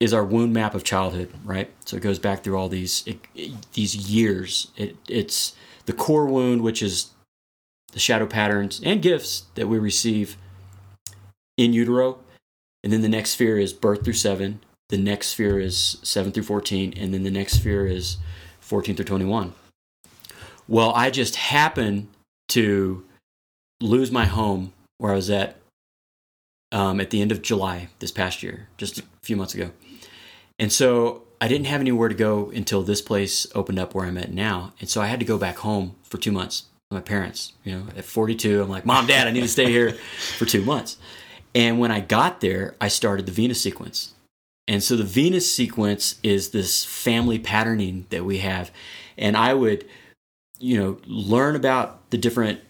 is 0.00 0.12
our 0.12 0.24
wound 0.24 0.52
map 0.52 0.74
of 0.74 0.82
childhood, 0.82 1.30
right? 1.44 1.70
So 1.84 1.96
it 1.96 2.02
goes 2.02 2.18
back 2.18 2.42
through 2.42 2.56
all 2.56 2.68
these 2.68 3.04
it, 3.06 3.20
it, 3.36 3.52
these 3.74 3.94
years. 3.94 4.72
It, 4.76 4.96
it's 5.08 5.54
the 5.86 5.92
core 5.92 6.26
wound, 6.26 6.62
which 6.62 6.82
is 6.82 7.10
the 7.92 8.00
shadow 8.00 8.26
patterns 8.26 8.80
and 8.82 9.02
gifts 9.02 9.44
that 9.54 9.68
we 9.68 9.78
receive 9.78 10.36
in 11.56 11.72
utero, 11.72 12.18
and 12.82 12.92
then 12.92 13.02
the 13.02 13.08
next 13.08 13.32
sphere 13.32 13.58
is 13.58 13.72
birth 13.72 14.02
through 14.02 14.14
seven. 14.14 14.60
The 14.88 14.98
next 14.98 15.28
sphere 15.28 15.60
is 15.60 15.98
seven 16.02 16.32
through 16.32 16.44
fourteen, 16.44 16.94
and 16.96 17.12
then 17.12 17.22
the 17.22 17.30
next 17.30 17.54
sphere 17.54 17.86
is 17.86 18.16
fourteen 18.60 18.96
through 18.96 19.04
twenty-one. 19.04 19.52
Well, 20.72 20.94
I 20.94 21.10
just 21.10 21.36
happened 21.36 22.08
to 22.48 23.04
lose 23.82 24.10
my 24.10 24.24
home 24.24 24.72
where 24.96 25.12
I 25.12 25.16
was 25.16 25.28
at 25.28 25.58
um, 26.72 26.98
at 26.98 27.10
the 27.10 27.20
end 27.20 27.30
of 27.30 27.42
July 27.42 27.90
this 27.98 28.10
past 28.10 28.42
year, 28.42 28.68
just 28.78 29.00
a 29.00 29.02
few 29.22 29.36
months 29.36 29.52
ago. 29.52 29.70
And 30.58 30.72
so 30.72 31.24
I 31.42 31.48
didn't 31.48 31.66
have 31.66 31.82
anywhere 31.82 32.08
to 32.08 32.14
go 32.14 32.50
until 32.54 32.82
this 32.82 33.02
place 33.02 33.46
opened 33.54 33.78
up 33.78 33.94
where 33.94 34.06
I'm 34.06 34.16
at 34.16 34.32
now. 34.32 34.72
And 34.80 34.88
so 34.88 35.02
I 35.02 35.08
had 35.08 35.20
to 35.20 35.26
go 35.26 35.36
back 35.36 35.58
home 35.58 35.96
for 36.04 36.16
two 36.16 36.32
months 36.32 36.64
with 36.90 36.96
my 36.96 37.02
parents. 37.02 37.52
You 37.64 37.72
know, 37.74 37.86
at 37.94 38.06
42, 38.06 38.62
I'm 38.62 38.70
like, 38.70 38.86
Mom, 38.86 39.06
Dad, 39.06 39.26
I 39.26 39.30
need 39.30 39.42
to 39.42 39.48
stay 39.48 39.70
here 39.70 39.92
for 40.38 40.46
two 40.46 40.64
months. 40.64 40.96
And 41.54 41.80
when 41.80 41.90
I 41.90 42.00
got 42.00 42.40
there, 42.40 42.76
I 42.80 42.88
started 42.88 43.26
the 43.26 43.32
Venus 43.32 43.60
sequence. 43.60 44.14
And 44.66 44.82
so 44.82 44.96
the 44.96 45.04
Venus 45.04 45.54
sequence 45.54 46.18
is 46.22 46.48
this 46.48 46.82
family 46.82 47.38
patterning 47.38 48.06
that 48.08 48.24
we 48.24 48.38
have. 48.38 48.70
And 49.18 49.36
I 49.36 49.52
would 49.52 49.84
you 50.62 50.78
know, 50.78 50.98
learn 51.06 51.56
about 51.56 52.10
the 52.10 52.16
different 52.18 52.60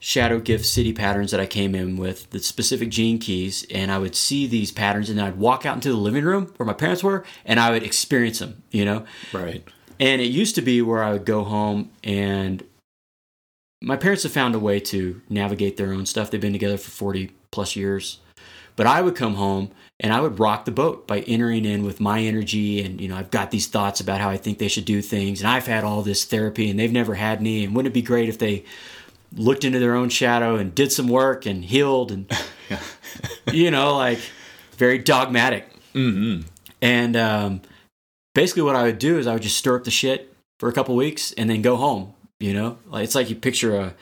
shadow 0.00 0.40
gift 0.40 0.64
siddhi 0.64 0.94
patterns 0.94 1.30
that 1.30 1.38
I 1.38 1.46
came 1.46 1.76
in 1.76 1.96
with, 1.96 2.28
the 2.30 2.40
specific 2.40 2.90
gene 2.90 3.20
keys, 3.20 3.64
and 3.70 3.92
I 3.92 3.98
would 3.98 4.16
see 4.16 4.48
these 4.48 4.72
patterns 4.72 5.08
and 5.08 5.20
I'd 5.20 5.38
walk 5.38 5.64
out 5.64 5.76
into 5.76 5.90
the 5.90 5.96
living 5.96 6.24
room 6.24 6.52
where 6.56 6.66
my 6.66 6.72
parents 6.72 7.04
were 7.04 7.24
and 7.44 7.60
I 7.60 7.70
would 7.70 7.84
experience 7.84 8.40
them, 8.40 8.64
you 8.72 8.84
know? 8.84 9.06
Right. 9.32 9.62
And 10.00 10.20
it 10.20 10.26
used 10.26 10.56
to 10.56 10.62
be 10.62 10.82
where 10.82 11.04
I 11.04 11.12
would 11.12 11.24
go 11.24 11.44
home 11.44 11.92
and 12.02 12.64
my 13.80 13.96
parents 13.96 14.24
have 14.24 14.32
found 14.32 14.56
a 14.56 14.58
way 14.58 14.80
to 14.80 15.22
navigate 15.28 15.76
their 15.76 15.92
own 15.92 16.06
stuff. 16.06 16.30
They've 16.30 16.40
been 16.40 16.52
together 16.52 16.78
for 16.78 16.90
40 16.90 17.30
plus 17.52 17.76
years. 17.76 18.18
But 18.74 18.88
I 18.88 19.02
would 19.02 19.14
come 19.14 19.34
home 19.34 19.70
and 20.02 20.12
I 20.12 20.20
would 20.20 20.38
rock 20.38 20.64
the 20.64 20.70
boat 20.70 21.06
by 21.06 21.20
entering 21.20 21.64
in 21.64 21.84
with 21.84 22.00
my 22.00 22.20
energy 22.20 22.82
and 22.82 23.00
you 23.00 23.08
know 23.08 23.16
I've 23.16 23.30
got 23.30 23.50
these 23.50 23.66
thoughts 23.66 24.00
about 24.00 24.20
how 24.20 24.28
I 24.28 24.36
think 24.36 24.58
they 24.58 24.68
should 24.68 24.84
do 24.84 25.00
things. 25.00 25.40
And 25.40 25.48
I've 25.48 25.66
had 25.66 25.84
all 25.84 26.02
this 26.02 26.24
therapy 26.24 26.68
and 26.70 26.78
they've 26.78 26.92
never 26.92 27.14
had 27.14 27.38
any 27.38 27.64
and 27.64 27.74
wouldn't 27.74 27.92
it 27.92 27.94
be 27.94 28.02
great 28.02 28.28
if 28.28 28.38
they 28.38 28.64
looked 29.34 29.64
into 29.64 29.78
their 29.78 29.94
own 29.94 30.10
shadow 30.10 30.56
and 30.56 30.74
did 30.74 30.92
some 30.92 31.08
work 31.08 31.46
and 31.46 31.64
healed 31.64 32.12
and 32.12 32.30
you 33.52 33.70
know 33.70 33.96
like 33.96 34.18
very 34.76 34.98
dogmatic. 34.98 35.68
Mm-hmm. 35.94 36.48
and 36.80 37.16
um, 37.18 37.60
basically 38.34 38.62
what 38.62 38.76
I 38.76 38.84
would 38.84 38.98
do 38.98 39.18
is 39.18 39.26
I 39.26 39.34
would 39.34 39.42
just 39.42 39.58
stir 39.58 39.76
up 39.76 39.84
the 39.84 39.90
shit 39.90 40.34
for 40.58 40.70
a 40.70 40.72
couple 40.72 40.96
weeks 40.96 41.32
and 41.32 41.50
then 41.50 41.60
go 41.60 41.76
home 41.76 42.14
you 42.42 42.52
know? 42.52 42.76
Like 42.86 43.04
it's 43.04 43.14
like 43.14 43.30
you 43.30 43.36
picture 43.36 43.76
a 43.76 43.94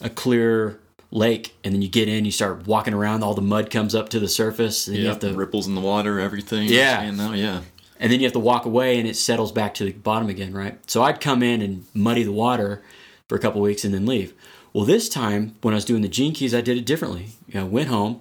a 0.00 0.08
clear 0.08 0.78
lake 1.10 1.54
and 1.64 1.74
then 1.74 1.80
you 1.80 1.88
get 1.88 2.08
in 2.08 2.24
you 2.24 2.30
start 2.30 2.66
walking 2.66 2.92
around 2.92 3.22
all 3.22 3.34
the 3.34 3.40
mud 3.40 3.70
comes 3.70 3.94
up 3.94 4.10
to 4.10 4.20
the 4.20 4.28
surface 4.28 4.86
and 4.86 4.96
yeah, 4.96 5.02
you 5.02 5.08
have 5.08 5.20
the 5.20 5.32
ripples 5.32 5.66
in 5.66 5.74
the 5.74 5.80
water 5.80 6.20
everything 6.20 6.68
yeah. 6.68 7.02
yeah. 7.32 7.62
And 8.00 8.12
then 8.12 8.20
you 8.20 8.26
have 8.26 8.34
to 8.34 8.38
walk 8.38 8.64
away 8.64 8.98
and 8.98 9.08
it 9.08 9.16
settles 9.16 9.50
back 9.50 9.74
to 9.74 9.84
the 9.84 9.92
bottom 9.92 10.28
again 10.28 10.52
right? 10.52 10.78
So 10.88 11.02
i'd 11.02 11.20
come 11.20 11.42
in 11.42 11.62
and 11.62 11.86
muddy 11.94 12.24
the 12.24 12.32
water 12.32 12.82
for 13.28 13.36
a 13.36 13.38
couple 13.38 13.60
weeks 13.60 13.84
and 13.84 13.94
then 13.94 14.06
leave. 14.06 14.34
Well 14.74 14.84
this 14.84 15.08
time 15.08 15.54
when 15.62 15.72
i 15.72 15.76
was 15.76 15.86
doing 15.86 16.02
the 16.02 16.08
gene 16.08 16.34
keys 16.34 16.54
i 16.54 16.60
did 16.60 16.76
it 16.76 16.84
differently. 16.84 17.28
You 17.46 17.60
know 17.60 17.66
went 17.66 17.88
home. 17.88 18.20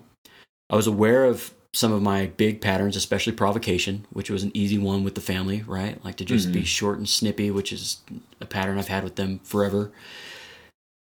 I 0.69 0.75
was 0.77 0.87
aware 0.87 1.25
of 1.25 1.53
some 1.73 1.91
of 1.91 2.01
my 2.01 2.27
big 2.37 2.61
patterns 2.61 2.95
especially 2.95 3.33
provocation 3.33 4.05
which 4.11 4.29
was 4.29 4.43
an 4.43 4.51
easy 4.53 4.77
one 4.77 5.03
with 5.03 5.15
the 5.15 5.21
family 5.21 5.61
right? 5.67 6.03
Like 6.05 6.15
to 6.17 6.25
just 6.25 6.45
mm-hmm. 6.45 6.59
be 6.59 6.63
short 6.63 6.99
and 6.99 7.09
snippy 7.09 7.51
which 7.51 7.73
is 7.73 7.97
a 8.39 8.45
pattern 8.45 8.79
i've 8.79 8.87
had 8.87 9.03
with 9.03 9.17
them 9.17 9.39
forever. 9.39 9.91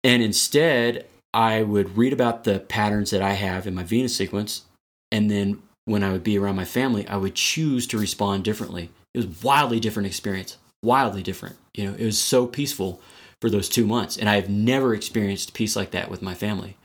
And 0.04 0.24
instead 0.24 1.06
I 1.34 1.64
would 1.64 1.98
read 1.98 2.14
about 2.14 2.44
the 2.44 2.60
patterns 2.60 3.12
that 3.12 3.22
I 3.22 3.34
have 3.34 3.68
in 3.68 3.76
my 3.76 3.84
Venus 3.84 4.16
sequence, 4.16 4.64
and 5.12 5.30
then 5.30 5.62
when 5.86 6.04
I 6.04 6.12
would 6.12 6.24
be 6.24 6.38
around 6.38 6.56
my 6.56 6.66
family, 6.66 7.08
I 7.08 7.18
would 7.18 7.36
choose 7.36 7.88
to 7.88 7.98
respond 7.98 8.44
differently. 8.44 8.90
It 9.14 9.18
was 9.18 9.44
wildly 9.44 9.80
different 9.80 10.08
experience, 10.08 10.58
wildly 10.84 11.24
different. 11.24 11.56
You 11.74 11.86
know, 11.86 11.96
it 11.98 12.06
was 12.06 12.20
so 12.20 12.46
peaceful 12.46 13.02
for 13.42 13.50
those 13.50 13.70
two 13.70 13.86
months, 13.86 14.18
and 14.18 14.30
I've 14.30 14.50
never 14.50 14.94
experienced 14.94 15.54
peace 15.54 15.76
like 15.76 15.92
that 15.92 16.10
with 16.10 16.22
my 16.22 16.34
family. 16.34 16.78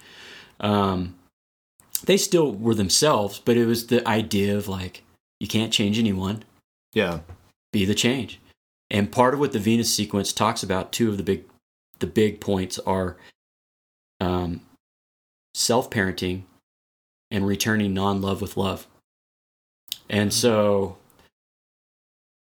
Um, 0.60 1.16
they 2.04 2.16
still 2.16 2.52
were 2.52 2.74
themselves, 2.74 3.38
but 3.38 3.56
it 3.56 3.66
was 3.66 3.86
the 3.86 4.06
idea 4.06 4.56
of 4.56 4.68
like 4.68 5.02
you 5.40 5.48
can't 5.48 5.72
change 5.72 5.98
anyone. 5.98 6.44
Yeah, 6.92 7.20
be 7.72 7.84
the 7.84 7.94
change. 7.94 8.40
And 8.90 9.10
part 9.10 9.34
of 9.34 9.40
what 9.40 9.52
the 9.52 9.58
Venus 9.58 9.94
sequence 9.94 10.32
talks 10.32 10.62
about, 10.62 10.92
two 10.92 11.08
of 11.08 11.16
the 11.16 11.22
big 11.22 11.44
the 11.98 12.06
big 12.06 12.40
points 12.40 12.78
are 12.80 13.16
um, 14.22 14.60
self 15.54 15.90
parenting 15.90 16.42
and 17.30 17.46
returning 17.46 17.92
non 17.92 18.20
love 18.20 18.40
with 18.40 18.56
love. 18.56 18.86
And 20.08 20.30
mm-hmm. 20.30 20.36
so, 20.36 20.96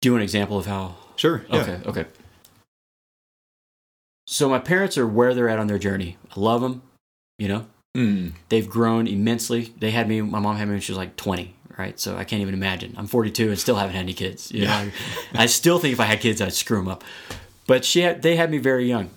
do 0.01 0.14
an 0.17 0.23
example 0.23 0.59
of 0.59 0.67
how? 0.67 0.97
Sure. 1.17 1.45
Yeah. 1.51 1.61
Okay. 1.61 1.81
Okay. 1.87 2.05
So 4.29 4.49
my 4.49 4.59
parents 4.59 4.99
are 4.99 5.07
where 5.07 5.35
they're 5.35 5.49
at 5.49 5.59
on 5.59 5.67
their 5.67 5.79
journey. 5.79 6.17
I 6.37 6.41
love 6.41 6.61
them. 6.61 6.83
You 7.39 7.49
know, 7.49 7.67
mm. 7.97 8.33
they've 8.49 8.69
grown 8.69 9.07
immensely. 9.07 9.73
They 9.79 9.91
had 9.91 10.09
me. 10.09 10.21
My 10.21 10.41
mom 10.41 10.57
had 10.57 10.69
me 10.69 10.75
when 10.75 10.81
she 10.81 10.93
was 10.93 10.99
like 10.99 11.17
twenty. 11.17 11.55
Right. 11.79 11.99
So 12.01 12.17
I 12.17 12.25
can't 12.25 12.41
even 12.41 12.55
imagine. 12.55 12.95
I'm 12.97 13.07
42 13.07 13.51
and 13.51 13.59
still 13.59 13.77
haven't 13.77 13.95
had 13.95 14.01
any 14.01 14.14
kids. 14.14 14.51
You 14.51 14.62
yeah. 14.62 14.85
Know? 14.85 14.91
I 15.35 15.45
still 15.45 15.79
think 15.79 15.93
if 15.93 16.01
I 16.01 16.07
had 16.07 16.21
kids, 16.21 16.41
I'd 16.41 16.55
screw 16.55 16.79
them 16.79 16.89
up. 16.89 17.05
But 17.67 17.85
she 17.85 18.01
had, 18.01 18.23
they 18.23 18.37
had 18.37 18.51
me 18.51 18.57
very 18.57 18.89
young. 18.89 19.11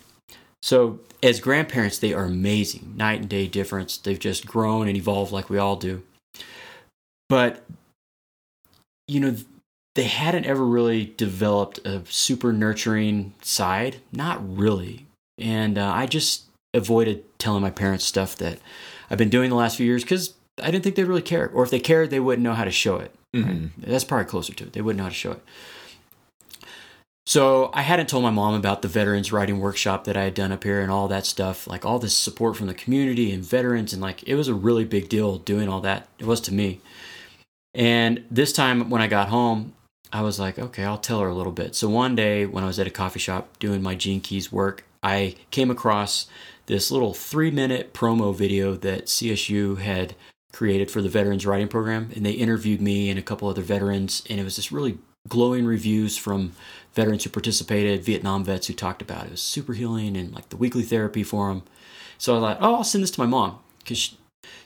So 0.62 1.00
as 1.24 1.40
grandparents, 1.40 1.98
they 1.98 2.14
are 2.14 2.26
amazing, 2.26 2.94
night 2.96 3.22
and 3.22 3.30
day 3.30 3.48
difference. 3.48 3.98
They've 3.98 4.20
just 4.20 4.46
grown 4.46 4.88
and 4.88 4.98
evolved 4.98 5.32
like 5.32 5.50
we 5.50 5.58
all 5.58 5.76
do. 5.76 6.04
But, 7.30 7.64
you 9.08 9.20
know, 9.20 9.36
they 9.96 10.04
hadn't 10.04 10.46
ever 10.46 10.66
really 10.66 11.14
developed 11.18 11.80
a 11.86 12.04
super 12.10 12.52
nurturing 12.54 13.34
side. 13.42 13.98
Not 14.12 14.40
really. 14.58 15.06
And 15.38 15.78
uh, 15.78 15.92
I 15.94 16.06
just 16.06 16.46
avoided 16.74 17.24
telling 17.40 17.62
my 17.62 17.72
parents 17.72 18.06
stuff 18.06 18.36
that 18.38 18.60
I've 19.10 19.18
been 19.18 19.30
doing 19.30 19.50
the 19.50 19.56
last 19.56 19.78
few 19.78 19.86
years 19.86 20.04
because 20.04 20.34
I 20.62 20.72
didn't 20.72 20.84
think 20.84 20.96
they'd 20.96 21.06
really 21.06 21.22
care. 21.22 21.50
Or 21.50 21.64
if 21.64 21.70
they 21.70 21.80
cared, 21.80 22.10
they 22.10 22.20
wouldn't 22.20 22.44
know 22.44 22.54
how 22.54 22.66
to 22.66 22.72
show 22.72 22.98
it. 22.98 23.14
Mm-hmm. 23.36 23.90
That's 23.90 24.04
probably 24.04 24.26
closer 24.26 24.54
to 24.54 24.66
it. 24.66 24.74
They 24.74 24.82
wouldn't 24.82 24.98
know 24.98 25.04
how 25.04 25.10
to 25.10 25.16
show 25.16 25.32
it. 25.32 25.44
So 27.30 27.70
I 27.76 27.84
hadn't 27.84 28.10
told 28.10 28.24
my 28.24 28.32
mom 28.32 28.56
about 28.56 28.82
the 28.82 28.88
veterans 28.88 29.32
writing 29.32 29.60
workshop 29.60 30.06
that 30.06 30.18
I 30.18 30.24
had 30.24 30.34
done 30.34 30.52
up 30.52 30.64
here 30.64 30.82
and 30.82 30.90
all 30.90 31.08
that 31.10 31.28
stuff, 31.28 31.68
like 31.68 31.86
all 31.86 32.00
this 32.00 32.18
support 32.18 32.58
from 32.58 32.66
the 32.66 32.74
community 32.74 33.32
and 33.32 33.44
veterans, 33.46 33.94
and 33.94 34.02
like 34.02 34.24
it 34.24 34.34
was 34.34 34.48
a 34.48 34.56
really 34.56 34.84
big 34.84 35.10
deal 35.10 35.38
doing 35.38 35.70
all 35.70 35.80
that. 35.82 36.08
It 36.18 36.26
was 36.26 36.42
to 36.42 36.54
me. 36.56 36.82
And 37.76 38.24
this 38.32 38.52
time 38.52 38.90
when 38.90 39.04
I 39.04 39.06
got 39.06 39.30
home, 39.30 39.76
I 40.12 40.24
was 40.24 40.40
like, 40.40 40.58
okay, 40.58 40.84
I'll 40.84 40.98
tell 40.98 41.20
her 41.20 41.28
a 41.28 41.36
little 41.36 41.52
bit. 41.52 41.76
So 41.76 41.88
one 41.88 42.16
day 42.16 42.48
when 42.48 42.64
I 42.64 42.68
was 42.68 42.80
at 42.80 42.88
a 42.88 42.90
coffee 42.90 43.20
shop 43.20 43.60
doing 43.60 43.84
my 43.84 43.94
Gene 43.94 44.22
Keys 44.22 44.52
work, 44.52 44.84
I 45.04 45.36
came 45.52 45.70
across 45.70 46.26
this 46.66 46.90
little 46.90 47.14
three 47.14 47.52
minute 47.52 47.94
promo 47.94 48.36
video 48.36 48.74
that 48.78 49.06
CSU 49.06 49.78
had 49.78 50.16
created 50.52 50.90
for 50.90 51.04
the 51.04 51.10
Veterans 51.10 51.46
Writing 51.46 51.68
Program. 51.68 52.10
And 52.16 52.26
they 52.26 52.32
interviewed 52.32 52.82
me 52.82 53.08
and 53.08 53.20
a 53.20 53.22
couple 53.22 53.48
other 53.48 53.62
veterans. 53.62 54.24
And 54.28 54.40
it 54.40 54.44
was 54.44 54.56
just 54.56 54.72
really 54.72 54.98
glowing 55.28 55.66
reviews 55.66 56.18
from 56.18 56.54
veterans 56.94 57.24
who 57.24 57.30
participated, 57.30 58.04
Vietnam 58.04 58.44
vets 58.44 58.68
who 58.68 58.74
talked 58.74 59.02
about 59.02 59.24
it. 59.24 59.28
It 59.28 59.32
was 59.32 59.42
super 59.42 59.74
healing 59.74 60.18
and 60.18 60.34
like 60.34 60.50
the 60.50 60.58
weekly 60.58 60.84
therapy 60.84 61.24
for 61.24 61.50
them. 61.50 61.64
So 62.18 62.38
I 62.38 62.40
thought, 62.40 62.58
oh, 62.62 62.76
I'll 62.76 62.84
send 62.84 63.04
this 63.04 63.12
to 63.12 63.22
my 63.22 63.26
mom 63.26 63.60
because 63.80 63.98
she, 63.98 64.18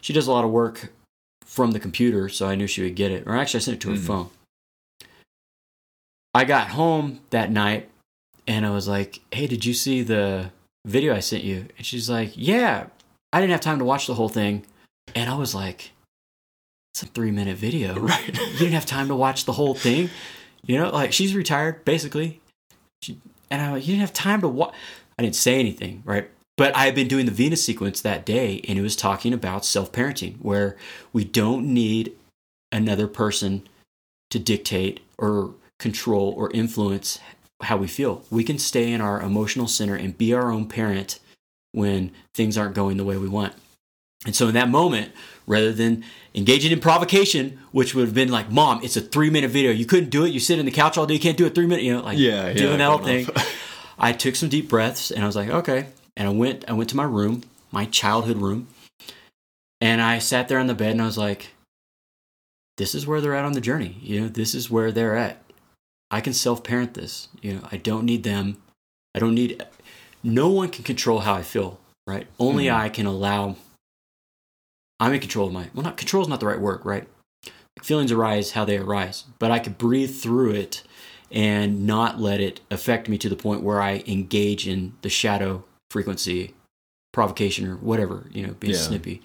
she, 0.02 0.14
does 0.14 0.28
a 0.28 0.32
lot 0.32 0.44
of 0.44 0.52
work 0.52 0.92
from 1.46 1.72
the 1.72 1.80
computer. 1.80 2.30
So 2.30 2.48
I 2.48 2.56
knew 2.56 2.68
she 2.68 2.82
would 2.82 2.96
get 2.96 3.12
it. 3.12 3.24
Or 3.28 3.36
actually, 3.36 3.60
I 3.60 3.62
sent 3.62 3.78
it 3.78 3.82
to 3.82 3.90
her 3.90 3.96
mm-hmm. 3.96 4.06
phone. 4.06 4.30
I 6.34 6.46
got 6.46 6.70
home 6.70 7.20
that 7.30 7.52
night 7.52 7.90
and 8.48 8.66
I 8.66 8.72
was 8.72 8.88
like, 8.88 9.20
hey, 9.32 9.48
did 9.48 9.66
you 9.66 9.74
see 9.74 10.02
the 10.02 10.52
video 10.86 11.16
I 11.16 11.20
sent 11.20 11.44
you? 11.44 11.68
And 11.78 11.86
she's 11.86 12.10
like, 12.10 12.32
yeah, 12.36 12.88
I 13.32 13.40
didn't 13.40 13.52
have 13.52 13.62
time 13.62 13.80
to 13.80 13.86
watch 13.86 14.08
the 14.08 14.16
whole 14.16 14.30
thing. 14.30 14.66
And 15.16 15.30
I 15.30 15.36
was 15.36 15.54
like, 15.54 15.92
it's 16.94 17.04
a 17.04 17.08
three 17.08 17.32
minute 17.32 17.58
video. 17.58 18.00
Right. 18.00 18.28
you 18.28 18.58
didn't 18.58 18.74
have 18.74 18.86
time 18.86 19.08
to 19.08 19.16
watch 19.16 19.46
the 19.46 19.54
whole 19.54 19.76
thing. 19.76 20.10
You 20.66 20.78
know, 20.78 20.90
like 20.90 21.14
she's 21.14 21.36
retired 21.36 21.84
basically. 21.86 22.42
She, 23.02 23.20
and 23.50 23.62
I, 23.62 23.78
you 23.78 23.88
didn't 23.88 24.00
have 24.00 24.14
time 24.14 24.42
to 24.42 24.48
watch. 24.48 24.74
I 25.18 25.24
didn't 25.24 25.36
say 25.36 25.60
anything, 25.60 26.02
right? 26.06 26.30
But 26.56 26.76
I 26.76 26.86
had 26.86 26.96
been 26.96 27.08
doing 27.08 27.26
the 27.26 27.32
Venus 27.32 27.64
sequence 27.64 28.02
that 28.02 28.26
day, 28.26 28.62
and 28.68 28.78
it 28.78 28.82
was 28.82 28.96
talking 28.96 29.34
about 29.34 29.66
self 29.66 29.92
parenting, 29.92 30.38
where 30.40 30.78
we 31.12 31.24
don't 31.24 31.66
need 31.74 32.14
another 32.72 33.08
person 33.08 33.68
to 34.30 34.40
dictate 34.40 35.02
or 35.18 35.54
control 35.80 36.34
or 36.38 36.52
influence 36.52 37.20
how 37.62 37.78
we 37.78 37.88
feel. 37.88 38.24
We 38.30 38.44
can 38.44 38.58
stay 38.58 38.92
in 38.92 39.02
our 39.02 39.22
emotional 39.22 39.68
center 39.68 39.96
and 39.96 40.18
be 40.18 40.34
our 40.34 40.52
own 40.52 40.68
parent 40.68 41.20
when 41.72 42.12
things 42.36 42.58
aren't 42.58 42.76
going 42.76 42.98
the 42.98 43.04
way 43.04 43.18
we 43.18 43.28
want. 43.28 43.54
And 44.26 44.36
so 44.36 44.48
in 44.48 44.54
that 44.54 44.70
moment, 44.70 45.12
rather 45.46 45.72
than 45.72 46.04
engaging 46.36 46.72
in 46.72 46.80
provocation, 46.80 47.60
which 47.72 47.94
would 47.94 48.06
have 48.06 48.14
been 48.14 48.30
like, 48.30 48.52
Mom, 48.52 48.84
it's 48.84 48.98
a 48.98 49.02
three 49.02 49.30
minute 49.30 49.52
video. 49.52 49.72
You 49.72 49.86
couldn't 49.86 50.10
do 50.10 50.26
it. 50.26 50.30
You 50.30 50.40
sit 50.40 50.60
in 50.60 50.66
the 50.66 50.72
couch 50.72 50.98
all 50.98 51.06
day. 51.06 51.14
You 51.14 51.20
can't 51.20 51.38
do 51.38 51.46
it 51.46 51.56
three 51.56 51.68
minutes. 51.68 51.86
You 51.86 51.96
know, 51.96 52.04
like 52.04 52.18
yeah, 52.18 52.54
doing 52.54 52.72
yeah, 52.72 52.78
that 52.78 52.90
whole 52.90 52.98
thing. 53.00 53.28
I 54.00 54.12
took 54.12 54.36
some 54.36 54.50
deep 54.50 54.70
breaths 54.70 55.12
and 55.12 55.24
I 55.24 55.28
was 55.28 55.36
like, 55.36 55.50
okay. 55.50 55.88
And 56.18 56.28
I 56.28 56.32
went, 56.32 56.70
I 56.70 56.74
went 56.74 56.90
to 56.92 56.98
my 56.98 57.04
room, 57.04 57.44
my 57.72 57.86
childhood 57.86 58.38
room, 58.38 58.68
and 59.82 60.02
I 60.02 60.20
sat 60.20 60.48
there 60.48 60.60
on 60.60 60.68
the 60.68 60.74
bed 60.74 60.92
and 60.92 61.02
I 61.02 61.06
was 61.06 61.18
like, 61.18 61.50
this 62.78 62.96
is 62.96 63.06
where 63.06 63.22
they're 63.22 63.36
at 63.36 63.46
on 63.46 63.54
the 63.54 63.62
journey. 63.62 63.98
You 64.02 64.22
know, 64.22 64.28
this 64.28 64.56
is 64.56 64.70
where 64.70 64.92
they're 64.92 65.16
at. 65.16 65.44
I 66.10 66.22
can 66.22 66.34
self 66.34 66.64
parent 66.64 66.94
this. 66.94 67.28
You 67.42 67.56
know, 67.56 67.68
I 67.72 67.78
don't 67.78 68.06
need 68.06 68.24
them. 68.24 68.58
I 69.16 69.20
don't 69.20 69.36
need, 69.36 69.64
no 70.24 70.50
one 70.50 70.70
can 70.70 70.84
control 70.84 71.20
how 71.20 71.34
I 71.34 71.44
feel, 71.44 71.80
right? 72.08 72.28
Only 72.40 72.66
mm-hmm. 72.66 72.82
I 72.82 72.90
can 72.90 73.06
allow 73.06 73.56
I'm 75.04 75.14
in 75.14 75.20
control 75.20 75.48
of 75.48 75.54
my 75.54 75.68
well 75.74 75.84
not 75.84 75.98
control 75.98 76.24
is 76.24 76.30
not 76.30 76.40
the 76.40 76.46
right 76.46 76.62
word, 76.62 76.80
right? 76.86 77.06
Feelings 77.82 78.10
arise 78.10 78.52
how 78.52 78.64
they 78.64 78.78
arise, 78.78 79.26
but 79.38 79.52
I 79.52 79.60
could 79.60 79.78
breathe 79.78 80.16
through 80.16 80.52
it 80.52 80.82
and 81.30 81.86
not 81.86 82.22
let 82.22 82.40
it 82.40 82.62
affect 82.72 83.10
me 83.10 83.18
to 83.18 83.28
the 83.28 83.36
point 83.36 83.64
where 83.64 83.82
I 83.82 84.02
engage 84.08 84.66
in 84.66 84.94
the 85.02 85.10
shadow 85.10 85.66
frequency, 85.92 86.54
provocation 87.12 87.68
or 87.68 87.76
whatever, 87.76 88.28
you 88.32 88.48
know, 88.48 88.54
being 88.54 88.76
yeah. 88.76 88.80
snippy. 88.80 89.22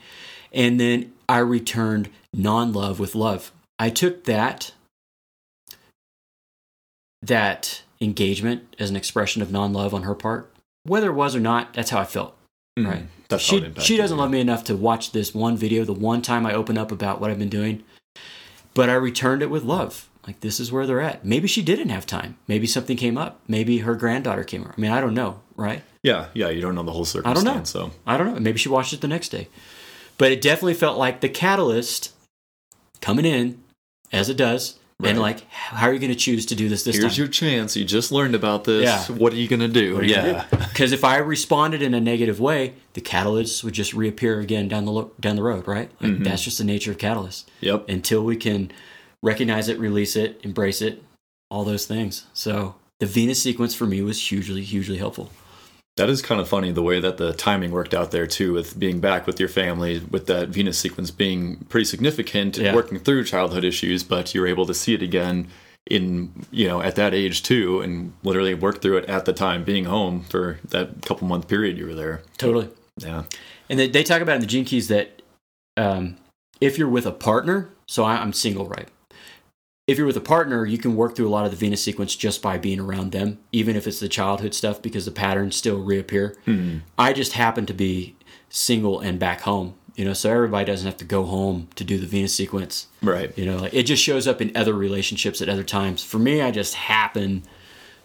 And 0.53 0.81
then 0.81 1.13
I 1.29 1.39
returned 1.39 2.11
non-love 2.35 2.99
with 2.99 3.15
love. 3.15 3.53
I 3.79 3.91
took 3.91 4.25
that 4.25 4.73
that 7.23 7.83
engagement 8.01 8.75
as 8.81 8.91
an 8.91 8.97
expression 8.97 9.43
of 9.43 9.53
non-love 9.53 9.95
on 9.95 10.03
her 10.03 10.17
part. 10.17 10.53
Whether 10.83 11.11
it 11.11 11.15
was 11.15 11.37
or 11.37 11.41
not, 11.41 11.75
that's 11.75 11.91
how 11.91 12.01
I 12.01 12.05
felt. 12.05 12.37
Mm, 12.77 12.89
right. 12.89 13.07
That's 13.29 13.43
she 13.43 13.73
she 13.79 13.97
doesn't 13.97 14.17
love 14.17 14.31
me 14.31 14.41
enough 14.41 14.65
to 14.65 14.77
watch 14.77 15.13
this 15.13 15.35
one 15.35 15.57
video 15.57 15.85
the 15.85 15.93
one 15.93 16.23
time 16.23 16.47
I 16.47 16.55
open 16.55 16.79
up 16.79 16.91
about 16.91 17.21
what 17.21 17.31
I've 17.31 17.39
been 17.39 17.49
doing. 17.49 17.85
But 18.75 18.89
I 18.89 18.95
returned 18.95 19.43
it 19.43 19.51
with 19.51 19.65
love. 19.65 20.09
Like 20.27 20.41
this 20.41 20.61
is 20.61 20.71
where 20.71 20.87
they're 20.87 21.01
at. 21.01 21.25
Maybe 21.25 21.49
she 21.49 21.63
didn't 21.63 21.89
have 21.89 22.07
time. 22.07 22.37
Maybe 22.47 22.67
something 22.67 22.97
came 22.97 23.19
up. 23.19 23.41
Maybe 23.49 23.79
her 23.79 23.95
granddaughter 23.95 24.45
came 24.45 24.65
up. 24.65 24.75
I 24.77 24.81
mean, 24.81 24.91
I 24.91 25.01
don't 25.01 25.15
know, 25.15 25.41
right? 25.57 25.83
Yeah, 26.03 26.29
yeah. 26.35 26.49
You 26.49 26.61
don't 26.61 26.75
know 26.75 26.83
the 26.83 26.93
whole 26.93 27.05
circumstance. 27.05 27.47
I 27.47 27.51
don't 27.51 27.59
know. 27.59 27.65
So 27.65 27.91
I 28.07 28.17
don't 28.17 28.35
know. 28.35 28.41
Maybe 28.41 28.59
she 28.59 28.69
watched 28.69 28.93
it 28.93 29.01
the 29.01 29.09
next 29.09 29.31
day. 29.31 29.49
But 30.17 30.33
it 30.33 30.41
definitely 30.41 30.75
felt 30.75 30.99
like 30.99 31.21
the 31.21 31.29
catalyst 31.29 32.13
coming 33.01 33.25
in, 33.25 33.63
as 34.13 34.29
it 34.29 34.37
does, 34.37 34.79
Right. 35.01 35.11
And 35.11 35.21
like, 35.21 35.49
how 35.51 35.87
are 35.87 35.93
you 35.93 36.01
going 36.01 36.11
to 36.11 36.19
choose 36.19 36.47
to 36.47 36.57
do 36.57 36.69
this 36.69 36.83
this 36.83 36.97
Here's 36.97 37.05
time? 37.05 37.09
Here's 37.11 37.19
your 37.19 37.29
chance. 37.29 37.77
You 37.77 37.85
just 37.85 38.11
learned 38.11 38.35
about 38.35 38.65
this. 38.65 38.83
Yeah. 38.83 39.17
What 39.17 39.33
are 39.33 39.37
you 39.37 39.47
going 39.47 39.61
to 39.61 39.69
do? 39.69 40.01
Yeah. 40.03 40.45
Because 40.51 40.91
if 40.91 41.05
I 41.05 41.19
responded 41.19 41.83
in 41.83 41.95
a 41.95 42.01
negative 42.01 42.41
way, 42.41 42.75
the 42.95 43.01
catalyst 43.01 43.63
would 43.63 43.75
just 43.75 43.95
reappear 43.95 44.41
again 44.41 44.67
down 44.67 44.87
the 44.87 44.91
lo- 44.91 45.13
down 45.21 45.37
the 45.37 45.43
road, 45.45 45.69
right? 45.69 45.89
Like 46.01 46.11
mm-hmm. 46.11 46.25
That's 46.25 46.43
just 46.43 46.59
the 46.59 46.65
nature 46.65 46.91
of 46.91 46.99
catalysts. 46.99 47.45
Yep. 47.61 47.89
Until 47.89 48.25
we 48.25 48.35
can 48.35 48.73
recognize 49.23 49.69
it, 49.69 49.79
release 49.79 50.17
it, 50.17 50.41
embrace 50.43 50.83
it, 50.83 51.01
all 51.49 51.63
those 51.63 51.87
things. 51.87 52.27
So 52.33 52.75
the 52.99 53.07
Venus 53.07 53.41
sequence 53.41 53.77
for 53.77 53.87
me 53.87 54.03
was 54.03 54.21
hugely, 54.31 54.63
hugely 54.63 54.97
helpful. 54.97 55.31
That 55.99 56.09
is 56.09 56.23
kind 56.23 56.41
of 56.41 56.49
funny 56.49 56.73
the 56.73 56.83
way 56.83 57.01
that 57.01 57.19
the 57.19 57.33
timing 57.35 57.71
worked 57.71 57.95
out 57.95 58.11
there 58.11 58.27
too, 58.27 58.53
with 58.53 58.79
being 58.79 59.01
back 59.01 59.27
with 59.27 59.39
your 59.39 59.49
family, 59.49 60.01
with 60.11 60.27
that 60.27 60.49
Venus 60.49 60.79
sequence 60.79 61.11
being 61.11 61.59
pretty 61.69 61.85
significant, 61.85 62.57
yeah. 62.57 62.75
working 62.75 62.99
through 62.99 63.25
childhood 63.25 63.65
issues, 63.65 64.03
but 64.03 64.35
you're 64.35 64.47
able 64.47 64.67
to 64.67 64.75
see 64.75 64.95
it 64.95 65.03
again 65.03 65.49
in 65.91 66.33
you 66.51 66.67
know 66.67 66.81
at 66.81 66.97
that 66.97 67.15
age 67.15 67.43
too, 67.43 67.81
and 67.81 68.13
literally 68.23 68.55
work 68.55 68.83
through 68.83 68.97
it 68.99 69.05
at 69.07 69.25
the 69.25 69.33
time 69.33 69.65
being 69.65 69.85
home 69.85 70.25
for 70.25 70.59
that 70.69 71.03
couple 71.03 71.27
month 71.29 71.49
period 71.49 71.77
you 71.79 71.87
were 71.87 71.95
there. 71.95 72.23
Totally. 72.39 72.69
Yeah. 72.99 73.25
And 73.69 73.79
they, 73.79 73.89
they 73.89 74.03
talk 74.03 74.23
about 74.23 74.37
in 74.37 74.41
the 74.41 74.47
Gene 74.47 74.65
Keys 74.65 74.89
that 74.89 75.23
um, 75.77 76.17
if 76.61 76.79
you're 76.79 76.89
with 76.89 77.07
a 77.07 77.13
partner, 77.13 77.71
so 77.87 78.05
I, 78.05 78.17
I'm 78.17 78.33
single, 78.33 78.67
right? 78.67 78.89
If 79.89 79.97
you're 79.97 80.07
with 80.07 80.19
a 80.19 80.21
partner, 80.21 80.67
you 80.67 80.77
can 80.77 80.95
work 80.95 81.17
through 81.17 81.27
a 81.27 81.31
lot 81.31 81.47
of 81.47 81.51
the 81.51 81.57
Venus 81.57 81.83
sequence 81.83 82.15
just 82.15 82.43
by 82.43 82.59
being 82.59 82.79
around 82.79 83.11
them, 83.11 83.39
even 83.53 83.75
if 83.75 83.87
it's 83.87 84.01
the 84.01 84.09
childhood 84.09 84.53
stuff, 84.55 84.83
because 84.83 85.07
the 85.07 85.11
patterns 85.11 85.57
still 85.57 85.83
reappear. 85.83 86.37
Mm-hmm. 86.47 86.81
I 86.99 87.15
just 87.15 87.33
happen 87.33 87.65
to 87.65 87.73
be 87.73 88.15
single 88.51 89.01
and 89.01 89.19
back 89.19 89.41
home, 89.41 89.75
you 89.97 90.05
know, 90.05 90.13
so 90.13 90.31
everybody 90.31 90.67
doesn't 90.67 90.85
have 90.85 90.99
to 90.99 91.07
go 91.07 91.25
home 91.25 91.69
to 91.77 91.85
do 91.85 91.97
the 91.97 92.07
Venus 92.07 92.35
sequence. 92.35 92.89
Right. 93.03 93.37
You 93.39 93.47
know, 93.47 93.57
like 93.57 93.73
it 93.73 93.85
just 93.85 94.03
shows 94.03 94.29
up 94.29 94.43
in 94.43 94.55
other 94.55 94.75
relationships 94.75 95.41
at 95.41 95.49
other 95.49 95.65
times. 95.65 96.05
For 96.05 96.19
me, 96.19 96.43
I 96.43 96.51
just 96.51 96.75
happen 96.75 97.45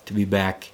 to 0.06 0.14
be 0.14 0.24
back 0.24 0.72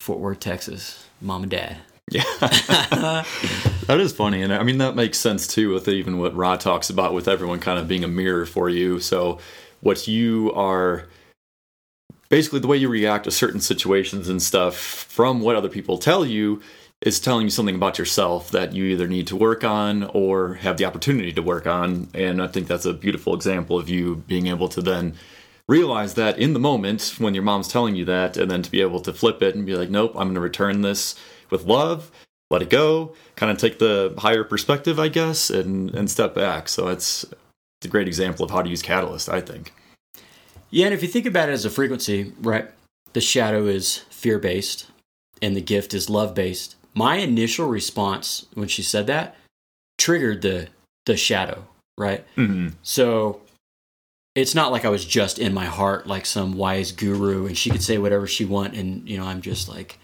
Fort 0.00 0.18
Worth, 0.18 0.40
Texas, 0.40 1.06
mom 1.22 1.42
and 1.42 1.50
dad. 1.50 1.78
Yeah, 2.10 2.24
that 2.40 4.00
is 4.00 4.12
funny, 4.12 4.42
and 4.42 4.52
I 4.52 4.64
mean 4.64 4.78
that 4.78 4.96
makes 4.96 5.16
sense 5.16 5.46
too 5.46 5.72
with 5.72 5.86
even 5.86 6.18
what 6.18 6.34
Ra 6.34 6.56
talks 6.56 6.90
about 6.90 7.14
with 7.14 7.28
everyone 7.28 7.60
kind 7.60 7.78
of 7.78 7.86
being 7.86 8.02
a 8.02 8.08
mirror 8.08 8.46
for 8.46 8.68
you. 8.68 8.98
So 8.98 9.38
what 9.80 10.06
you 10.08 10.52
are 10.54 11.06
basically 12.28 12.60
the 12.60 12.66
way 12.66 12.76
you 12.76 12.88
react 12.88 13.24
to 13.24 13.30
certain 13.30 13.60
situations 13.60 14.28
and 14.28 14.42
stuff 14.42 14.76
from 14.76 15.40
what 15.40 15.56
other 15.56 15.68
people 15.68 15.98
tell 15.98 16.24
you 16.24 16.62
is 17.00 17.18
telling 17.18 17.44
you 17.44 17.50
something 17.50 17.74
about 17.74 17.98
yourself 17.98 18.50
that 18.50 18.74
you 18.74 18.84
either 18.84 19.08
need 19.08 19.26
to 19.26 19.36
work 19.36 19.64
on 19.64 20.04
or 20.04 20.54
have 20.54 20.76
the 20.76 20.84
opportunity 20.84 21.32
to 21.32 21.42
work 21.42 21.66
on. 21.66 22.08
And 22.14 22.42
I 22.42 22.46
think 22.46 22.68
that's 22.68 22.84
a 22.84 22.92
beautiful 22.92 23.34
example 23.34 23.78
of 23.78 23.88
you 23.88 24.16
being 24.26 24.48
able 24.48 24.68
to 24.68 24.82
then 24.82 25.14
realize 25.66 26.14
that 26.14 26.38
in 26.38 26.52
the 26.52 26.58
moment 26.58 27.14
when 27.18 27.32
your 27.32 27.42
mom's 27.42 27.68
telling 27.68 27.96
you 27.96 28.04
that, 28.04 28.36
and 28.36 28.50
then 28.50 28.62
to 28.62 28.70
be 28.70 28.80
able 28.80 29.00
to 29.00 29.12
flip 29.12 29.42
it 29.42 29.54
and 29.54 29.64
be 29.64 29.76
like, 29.76 29.88
nope, 29.88 30.12
I'm 30.14 30.26
going 30.26 30.34
to 30.34 30.40
return 30.40 30.82
this 30.82 31.14
with 31.48 31.64
love, 31.64 32.10
let 32.50 32.60
it 32.60 32.70
go, 32.70 33.14
kind 33.34 33.50
of 33.50 33.56
take 33.56 33.78
the 33.78 34.14
higher 34.18 34.44
perspective, 34.44 35.00
I 35.00 35.08
guess, 35.08 35.48
and, 35.48 35.94
and 35.94 36.10
step 36.10 36.34
back. 36.34 36.68
So 36.68 36.88
it's 36.88 37.24
it's 37.80 37.86
a 37.86 37.90
great 37.90 38.08
example 38.08 38.44
of 38.44 38.50
how 38.50 38.60
to 38.60 38.68
use 38.68 38.82
Catalyst, 38.82 39.30
I 39.30 39.40
think. 39.40 39.72
Yeah, 40.68 40.86
and 40.86 40.94
if 40.94 41.02
you 41.02 41.08
think 41.08 41.24
about 41.24 41.48
it 41.48 41.52
as 41.52 41.64
a 41.64 41.70
frequency, 41.70 42.34
right? 42.40 42.68
The 43.14 43.22
shadow 43.22 43.66
is 43.66 43.98
fear 44.10 44.38
based 44.38 44.86
and 45.40 45.56
the 45.56 45.62
gift 45.62 45.94
is 45.94 46.10
love 46.10 46.34
based. 46.34 46.76
My 46.92 47.16
initial 47.16 47.68
response 47.68 48.46
when 48.52 48.68
she 48.68 48.82
said 48.82 49.06
that 49.06 49.34
triggered 49.98 50.42
the 50.42 50.68
the 51.06 51.16
shadow, 51.16 51.66
right? 51.96 52.24
Mm-hmm. 52.36 52.74
So 52.82 53.40
it's 54.34 54.54
not 54.54 54.70
like 54.70 54.84
I 54.84 54.90
was 54.90 55.06
just 55.06 55.38
in 55.38 55.54
my 55.54 55.64
heart 55.64 56.06
like 56.06 56.26
some 56.26 56.52
wise 56.52 56.92
guru 56.92 57.46
and 57.46 57.56
she 57.56 57.70
could 57.70 57.82
say 57.82 57.96
whatever 57.96 58.26
she 58.26 58.44
want 58.44 58.74
and 58.74 59.08
you 59.08 59.16
know 59.16 59.24
I'm 59.24 59.40
just 59.40 59.68
like 59.68 59.98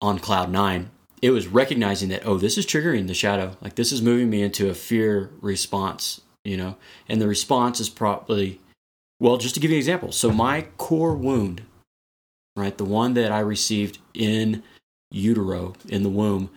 on 0.00 0.18
cloud 0.18 0.50
9 0.50 0.90
it 1.20 1.30
was 1.30 1.46
recognizing 1.46 2.08
that 2.10 2.26
oh 2.26 2.38
this 2.38 2.58
is 2.58 2.66
triggering 2.66 3.06
the 3.06 3.14
shadow 3.14 3.56
like 3.60 3.74
this 3.74 3.92
is 3.92 4.02
moving 4.02 4.30
me 4.30 4.42
into 4.42 4.68
a 4.68 4.74
fear 4.74 5.30
response 5.40 6.20
you 6.44 6.56
know 6.56 6.76
and 7.08 7.20
the 7.20 7.28
response 7.28 7.80
is 7.80 7.88
probably 7.88 8.60
well 9.20 9.36
just 9.36 9.54
to 9.54 9.60
give 9.60 9.70
you 9.70 9.76
an 9.76 9.80
example 9.80 10.12
so 10.12 10.30
my 10.30 10.62
core 10.78 11.14
wound 11.14 11.62
right 12.56 12.78
the 12.78 12.84
one 12.84 13.14
that 13.14 13.32
i 13.32 13.40
received 13.40 13.98
in 14.14 14.62
utero 15.10 15.74
in 15.88 16.02
the 16.02 16.08
womb 16.08 16.50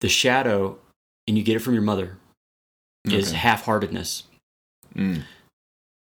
the 0.00 0.08
shadow 0.08 0.78
and 1.26 1.36
you 1.36 1.44
get 1.44 1.56
it 1.56 1.60
from 1.60 1.74
your 1.74 1.82
mother 1.82 2.16
okay. 3.06 3.16
is 3.16 3.32
half-heartedness 3.32 4.24
mm. 4.94 5.22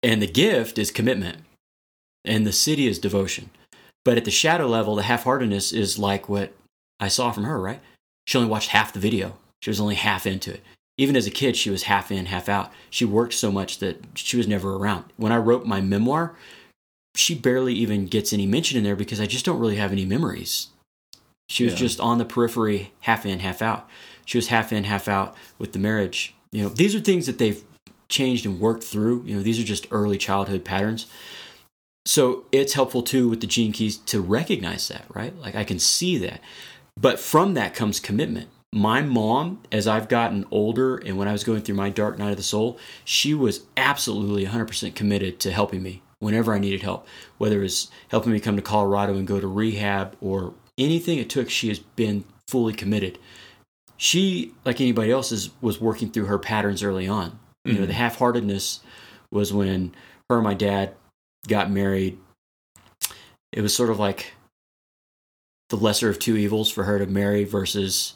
and 0.04 0.22
the 0.22 0.28
gift 0.28 0.78
is 0.78 0.92
commitment 0.92 1.38
and 2.26 2.46
the 2.46 2.52
siddhi 2.52 2.88
is 2.88 3.00
devotion 3.00 3.50
but 4.04 4.18
at 4.18 4.26
the 4.26 4.32
shadow 4.32 4.68
level 4.68 4.96
the 4.96 5.04
half-heartedness 5.04 5.72
is 5.72 5.98
like 5.98 6.28
what 6.28 6.54
i 7.00 7.08
saw 7.08 7.32
from 7.32 7.44
her 7.44 7.60
right 7.60 7.82
she 8.28 8.38
only 8.38 8.50
watched 8.50 8.70
half 8.70 8.94
the 8.94 9.00
video. 9.00 9.38
She 9.62 9.70
was 9.70 9.80
only 9.80 9.96
half 9.96 10.26
into 10.26 10.54
it. 10.54 10.64
Even 10.98 11.16
as 11.16 11.26
a 11.26 11.32
kid, 11.32 11.56
she 11.56 11.70
was 11.70 11.84
half 11.84 12.12
in, 12.12 12.28
half 12.28 12.48
out. 12.50 12.72
She 12.90 13.06
worked 13.06 13.34
so 13.34 13.52
much 13.52 13.80
that 13.80 14.04
she 14.16 14.38
was 14.38 14.48
never 14.48 14.76
around. 14.76 15.06
When 15.18 15.32
I 15.32 15.38
wrote 15.38 15.66
my 15.66 15.82
memoir, 15.82 16.36
she 17.16 17.34
barely 17.36 17.74
even 17.74 18.08
gets 18.08 18.34
any 18.34 18.46
mention 18.46 18.78
in 18.78 18.84
there 18.84 18.96
because 18.96 19.20
I 19.20 19.26
just 19.26 19.46
don't 19.46 19.60
really 19.60 19.78
have 19.78 19.92
any 19.92 20.06
memories. 20.06 20.68
She 21.50 21.64
was 21.64 21.74
Yeah. 21.74 21.80
just 21.80 22.00
on 22.00 22.18
the 22.18 22.26
periphery, 22.26 22.94
half 23.02 23.26
in, 23.26 23.40
half 23.40 23.62
out. 23.62 23.90
She 24.26 24.38
was 24.38 24.48
half 24.48 24.72
in, 24.72 24.84
half 24.86 25.08
out 25.08 25.36
with 25.58 25.74
the 25.74 25.80
marriage. 25.80 26.36
You 26.52 26.64
know, 26.64 26.70
these 26.70 26.94
are 26.96 27.00
things 27.00 27.26
that 27.26 27.38
they've 27.38 27.64
changed 28.08 28.46
and 28.46 28.60
worked 28.60 28.84
through. 28.84 29.24
You 29.26 29.36
know, 29.38 29.42
these 29.44 29.60
are 29.60 29.64
just 29.64 29.88
early 29.92 30.18
childhood 30.18 30.64
patterns. 30.64 31.08
So 32.06 32.46
it's 32.52 32.74
helpful 32.74 33.04
too 33.04 33.30
with 33.30 33.42
the 33.42 33.48
gene 33.48 33.72
keys 33.72 33.98
to 33.98 34.22
recognize 34.22 34.88
that, 34.88 35.06
right? 35.14 35.36
Like 35.38 35.56
I 35.56 35.64
can 35.64 35.80
see 35.80 36.18
that. 36.20 36.42
But 37.00 37.20
from 37.20 37.54
that 37.56 37.74
comes 37.74 38.00
commitment. 38.00 38.50
My 38.74 39.02
mom, 39.02 39.62
as 39.72 39.86
I've 39.86 40.08
gotten 40.08 40.46
older 40.50 40.96
and 40.96 41.18
when 41.18 41.28
I 41.28 41.34
was 41.34 41.44
going 41.44 41.62
through 41.62 41.76
my 41.76 41.90
dark 41.90 42.18
night 42.18 42.32
of 42.32 42.38
the 42.38 42.44
soul, 42.44 42.80
she 43.04 43.34
was 43.34 43.66
absolutely 43.76 44.46
100% 44.46 44.96
committed 44.96 45.40
to 45.42 45.52
helping 45.52 45.84
me 45.84 46.02
whenever 46.20 46.54
I 46.54 46.60
needed 46.60 46.82
help, 46.82 47.06
whether 47.38 47.60
it 47.60 47.64
was 47.64 47.92
helping 48.10 48.32
me 48.32 48.40
come 48.40 48.56
to 48.56 48.62
Colorado 48.62 49.16
and 49.16 49.28
go 49.28 49.42
to 49.42 49.48
rehab 49.48 50.16
or 50.22 50.54
anything 50.78 51.18
it 51.18 51.30
took, 51.30 51.50
she 51.50 51.68
has 51.68 51.80
been 51.80 52.24
fully 52.48 52.74
committed. 52.74 53.18
She, 53.98 54.54
like 54.64 54.80
anybody 54.80 55.12
else, 55.12 55.32
is, 55.32 55.50
was 55.62 55.82
working 55.82 56.10
through 56.10 56.26
her 56.26 56.40
patterns 56.40 56.82
early 56.82 57.08
on. 57.08 57.40
You 57.66 57.74
know, 57.74 57.82
the 57.82 57.88
mm-hmm. 57.88 57.94
half 57.94 58.18
heartedness 58.18 58.80
was 59.32 59.54
when 59.54 59.94
her 60.30 60.38
and 60.38 60.44
my 60.44 60.54
dad 60.54 60.96
got 61.48 61.70
married. 61.70 62.18
It 63.52 63.62
was 63.62 63.76
sort 63.76 63.90
of 63.90 64.00
like 64.00 64.34
the 65.70 65.76
lesser 65.78 66.10
of 66.10 66.20
two 66.20 66.38
evils 66.38 66.72
for 66.72 66.86
her 66.86 66.98
to 66.98 67.06
marry 67.06 67.44
versus 67.44 68.16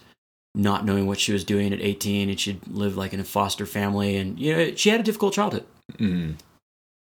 not 0.56 0.86
knowing 0.86 1.06
what 1.06 1.20
she 1.20 1.34
was 1.34 1.44
doing 1.44 1.74
at 1.74 1.82
18 1.82 2.30
and 2.30 2.40
she'd 2.40 2.66
lived 2.68 2.96
like 2.96 3.14
in 3.14 3.20
a 3.20 3.24
foster 3.26 3.66
family 3.66 4.16
and 4.18 4.40
you 4.40 4.56
know 4.56 4.74
she 4.76 4.90
had 4.90 5.00
a 5.00 5.04
difficult 5.04 5.34
childhood 5.34 5.66
Mm. 6.00 6.36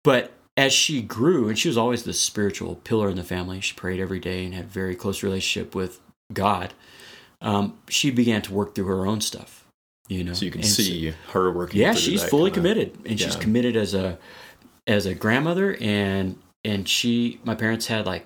but 0.04 0.32
as 0.58 0.74
she 0.74 1.02
grew 1.02 1.50
and 1.50 1.60
she 1.60 1.68
was 1.68 1.78
always 1.78 2.04
the 2.04 2.14
spiritual 2.14 2.76
pillar 2.78 3.10
in 3.10 3.16
the 3.16 3.24
family 3.24 3.60
she 3.62 3.76
prayed 3.76 4.00
every 4.00 4.20
day 4.20 4.44
and 4.46 4.54
had 4.56 4.66
a 4.66 4.68
very 4.68 4.96
close 4.96 5.22
relationship 5.22 5.76
with 5.76 6.00
god 6.34 6.74
um, 7.42 7.78
she 7.90 8.10
began 8.10 8.42
to 8.42 8.54
work 8.54 8.74
through 8.74 8.86
her 8.88 9.06
own 9.06 9.22
stuff 9.22 9.66
you 10.08 10.24
know 10.24 10.34
So 10.34 10.46
you 10.46 10.52
can 10.52 10.62
And 10.62 10.70
so- 10.70 10.82
see 10.84 11.14
her 11.32 11.52
working. 11.52 11.80
yeah 11.82 11.94
she's 11.94 12.24
fully 12.24 12.50
committed 12.52 12.98
and 13.06 13.20
she's 13.20 13.36
committed 13.36 13.76
as 13.76 13.94
a 13.94 14.18
as 14.88 15.06
a 15.06 15.14
grandmother 15.14 15.76
and 15.82 16.38
and 16.64 16.88
she 16.90 17.40
my 17.44 17.54
parents 17.56 17.86
had 17.88 18.06
like 18.06 18.26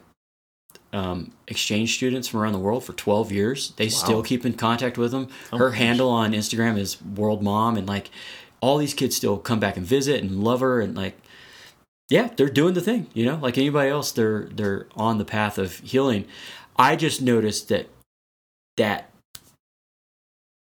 um, 0.91 1.31
exchange 1.47 1.95
students 1.95 2.27
from 2.27 2.39
around 2.39 2.53
the 2.53 2.59
world 2.59 2.83
for 2.83 2.93
12 2.93 3.31
years 3.31 3.73
they 3.77 3.89
still 3.89 4.23
keep 4.23 4.45
in 4.45 4.53
contact 4.53 4.97
with 4.97 5.11
them 5.11 5.27
Oh 5.53 5.57
her 5.57 5.69
my 5.69 5.75
handle 5.75 6.09
on 6.09 6.31
instagram 6.33 6.77
is 6.79 6.99
world 7.01 7.43
mom 7.43 7.77
and 7.77 7.87
like 7.87 8.09
all 8.61 8.77
these 8.77 8.93
kids 8.95 9.15
still 9.15 9.37
come 9.37 9.59
back 9.59 9.77
and 9.77 9.85
visit 9.85 10.21
and 10.23 10.43
love 10.43 10.61
her 10.61 10.81
and 10.81 10.95
like 10.97 11.15
yeah 12.09 12.29
they're 12.35 12.49
doing 12.49 12.73
the 12.73 12.81
thing 12.81 13.07
you 13.13 13.23
know 13.25 13.35
like 13.35 13.57
anybody 13.57 13.89
else 13.89 14.11
they're 14.11 14.49
they're 14.51 14.87
on 14.95 15.19
the 15.19 15.25
path 15.25 15.57
of 15.59 15.77
healing 15.79 16.25
i 16.77 16.95
just 16.95 17.21
noticed 17.21 17.69
that 17.69 17.87
that 18.77 19.11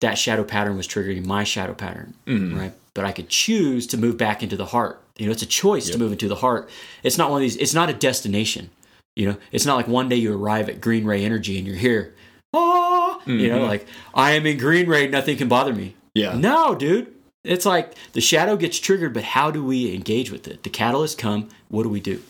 that 0.02 0.18
shadow 0.18 0.44
pattern 0.44 0.76
was 0.78 0.88
triggering 0.88 1.26
my 1.26 1.44
shadow 1.44 1.74
pattern 1.74 2.14
Mhm. 2.28 2.58
right? 2.60 2.74
But 2.94 3.06
I 3.06 3.12
could 3.12 3.30
choose 3.30 3.88
to 3.88 3.98
move 3.98 4.18
back 4.18 4.44
into 4.44 4.56
the 4.58 4.68
heart. 4.68 5.02
You 5.18 5.26
know, 5.26 5.32
it's 5.32 5.42
a 5.42 5.46
choice 5.48 5.88
Yep. 5.88 5.94
to 5.94 6.00
move 6.00 6.12
into 6.12 6.28
the 6.28 6.36
heart. 6.36 6.70
It's 7.04 7.18
not 7.18 7.32
one 7.32 7.38
of 7.38 7.42
these. 7.42 7.56
It's 7.56 7.74
not 7.74 7.90
a 7.90 7.94
destination. 7.94 8.70
You 9.16 9.28
know, 9.28 9.38
it's 9.52 9.66
not 9.66 9.76
like 9.76 9.88
one 9.88 10.10
day 10.10 10.16
you 10.16 10.36
arrive 10.36 10.70
at 10.70 10.82
Green 10.82 11.06
Ray 11.06 11.24
Energy 11.24 11.58
and 11.58 11.68
you're 11.68 11.76
here. 11.76 12.16
Oh, 12.54 13.22
you 13.26 13.48
know, 13.50 13.60
Mhm. 13.60 13.68
like 13.68 13.86
I 14.14 14.32
am 14.32 14.46
in 14.46 14.58
Green 14.58 14.88
Ray, 14.88 15.08
nothing 15.08 15.38
can 15.38 15.48
bother 15.48 15.74
me. 15.74 15.96
Yeah. 16.16 16.36
No, 16.38 16.76
dude. 16.76 17.08
It's 17.44 17.66
like 17.66 17.94
the 18.14 18.22
shadow 18.22 18.56
gets 18.56 18.80
triggered, 18.80 19.14
but 19.14 19.24
how 19.24 19.52
do 19.52 19.64
we 19.64 19.94
engage 19.94 20.32
with 20.32 20.48
it? 20.48 20.64
The 20.64 20.70
catalyst 20.70 21.18
come. 21.18 21.50
What 21.70 21.84
do 21.84 21.90
we 21.90 22.00
do? 22.00 22.22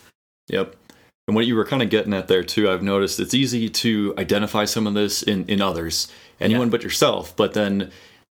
Yep. 0.49 0.75
And 1.27 1.35
what 1.35 1.45
you 1.45 1.55
were 1.55 1.65
kind 1.65 1.81
of 1.83 1.89
getting 1.89 2.13
at 2.13 2.27
there 2.27 2.43
too, 2.43 2.69
I've 2.69 2.83
noticed 2.83 3.19
it's 3.19 3.33
easy 3.33 3.69
to 3.69 4.13
identify 4.17 4.65
some 4.65 4.87
of 4.87 4.93
this 4.93 5.23
in, 5.23 5.45
in 5.47 5.61
others, 5.61 6.07
anyone 6.41 6.67
Yeah. 6.67 6.71
but 6.71 6.83
yourself. 6.83 7.33
But 7.35 7.53
then 7.53 7.91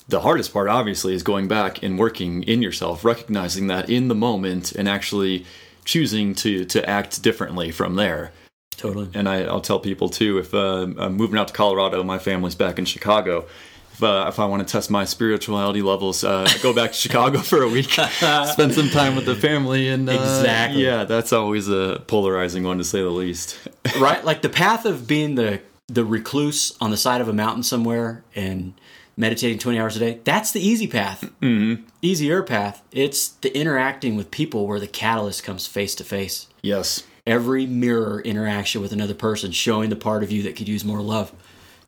the 0.10 0.22
hardest 0.22 0.52
part, 0.52 0.68
obviously, 0.68 1.14
is 1.14 1.24
going 1.24 1.48
back 1.48 1.82
and 1.84 1.98
working 2.00 2.44
in 2.44 2.62
yourself, 2.62 3.06
recognizing 3.06 3.68
that 3.68 3.90
in 3.90 4.08
the 4.10 4.16
moment 4.16 4.72
and 4.74 4.90
actually 4.90 5.46
choosing 5.86 6.36
to 6.36 6.66
to 6.66 6.88
act 6.90 7.22
differently 7.22 7.72
from 7.72 7.96
there. 7.96 8.32
Totally. 8.78 9.10
And 9.14 9.30
I, 9.30 9.44
I'll 9.44 9.62
tell 9.62 9.80
people 9.80 10.10
too, 10.10 10.38
if 10.40 10.54
uh, 10.54 10.88
I'm 10.98 11.16
moving 11.16 11.38
out 11.40 11.48
to 11.50 11.54
Colorado, 11.54 12.04
my 12.04 12.18
family's 12.18 12.56
back 12.56 12.80
in 12.80 12.86
Chicago. 12.86 13.46
If, 13.94 14.02
uh, 14.02 14.26
if 14.28 14.40
I 14.40 14.46
want 14.46 14.66
to 14.68 14.72
test 14.72 14.90
my 14.90 15.04
spirituality 15.06 15.82
levels, 15.82 16.24
uh, 16.24 16.48
go 16.64 16.74
back 16.74 16.92
to 16.92 16.98
Chicago 17.06 17.40
for 17.40 17.62
a 17.62 17.70
week, 17.70 17.90
spend 17.92 18.74
some 18.74 18.90
time 18.90 19.16
with 19.16 19.26
the 19.26 19.36
family, 19.36 19.90
and 19.90 20.10
uh, 20.10 20.14
Exactly. 20.14 20.84
yeah, 20.84 21.04
that's 21.04 21.32
always 21.34 21.68
a 21.68 22.02
polarizing 22.08 22.64
one 22.64 22.78
to 22.80 22.84
say 22.84 23.02
the 23.02 23.10
least. 23.10 23.60
right? 24.00 24.24
Like 24.26 24.42
the 24.42 24.50
path 24.50 24.86
of 24.86 25.08
being 25.08 25.36
the 25.36 25.62
the 25.88 26.06
recluse 26.06 26.72
on 26.80 26.90
the 26.90 26.96
side 26.98 27.20
of 27.20 27.28
a 27.28 27.34
mountain 27.34 27.64
somewhere 27.64 28.24
and 28.34 28.74
meditating 29.18 29.60
20 29.60 29.78
hours 29.78 29.98
a 29.98 30.00
day. 30.00 30.20
That's 30.24 30.52
the 30.54 30.66
easy 30.66 30.88
path. 30.88 31.30
Mm-hmm. 31.42 31.84
Easier 32.02 32.42
path. 32.44 32.82
It's 32.94 33.28
the 33.28 33.54
interacting 33.56 34.16
with 34.16 34.32
people 34.32 34.66
where 34.68 34.80
the 34.80 34.88
catalyst 34.88 35.44
comes 35.44 35.68
face 35.68 35.94
to 35.96 36.06
face. 36.06 36.48
Yes, 36.62 37.04
Every 37.26 37.66
mirror 37.66 38.20
interaction 38.22 38.82
with 38.82 38.92
another 38.92 39.14
person 39.14 39.52
showing 39.52 39.90
the 39.90 39.96
part 39.96 40.24
of 40.24 40.32
you 40.32 40.44
that 40.44 40.56
could 40.56 40.68
use 40.68 40.84
more 40.84 41.02
love. 41.02 41.32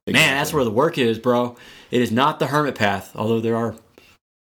Man, 0.05 0.37
that's 0.37 0.51
where 0.53 0.63
the 0.63 0.71
work 0.71 0.97
is, 0.97 1.17
bro. 1.17 1.55
It 1.89 2.01
is 2.01 2.11
not 2.11 2.39
the 2.39 2.47
hermit 2.47 2.75
path, 2.75 3.11
although 3.15 3.39
there 3.39 3.55
are 3.55 3.75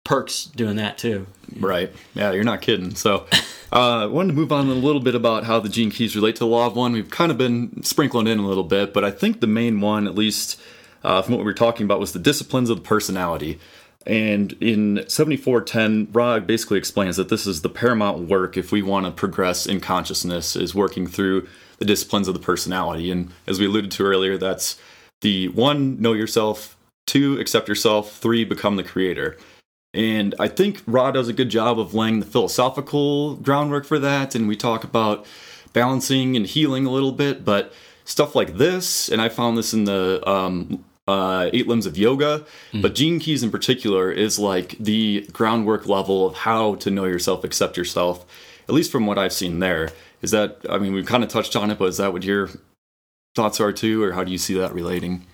perks 0.03 0.45
doing 0.45 0.75
that 0.75 0.97
too. 0.97 1.27
right. 1.59 1.91
Yeah, 2.13 2.31
you're 2.31 2.43
not 2.43 2.61
kidding. 2.61 2.93
So, 2.95 3.25
uh, 3.73 4.03
I 4.03 4.05
wanted 4.05 4.29
to 4.29 4.33
move 4.35 4.51
on 4.51 4.67
a 4.69 4.73
little 4.73 5.01
bit 5.01 5.15
about 5.15 5.45
how 5.45 5.59
the 5.59 5.69
gene 5.69 5.91
keys 5.91 6.15
relate 6.15 6.35
to 6.35 6.39
the 6.39 6.47
law 6.47 6.67
of 6.67 6.75
one. 6.75 6.93
We've 6.93 7.09
kind 7.09 7.31
of 7.31 7.37
been 7.37 7.83
sprinkling 7.83 8.27
in 8.27 8.39
a 8.39 8.47
little 8.47 8.63
bit, 8.63 8.93
but 8.93 9.03
I 9.03 9.11
think 9.11 9.39
the 9.39 9.47
main 9.47 9.81
one, 9.81 10.07
at 10.07 10.15
least 10.15 10.59
uh, 11.03 11.21
from 11.21 11.33
what 11.33 11.39
we 11.39 11.45
were 11.45 11.53
talking 11.53 11.85
about, 11.85 11.99
was 11.99 12.13
the 12.13 12.19
disciplines 12.19 12.69
of 12.69 12.77
the 12.77 12.83
personality. 12.83 13.59
And 14.05 14.53
in 14.61 15.03
7410, 15.07 16.09
Ra 16.11 16.39
basically 16.39 16.77
explains 16.77 17.17
that 17.17 17.29
this 17.29 17.47
is 17.47 17.61
the 17.61 17.69
paramount 17.69 18.29
work 18.29 18.55
if 18.55 18.71
we 18.71 18.81
want 18.81 19.05
to 19.05 19.11
progress 19.11 19.65
in 19.65 19.79
consciousness, 19.79 20.55
is 20.55 20.75
working 20.75 21.07
through 21.07 21.47
the 21.79 21.85
disciplines 21.85 22.27
of 22.27 22.33
the 22.33 22.39
personality. 22.39 23.09
And 23.09 23.31
as 23.47 23.59
we 23.59 23.65
alluded 23.65 23.91
to 23.91 24.03
earlier, 24.03 24.37
that's 24.37 24.77
the 25.21 25.47
one, 25.49 25.99
know 25.99 26.13
yourself, 26.13 26.77
two, 27.07 27.39
accept 27.39 27.67
yourself, 27.67 28.17
three, 28.17 28.45
become 28.45 28.75
the 28.75 28.83
creator. 28.83 29.37
And 29.93 30.35
I 30.39 30.49
think 30.49 30.83
Ra 30.85 31.11
does 31.11 31.29
a 31.29 31.33
good 31.33 31.49
job 31.49 31.79
of 31.79 31.93
laying 31.93 32.19
the 32.19 32.25
philosophical 32.25 33.35
groundwork 33.35 33.85
for 33.85 33.97
that. 33.99 34.35
And 34.35 34.47
we 34.47 34.55
talk 34.55 34.83
about 34.83 35.25
balancing 35.73 36.35
and 36.35 36.45
healing 36.45 36.85
a 36.85 36.91
little 36.91 37.11
bit, 37.11 37.43
but 37.43 37.73
stuff 38.05 38.35
like 38.35 38.57
this, 38.57 39.09
and 39.09 39.21
I 39.21 39.29
found 39.29 39.57
this 39.57 39.73
in 39.73 39.85
the 39.85 40.27
um, 40.29 40.85
uh, 41.07 41.49
Eight 41.53 41.67
Limbs 41.67 41.85
of 41.85 41.97
Yoga, 41.97 42.45
but 42.73 42.95
Gene 42.95 43.19
Keys 43.19 43.43
in 43.43 43.51
particular 43.51 44.11
is 44.11 44.39
like 44.39 44.75
the 44.79 45.27
groundwork 45.31 45.87
level 45.87 46.27
of 46.27 46.35
how 46.35 46.75
to 46.75 46.89
know 46.89 47.05
yourself, 47.05 47.43
accept 47.43 47.77
yourself, 47.77 48.25
at 48.67 48.73
least 48.73 48.91
from 48.91 49.05
what 49.05 49.17
I've 49.17 49.33
seen 49.33 49.59
there. 49.59 49.89
Is 50.21 50.31
that, 50.31 50.57
I 50.67 50.79
mean, 50.79 50.93
we've 50.93 51.05
kind 51.05 51.23
of 51.23 51.29
touched 51.29 51.55
on 51.55 51.69
it, 51.69 51.77
but 51.77 51.85
is 51.85 51.97
that 51.97 52.11
what 52.11 52.23
your 52.23 52.49
thoughts 53.35 53.59
are 53.59 53.71
too, 53.71 54.01
or 54.03 54.13
how 54.13 54.23
do 54.23 54.31
you 54.31 54.37
see 54.39 54.55
that 54.55 54.73
relating? 54.73 55.25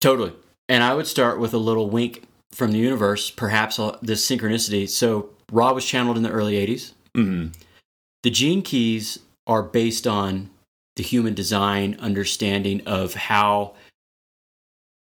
Totally. 0.00 0.32
And 0.68 0.82
I 0.82 0.94
would 0.94 1.06
start 1.06 1.38
with 1.38 1.52
a 1.52 1.58
little 1.58 1.90
wink 1.90 2.22
from 2.52 2.72
the 2.72 2.78
universe, 2.78 3.30
perhaps 3.30 3.78
uh, 3.78 3.98
this 4.00 4.26
synchronicity. 4.26 4.88
So, 4.88 5.30
Ra 5.50 5.72
was 5.72 5.84
channeled 5.84 6.16
in 6.16 6.22
the 6.22 6.30
early 6.30 6.54
80s. 6.54 6.92
hmm 7.14 7.48
The 8.22 8.30
gene 8.30 8.62
keys 8.62 9.18
are 9.46 9.62
based 9.62 10.06
on 10.06 10.50
the 10.96 11.02
human 11.02 11.34
design 11.34 11.96
understanding 12.00 12.80
of 12.86 13.14
how 13.14 13.74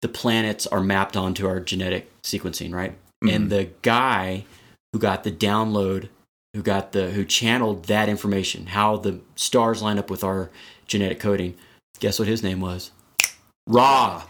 the 0.06 0.10
planets 0.10 0.68
are 0.68 0.82
mapped 0.82 1.18
onto 1.18 1.48
our 1.48 1.60
genetic 1.60 2.12
sequencing, 2.22 2.72
right? 2.72 2.96
And 3.28 3.50
the 3.50 3.72
guy 3.82 4.46
who 4.94 5.00
got 5.00 5.24
the 5.24 5.32
download, 5.32 6.10
who 6.54 6.62
got 6.62 6.92
the 6.92 7.10
who 7.10 7.26
channeled 7.26 7.86
that 7.86 8.08
information, 8.08 8.68
how 8.68 8.98
the 8.98 9.20
stars 9.36 9.82
line 9.82 9.98
up 9.98 10.12
with 10.12 10.24
our 10.24 10.52
genetic 10.86 11.20
coding, 11.20 11.56
guess 12.00 12.20
what 12.20 12.28
his 12.28 12.44
name 12.44 12.60
was? 12.60 12.92
Ra. 13.66 14.26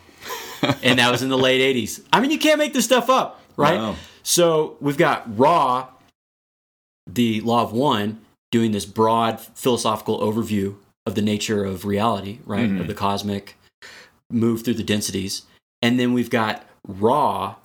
and 0.81 0.97
that 0.97 1.11
was 1.11 1.21
in 1.21 1.27
the 1.27 1.37
late 1.37 1.59
80s. 1.75 2.01
I 2.13 2.21
mean, 2.21 2.31
you 2.31 2.39
can't 2.39 2.57
make 2.57 2.71
this 2.71 2.85
stuff 2.85 3.09
up, 3.09 3.41
right? 3.57 3.77
Wow. 3.77 3.97
So 4.23 4.77
we've 4.79 4.95
got 4.95 5.37
Ra, 5.37 5.89
the 7.05 7.41
law 7.41 7.63
of 7.63 7.73
one, 7.73 8.21
doing 8.49 8.71
this 8.71 8.85
broad 8.85 9.41
philosophical 9.41 10.21
overview 10.21 10.75
of 11.05 11.15
the 11.15 11.21
nature 11.21 11.65
of 11.65 11.83
reality, 11.83 12.39
right? 12.45 12.69
Mhm. 12.69 12.79
Of 12.79 12.87
the 12.87 12.93
cosmic 12.93 13.57
move 14.31 14.63
through 14.63 14.75
the 14.75 14.83
densities. 14.83 15.41
And 15.85 15.99
then 15.99 16.13
we've 16.13 16.31
got 16.31 16.65
Ra 16.87 17.57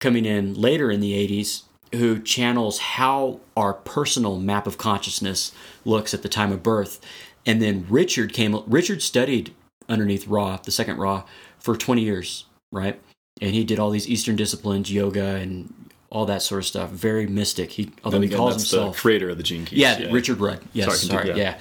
coming 0.00 0.24
in 0.24 0.54
later 0.54 0.92
in 0.92 1.00
the 1.00 1.12
80s, 1.12 1.62
who 1.92 2.20
channels 2.20 2.78
how 2.78 3.40
our 3.56 3.74
personal 3.74 4.38
map 4.38 4.68
of 4.68 4.78
consciousness 4.78 5.50
looks 5.84 6.14
at 6.14 6.22
the 6.22 6.28
time 6.28 6.52
of 6.52 6.62
birth. 6.62 7.00
And 7.44 7.60
then 7.60 7.84
Richard 7.88 8.32
came, 8.32 8.62
Richard 8.68 9.02
studied 9.02 9.54
underneath 9.88 10.28
Ra, 10.28 10.58
the 10.58 10.70
second 10.70 10.98
Ra 10.98 11.24
for 11.58 11.76
20 11.76 12.00
years. 12.00 12.44
right? 12.70 13.00
And 13.40 13.52
he 13.54 13.64
did 13.64 13.80
all 13.80 13.90
these 13.90 14.08
Eastern 14.08 14.36
disciplines, 14.36 14.92
yoga 14.92 15.34
and 15.34 15.90
all 16.10 16.26
that 16.26 16.42
sort 16.42 16.60
of 16.60 16.66
stuff. 16.66 16.90
Very 16.90 17.26
mystic. 17.26 17.72
He 17.72 17.90
although 18.04 18.18
And 18.18 18.24
he 18.24 18.30
calls 18.30 18.54
himself 18.54 18.94
the 18.94 19.00
creator 19.00 19.30
of 19.30 19.36
the 19.36 19.42
Gene 19.42 19.64
Keys. 19.64 19.80
yeah, 19.80 20.12
Richard 20.12 20.38
Rudd. 20.38 20.60
Yes, 20.72 20.86
Sorry, 20.86 20.98
sorry, 20.98 21.22
continue, 21.24 21.42
yeah. 21.42 21.58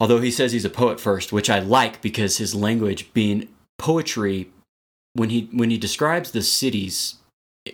Although 0.00 0.20
he 0.20 0.32
says 0.32 0.50
he's 0.50 0.64
a 0.64 0.70
poet 0.70 0.98
first, 0.98 1.32
which 1.32 1.48
I 1.48 1.60
like 1.60 2.02
because 2.02 2.38
his 2.38 2.56
language 2.56 3.12
being 3.12 3.48
poetry 3.78 4.50
when 5.16 5.30
he 5.30 5.48
when 5.52 5.70
he 5.70 5.78
describes 5.78 6.30
the 6.30 6.40
siddhis 6.40 7.16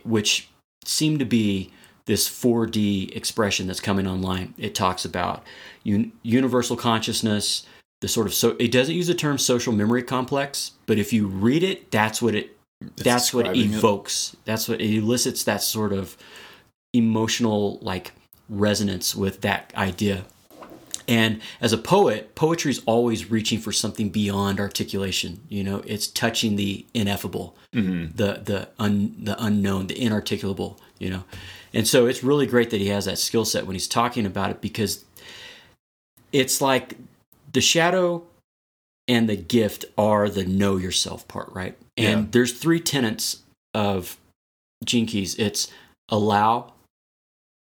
which 0.05 0.49
seem 0.84 1.18
to 1.18 1.24
be 1.24 1.70
this 2.07 2.28
4D 2.28 3.14
expression 3.14 3.66
that's 3.66 3.80
coming 3.80 4.07
online. 4.07 4.55
It 4.59 4.74
talks 4.74 5.05
about 5.05 5.45
un- 5.86 6.12
universal 6.22 6.76
consciousness, 6.76 7.64
the 8.01 8.09
sort 8.09 8.26
of 8.26 8.34
so 8.34 8.57
it 8.59 8.72
doesn't 8.72 8.95
use 8.95 9.07
the 9.07 9.14
term 9.14 9.38
social 9.38 9.72
memory 9.72 10.03
complex, 10.03 10.72
but 10.86 10.99
if 10.99 11.12
you 11.12 11.26
read 11.26 11.62
it, 11.62 11.90
that's 11.90 12.20
what 12.20 12.34
it 12.34 12.57
that's 12.97 13.32
what 13.32 13.45
describing 13.45 13.72
it. 13.72 13.76
evokes. 13.76 14.36
That's 14.45 14.68
what 14.68 14.80
it 14.80 14.95
elicits 14.95 15.45
that 15.45 15.62
sort 15.62 15.93
of 15.93 16.16
emotional 16.93 17.78
like 17.80 18.12
resonance 18.49 19.14
with 19.14 19.40
that 19.43 19.72
idea. 19.76 20.24
And 21.09 21.40
as 21.61 21.72
a 21.72 21.78
poet, 21.78 22.34
poetry 22.34 22.70
is 22.70 22.82
always 22.86 23.30
reaching 23.30 23.59
for 23.59 23.72
something 23.72 24.11
beyond 24.11 24.61
articulation. 24.61 25.40
You 25.48 25.64
know, 25.64 25.82
it's 25.86 26.07
touching 26.07 26.57
the 26.57 26.84
ineffable, 26.94 27.57
Mm-hmm. 27.74 28.16
the 28.16 28.40
the 28.44 28.68
un, 28.78 29.14
the 29.18 29.42
unknown, 29.42 29.86
the 29.86 29.94
inarticulable. 29.94 30.78
You 30.98 31.11
know, 31.11 31.24
and 31.74 31.88
so 31.88 32.07
it's 32.07 32.22
really 32.22 32.46
great 32.46 32.70
that 32.70 32.80
he 32.80 32.88
has 32.88 33.07
that 33.07 33.18
skill 33.18 33.44
set 33.44 33.66
when 33.66 33.74
he's 33.74 33.88
talking 33.88 34.24
about 34.26 34.50
it 34.50 34.61
because 34.61 35.05
it's 36.32 36.61
like 36.61 36.96
the 37.53 37.61
shadow 37.61 38.22
and 39.09 39.28
the 39.28 39.36
gift 39.36 39.84
are 39.98 40.28
the 40.28 40.44
know 40.44 40.76
yourself 40.76 41.26
part, 41.28 41.50
right? 41.53 41.76
And 41.96 42.20
Yeah. 42.20 42.26
there's 42.30 42.53
three 42.53 42.80
tenets 42.80 43.42
of 43.74 44.16
Gene 44.84 45.07
Keys. 45.07 45.34
It's 45.36 45.68
allow, 46.09 46.72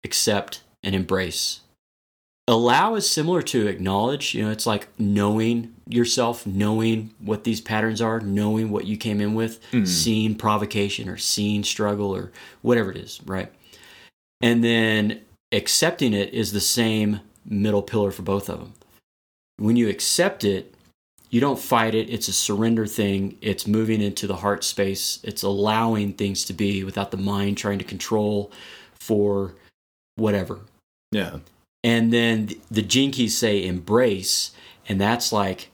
accept, 0.04 0.62
and 0.84 0.94
embrace. 0.94 1.62
Allow 2.50 2.96
is 2.96 3.08
similar 3.08 3.44
to 3.44 3.68
acknowledge. 3.68 4.34
You 4.34 4.44
know, 4.46 4.50
it's 4.50 4.66
like 4.66 4.88
knowing 4.98 5.76
yourself, 5.88 6.48
knowing 6.48 7.12
what 7.20 7.44
these 7.44 7.62
patterns 7.62 8.02
are, 8.02 8.20
knowing 8.20 8.72
what 8.72 8.86
you 8.86 8.98
came 8.98 9.22
in 9.22 9.36
with, 9.36 9.60
Mhm. 9.72 9.88
seeing 9.88 10.34
provocation 10.34 11.08
or 11.08 11.16
seeing 11.16 11.64
struggle 11.64 12.16
or 12.16 12.32
whatever 12.64 12.90
it 12.90 12.98
is, 12.98 13.20
right? 13.24 13.52
And 14.42 14.64
then 14.64 15.22
accepting 15.52 16.12
it 16.14 16.34
is 16.34 16.52
the 16.52 16.60
same 16.60 17.20
middle 17.46 17.84
pillar 17.84 18.10
for 18.10 18.24
both 18.24 18.50
of 18.50 18.58
them. 18.58 18.74
When 19.58 19.76
you 19.76 19.88
accept 19.88 20.44
it, 20.44 20.74
you 21.30 21.40
don't 21.40 21.60
fight 21.60 21.94
it. 21.94 22.10
It's 22.10 22.30
a 22.30 22.34
surrender 22.34 22.88
thing. 22.88 23.38
It's 23.42 23.68
moving 23.68 24.02
into 24.02 24.26
the 24.26 24.38
heart 24.38 24.64
space. 24.64 25.20
It's 25.22 25.44
allowing 25.44 26.14
things 26.14 26.44
to 26.46 26.54
be 26.54 26.84
without 26.84 27.12
the 27.12 27.18
mind 27.18 27.60
trying 27.60 27.78
to 27.78 27.86
control 27.86 28.52
for 28.96 29.54
whatever. 30.16 30.62
Yeah. 31.12 31.42
And 31.84 32.12
then 32.12 32.48
th- 32.48 32.62
the 32.70 32.82
Gene 32.82 33.12
Keys 33.12 33.38
say 33.38 33.66
embrace, 33.66 34.52
and 34.88 35.00
that's 35.00 35.32
like 35.32 35.70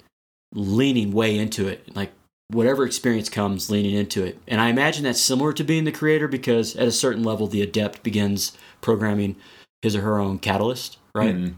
leaning 0.54 1.12
way 1.12 1.38
into 1.38 1.68
it. 1.68 1.96
Like 1.96 2.12
whatever 2.50 2.86
experience 2.86 3.30
comes, 3.30 3.70
leaning 3.70 3.96
into 3.96 4.24
it. 4.24 4.40
And 4.48 4.62
I 4.62 4.70
imagine 4.70 5.04
that's 5.04 5.20
similar 5.20 5.52
to 5.54 5.64
being 5.64 5.84
the 5.86 5.92
creator 5.92 6.28
because 6.28 6.76
at 6.76 6.88
a 6.88 6.92
certain 6.92 7.24
level, 7.24 7.48
the 7.48 7.62
adept 7.62 8.04
begins 8.04 8.56
programming 8.82 9.36
his 9.82 9.96
or 9.96 10.02
her 10.02 10.20
own 10.20 10.40
catalyst, 10.40 10.98
right? 11.14 11.36
Mhm. 11.36 11.56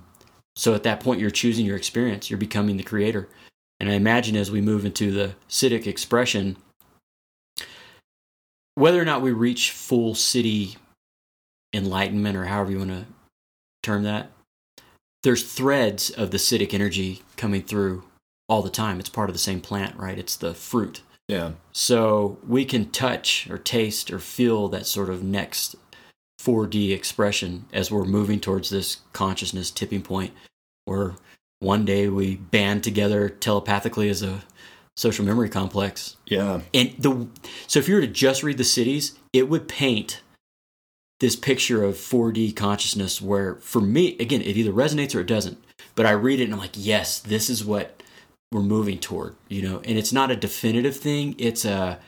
So 0.56 0.74
at 0.74 0.84
that 0.84 1.00
point, 1.02 1.20
you're 1.20 1.30
choosing 1.30 1.66
your 1.66 1.78
experience. 1.78 2.30
You're 2.30 2.40
becoming 2.40 2.78
the 2.78 2.84
creator. 2.84 3.30
And 3.80 3.90
I 3.90 3.94
imagine 3.94 4.36
as 4.36 4.50
we 4.50 4.60
move 4.62 4.86
into 4.86 5.12
the 5.12 5.36
Siddhic 5.48 5.86
expression, 5.86 6.58
whether 8.76 9.02
or 9.02 9.06
not 9.06 9.22
we 9.22 9.32
reach 9.32 9.72
full 9.72 10.14
siddhi 10.14 10.78
enlightenment 11.74 12.36
or 12.36 12.46
however 12.46 12.72
you 12.72 12.78
want 12.80 12.92
to 12.92 13.06
term 13.84 14.04
that, 14.04 14.32
there's 15.28 15.44
threads 15.44 16.10
of 16.10 16.32
the 16.32 16.38
Siddhic 16.38 16.74
energy 16.74 17.22
coming 17.36 17.62
through 17.62 18.06
all 18.48 18.62
the 18.62 18.70
time. 18.70 18.98
It's 18.98 19.10
part 19.10 19.30
of 19.30 19.36
the 19.36 19.40
same 19.40 19.60
plant, 19.60 19.94
right? 19.98 20.18
It's 20.18 20.38
the 20.38 20.54
fruit. 20.54 21.02
Yeah. 21.28 21.52
So 21.74 22.38
we 22.48 22.64
can 22.64 22.92
touch 22.92 23.46
or 23.50 23.58
taste 23.58 24.10
or 24.10 24.20
feel 24.20 24.70
that 24.70 24.86
sort 24.86 25.10
of 25.10 25.24
next 25.24 25.76
4D 26.42 26.94
expression 26.94 27.66
as 27.74 27.92
we're 27.92 28.06
moving 28.06 28.40
towards 28.40 28.70
this 28.70 29.02
consciousness 29.12 29.70
tipping 29.70 30.02
point 30.02 30.32
where 30.86 31.16
one 31.60 31.84
day 31.84 32.08
we 32.08 32.38
band 32.38 32.86
together 32.86 33.28
telepathically 33.28 34.08
as 34.08 34.24
a 34.24 34.44
social 34.96 35.26
memory 35.26 35.50
complex. 35.50 36.16
Yeah. 36.26 36.62
And 36.74 36.96
the 36.98 37.28
so 37.68 37.80
if 37.80 37.90
you 37.90 37.96
were 37.96 38.02
to 38.02 38.08
just 38.08 38.44
read 38.44 38.58
the 38.58 38.64
siddhis, 38.64 39.18
it 39.34 39.50
would 39.50 39.68
paint 39.68 40.22
this 41.20 41.36
picture 41.36 41.84
of 41.84 41.96
4D 41.96 42.56
consciousness 42.56 43.22
where 43.22 43.56
for 43.56 43.82
me 43.82 44.16
again 44.20 44.42
it 44.42 44.58
either 44.58 44.72
resonates 44.72 45.16
or 45.16 45.22
it 45.22 45.28
doesn't. 45.28 45.64
But 45.96 46.06
I 46.06 46.12
read 46.12 46.40
it 46.40 46.46
and 46.46 46.54
I'm 46.54 46.60
like, 46.60 46.76
yes, 46.76 47.20
this 47.20 47.50
is 47.50 47.66
what 47.66 48.04
we're 48.52 48.62
moving 48.62 49.00
toward, 49.00 49.36
you 49.50 49.62
know. 49.62 49.82
And 49.84 49.98
it's 49.98 50.14
not 50.14 50.32
a 50.32 50.36
definitive 50.36 50.98
thing, 50.98 51.36
it's 51.38 51.66
a 51.66 52.00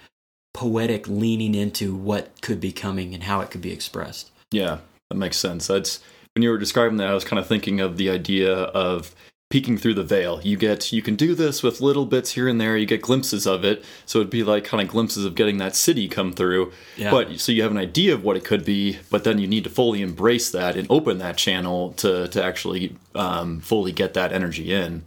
poetic 0.54 1.08
leaning 1.08 1.56
into 1.56 1.96
what 1.96 2.42
could 2.42 2.60
be 2.60 2.72
coming 2.72 3.14
and 3.14 3.24
how 3.24 3.42
it 3.42 3.52
could 3.52 3.62
be 3.62 3.72
expressed. 3.72 4.32
Yeah, 4.52 4.80
that 5.10 5.18
makes 5.18 5.38
sense. 5.38 5.68
That's 5.68 6.02
when 6.36 6.44
you 6.44 6.50
were 6.50 6.58
describing 6.58 6.98
that, 6.98 7.08
I 7.08 7.14
was 7.14 7.26
kind 7.26 7.40
of 7.40 7.48
thinking 7.48 7.80
of 7.80 7.98
the 7.98 8.10
idea 8.10 8.54
of 8.54 9.16
peeking 9.50 9.78
through 9.78 9.96
the 9.96 10.04
veil. 10.04 10.40
You 10.44 10.58
get 10.58 10.92
you 10.92 11.02
can 11.02 11.16
do 11.16 11.34
this 11.34 11.64
with 11.64 11.82
little 11.82 12.06
bits 12.06 12.32
here 12.32 12.48
and 12.48 12.62
there. 12.62 12.78
You 12.78 12.86
get 12.86 13.02
glimpses 13.02 13.48
of 13.48 13.66
it, 13.66 13.84
so 14.06 14.20
it'd 14.20 14.30
be 14.30 14.44
like 14.44 14.64
kind 14.64 14.82
of 14.82 14.88
glimpses 14.88 15.26
of 15.26 15.36
getting 15.36 15.58
that 15.58 15.74
siddhi 15.74 16.10
come 16.10 16.34
through. 16.34 16.72
Yeah. 16.96 17.12
But 17.12 17.40
so 17.40 17.52
you 17.52 17.64
have 17.64 17.72
an 17.72 17.78
idea 17.78 18.14
of 18.14 18.24
what 18.24 18.38
it 18.38 18.46
could 18.46 18.64
be, 18.64 19.00
but 19.10 19.24
then 19.24 19.40
you 19.40 19.48
need 19.48 19.64
to 19.64 19.70
fully 19.70 20.02
embrace 20.02 20.52
that 20.52 20.76
and 20.76 20.88
open 20.90 21.18
that 21.18 21.38
channel 21.38 21.94
to 21.94 22.28
to 22.28 22.44
actually 22.44 22.96
um, 23.16 23.60
fully 23.60 23.92
get 23.92 24.14
that 24.14 24.32
energy 24.32 24.74
in. 24.74 25.04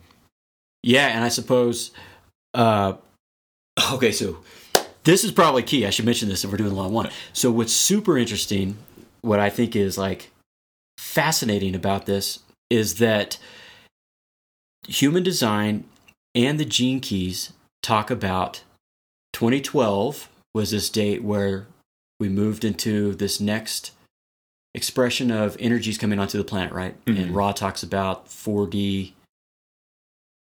Yeah, 0.83 1.09
and 1.09 1.25
I 1.25 1.29
suppose 1.29 1.93
uh 2.55 2.95
okay, 3.93 4.13
so 4.13 4.39
this 5.05 5.25
is 5.25 5.33
probably 5.33 5.63
key. 5.63 5.87
I 5.87 5.91
should 5.91 6.05
mention 6.05 6.29
this 6.29 6.45
if 6.45 6.51
we're 6.51 6.57
doing 6.57 6.73
a 6.73 6.75
long 6.75 6.93
one. 6.93 7.11
So 7.33 7.51
what's 7.51 7.73
super 7.73 8.19
interesting, 8.19 8.77
what 9.21 9.41
I 9.41 9.51
think 9.51 9.75
is 9.75 9.97
like 9.97 10.31
fascinating 10.99 11.75
about 11.75 12.07
this 12.07 12.41
is 12.71 12.97
that 12.97 13.39
human 14.87 15.23
design 15.23 15.85
and 16.35 16.59
the 16.59 16.65
gene 16.65 17.01
keys 17.01 17.53
talk 17.83 18.11
about 18.11 18.63
2012 19.33 20.29
was 20.55 20.71
this 20.71 20.89
date 20.91 21.23
where 21.23 21.67
we 22.21 22.29
moved 22.29 22.65
into 22.65 23.15
this 23.15 23.41
next 23.41 23.93
expression 24.75 25.31
of 25.31 25.57
energies 25.61 25.99
coming 25.99 26.19
onto 26.19 26.39
the 26.39 26.45
planet, 26.45 26.73
right? 26.73 26.97
And 27.07 27.17
Mhm. 27.19 27.35
Ra 27.35 27.53
talks 27.53 27.83
about 27.83 28.29
4D 28.29 29.15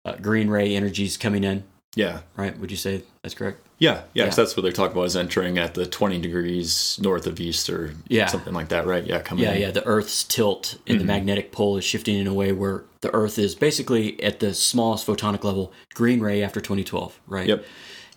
uh, 0.05 0.17
green 0.17 0.49
ray 0.49 0.75
energies 0.75 1.17
coming 1.17 1.45
in, 1.45 1.65
Yeah. 1.97 2.21
right? 2.37 2.57
Would 2.59 2.71
you 2.71 2.77
say 2.77 3.03
that's 3.23 3.35
correct? 3.35 3.61
Yeah, 3.79 4.03
yeah, 4.15 4.25
Yeah. 4.27 4.31
that's 4.31 4.57
what 4.57 4.63
they're 4.63 4.73
talking 4.73 4.93
about 4.93 5.05
is 5.07 5.17
entering 5.17 5.59
at 5.59 5.75
the 5.75 5.87
20 5.87 6.19
degrees 6.21 6.99
north 7.03 7.27
of 7.27 7.41
east 7.41 7.69
or 7.71 7.95
Yeah. 8.09 8.27
something 8.27 8.53
like 8.55 8.69
that, 8.69 8.87
right? 8.87 9.05
Yeah, 9.05 9.21
coming 9.21 9.45
Yeah, 9.45 9.55
in. 9.55 9.61
yeah. 9.63 9.71
The 9.71 9.85
Earth's 9.87 10.23
tilt 10.25 10.77
and 10.87 11.01
the 11.01 11.05
Mhm. 11.05 11.09
magnetic 11.09 11.51
pole 11.53 11.77
is 11.77 11.85
shifting 11.85 12.17
in 12.17 12.27
a 12.27 12.35
way 12.35 12.53
where 12.53 12.85
the 13.01 13.13
Earth 13.15 13.39
is 13.39 13.55
basically 13.55 14.23
at 14.23 14.41
the 14.41 14.55
smallest 14.55 15.07
photonic 15.07 15.43
level, 15.45 15.73
green 15.95 16.21
ray 16.21 16.43
after 16.43 16.61
2012, 16.61 17.19
right? 17.27 17.49
Yep. 17.49 17.65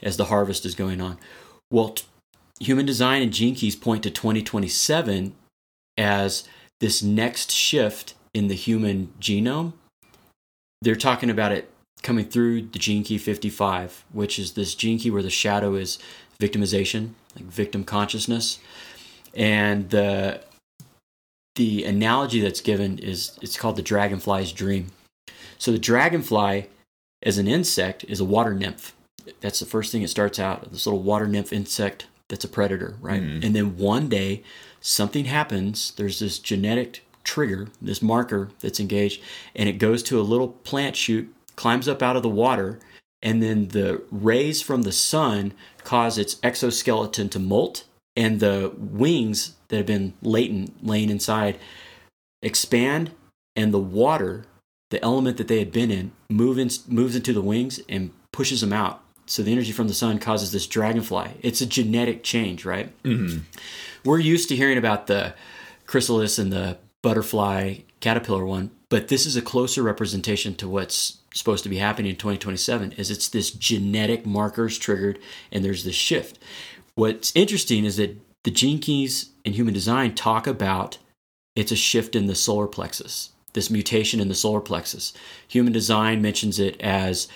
As 0.03 0.17
the 0.17 0.25
harvest 0.25 0.65
is 0.65 0.75
going 0.75 0.99
on. 1.01 1.17
Well, 1.71 1.89
t- 1.89 2.03
human 2.59 2.85
design 2.85 3.21
and 3.23 3.31
gene 3.33 3.55
keys 3.55 3.75
point 3.75 4.03
to 4.03 4.11
2027 4.11 5.33
as 5.97 6.43
this 6.79 7.01
next 7.01 7.51
shift 7.51 8.13
in 8.33 8.47
the 8.47 8.55
human 8.55 9.13
genome. 9.19 9.73
They're 10.81 10.95
talking 10.95 11.29
about 11.29 11.51
it 11.51 11.70
coming 12.03 12.25
through 12.25 12.63
the 12.63 12.79
gene 12.79 13.03
key 13.03 13.17
55, 13.17 14.05
which 14.11 14.39
is 14.39 14.53
this 14.53 14.75
gene 14.75 14.99
key 14.99 15.11
where 15.11 15.23
the 15.23 15.29
shadow 15.29 15.75
is 15.75 15.99
victimization, 16.39 17.11
like 17.35 17.45
victim 17.45 17.83
consciousness. 17.83 18.59
And 19.33 19.89
the 19.89 20.41
the 21.55 21.83
analogy 21.83 22.39
that's 22.39 22.61
given 22.61 22.97
is 22.97 23.37
it's 23.41 23.57
called 23.57 23.75
the 23.75 23.81
dragonfly's 23.81 24.53
dream. 24.53 24.87
So 25.57 25.71
the 25.71 25.79
dragonfly 25.79 26.67
as 27.23 27.37
an 27.37 27.47
insect 27.47 28.05
is 28.05 28.19
a 28.19 28.25
water 28.25 28.53
nymph. 28.53 28.95
That's 29.41 29.59
the 29.59 29.65
first 29.65 29.91
thing 29.91 30.01
it 30.01 30.09
starts 30.09 30.39
out, 30.39 30.71
this 30.71 30.87
little 30.87 31.03
water 31.03 31.27
nymph 31.27 31.53
insect 31.53 32.07
that's 32.29 32.45
a 32.45 32.47
predator, 32.47 32.95
right? 33.01 33.21
Mhm. 33.21 33.43
And 33.43 33.55
then 33.55 33.77
one 33.77 34.07
day 34.07 34.43
something 34.79 35.25
happens, 35.25 35.91
there's 35.97 36.19
this 36.19 36.39
genetic 36.39 37.05
trigger, 37.23 37.67
this 37.81 38.01
marker 38.01 38.49
that's 38.61 38.79
engaged, 38.79 39.21
and 39.53 39.69
it 39.69 39.73
goes 39.73 40.01
to 40.03 40.19
a 40.19 40.23
little 40.23 40.47
plant 40.47 40.95
shoot, 40.95 41.31
climbs 41.55 41.87
up 41.87 42.01
out 42.01 42.15
of 42.15 42.23
the 42.23 42.29
water, 42.29 42.79
and 43.21 43.41
then 43.41 43.69
the 43.69 44.03
rays 44.11 44.61
from 44.61 44.81
the 44.81 44.91
sun 44.91 45.53
cause 45.83 46.17
its 46.17 46.37
exoskeleton 46.43 47.29
to 47.29 47.39
molt 47.39 47.83
and 48.15 48.39
the 48.39 48.73
wings 48.77 49.55
that 49.69 49.77
have 49.77 49.85
been 49.85 50.13
latent 50.21 50.85
laying 50.85 51.09
inside 51.09 51.57
expand 52.41 53.11
and 53.55 53.73
the 53.73 53.79
water 53.79 54.45
the 54.89 55.01
element 55.03 55.37
that 55.37 55.47
they 55.47 55.59
had 55.59 55.71
been 55.71 55.89
in 55.89 56.11
move 56.29 56.57
in, 56.57 56.69
moves 56.87 57.15
into 57.15 57.31
the 57.31 57.41
wings 57.41 57.79
and 57.87 58.11
pushes 58.31 58.61
them 58.61 58.73
out 58.73 59.03
So 59.31 59.43
the 59.43 59.51
energy 59.51 59.71
from 59.71 59.87
the 59.87 59.93
sun 59.93 60.19
causes 60.19 60.51
this 60.51 60.67
dragonfly. 60.67 61.37
It's 61.41 61.61
a 61.61 61.65
genetic 61.65 62.21
change, 62.21 62.65
right? 62.65 62.91
Mm-hmm. 63.03 63.39
We're 64.03 64.19
used 64.19 64.49
to 64.49 64.57
hearing 64.57 64.77
about 64.77 65.07
the 65.07 65.33
chrysalis 65.85 66.37
and 66.37 66.51
the 66.51 66.77
butterfly 67.01 67.75
caterpillar 68.01 68.45
one, 68.45 68.71
but 68.89 69.07
this 69.07 69.25
is 69.25 69.37
a 69.37 69.41
closer 69.41 69.83
representation 69.83 70.55
to 70.55 70.67
what's 70.67 71.19
supposed 71.33 71.63
to 71.63 71.69
be 71.69 71.77
happening 71.77 72.11
in 72.11 72.17
2027 72.17 72.93
is 72.93 73.09
it's 73.09 73.29
this 73.29 73.51
genetic 73.51 74.25
markers 74.25 74.77
triggered 74.77 75.19
and 75.51 75.63
there's 75.63 75.83
this 75.83 75.95
shift. 75.95 76.39
What's 76.95 77.31
interesting 77.35 77.85
is 77.85 77.97
that 77.97 78.19
the 78.43 78.51
gene 78.51 78.79
keys 78.79 79.29
in 79.45 79.53
human 79.53 79.73
design 79.73 80.15
talk 80.15 80.47
about 80.47 80.97
it's 81.55 81.71
a 81.71 81.75
shift 81.75 82.15
in 82.15 82.27
the 82.27 82.35
solar 82.35 82.67
plexus, 82.67 83.29
this 83.53 83.69
mutation 83.69 84.19
in 84.19 84.27
the 84.27 84.35
solar 84.35 84.61
plexus. 84.61 85.13
Human 85.47 85.73
design 85.73 86.21
mentions 86.21 86.59
it 86.59 86.79
as 86.81 87.27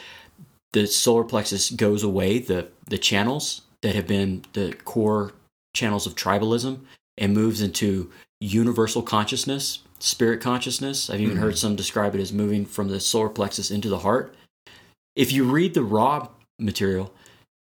the 0.74 0.88
solar 0.88 1.24
plexus 1.24 1.70
goes 1.72 2.04
away, 2.04 2.40
the 2.40 2.68
the 2.88 2.98
channels 2.98 3.62
that 3.82 3.96
have 3.96 4.08
been 4.08 4.44
the 4.54 4.74
core 4.84 5.34
channels 5.74 6.06
of 6.06 6.16
tribalism 6.16 6.80
and 7.18 7.34
moves 7.34 7.62
into 7.62 8.12
universal 8.40 9.02
consciousness, 9.02 9.80
spirit 10.06 10.40
consciousness. 10.40 11.10
I've 11.10 11.20
even 11.20 11.38
Mhm. 11.38 11.42
heard 11.42 11.58
some 11.58 11.76
describe 11.76 12.14
it 12.14 12.22
as 12.22 12.32
moving 12.32 12.66
from 12.66 12.90
the 12.90 13.00
solar 13.00 13.30
plexus 13.30 13.72
into 13.72 13.90
the 13.90 14.00
heart. 14.00 14.36
If 15.16 15.32
you 15.32 15.44
read 15.46 15.74
the 15.74 15.84
Ra 15.84 16.30
material, 16.60 17.12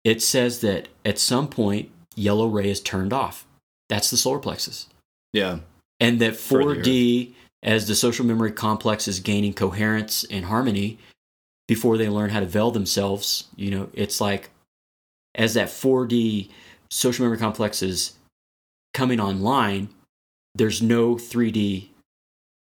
it 0.03 0.21
says 0.21 0.61
that 0.61 0.89
at 1.03 1.17
some 1.17 1.47
point 1.47 1.89
yellow 2.15 2.47
ray 2.47 2.69
is 2.69 2.81
turned 2.81 3.13
off. 3.13 3.47
That's 3.87 4.11
the 4.11 4.17
solar 4.17 4.39
plexus. 4.39 4.87
Yeah. 5.33 5.59
And 5.99 6.21
that 6.21 6.35
For 6.37 6.59
the 6.59 6.81
4D, 6.81 7.35
as 7.63 7.87
the 7.87 7.95
social 7.95 8.25
memory 8.25 8.51
complex 8.51 9.07
is 9.07 9.19
gaining 9.19 9.53
coherence 9.53 10.23
and 10.25 10.45
harmony, 10.45 10.99
before 11.67 11.97
they 11.97 12.09
learn 12.09 12.29
how 12.29 12.39
to 12.39 12.45
veil 12.45 12.71
themselves, 12.71 13.45
you 13.55 13.71
know, 13.71 13.89
it's 13.93 14.21
like 14.21 14.49
as 15.35 15.55
that 15.55 15.69
4D 15.69 16.49
social 16.91 17.25
memory 17.25 17.39
complex 17.39 17.81
is 17.81 18.13
coming 18.93 19.19
online, 19.19 19.89
there's 20.55 20.81
no 20.81 21.15
3D 21.17 21.88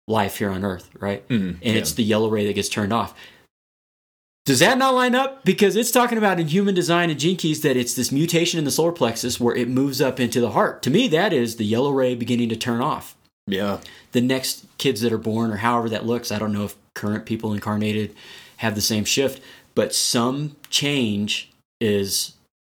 life 0.08 0.38
here 0.38 0.50
on 0.50 0.64
Earth, 0.64 0.90
right? 0.98 1.26
Mm, 1.28 1.58
and 1.62 1.76
it's 1.76 1.92
the 1.92 2.02
yellow 2.02 2.28
ray 2.28 2.46
that 2.46 2.54
gets 2.54 2.68
turned 2.68 2.92
off. 2.92 3.14
Does 4.46 4.60
that 4.60 4.78
not 4.78 4.94
line 4.94 5.14
up? 5.14 5.44
Because 5.44 5.76
it's 5.76 5.90
talking 5.90 6.16
about 6.16 6.40
in 6.40 6.48
human 6.48 6.74
design 6.74 7.10
and 7.10 7.20
gene 7.20 7.36
keys 7.36 7.60
that 7.60 7.76
it's 7.76 7.92
this 7.94 8.10
mutation 8.10 8.58
in 8.58 8.64
the 8.64 8.70
solar 8.70 8.92
plexus 8.92 9.38
where 9.38 9.54
it 9.54 9.68
moves 9.68 10.00
up 10.00 10.18
into 10.18 10.40
the 10.40 10.52
heart. 10.52 10.82
To 10.84 10.90
me, 10.90 11.06
that 11.08 11.34
is 11.34 11.56
the 11.56 11.66
yellow 11.66 11.90
ray 11.90 12.14
beginning 12.14 12.48
to 12.48 12.56
turn 12.56 12.80
off. 12.80 13.14
yeah. 13.46 13.80
The 14.12 14.22
next 14.22 14.64
kids 14.78 15.02
that 15.02 15.12
are 15.12 15.18
born, 15.18 15.50
or 15.50 15.56
however 15.56 15.90
that 15.90 16.06
looks, 16.06 16.32
I 16.32 16.38
don't 16.38 16.54
know 16.54 16.64
if 16.64 16.76
current 16.94 17.26
people 17.26 17.52
incarnated 17.52 18.14
have 18.58 18.74
the 18.74 18.80
same 18.80 19.04
shift, 19.04 19.42
but 19.74 19.94
some 19.94 20.56
change 20.70 21.52
is, 21.78 22.32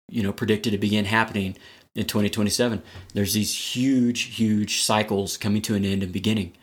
you 0.10 0.24
know, 0.24 0.34
predicted 0.34 0.72
to 0.72 0.80
begin 0.80 1.06
happening 1.06 1.56
in 1.96 2.06
2027. 2.06 2.82
There's 3.14 3.34
these 3.36 3.76
huge, 3.76 4.36
huge 4.36 4.82
cycles 4.82 5.38
coming 5.38 5.62
to 5.62 5.76
an 5.76 5.86
end 5.86 6.02
and 6.02 6.12
beginning. 6.12 6.54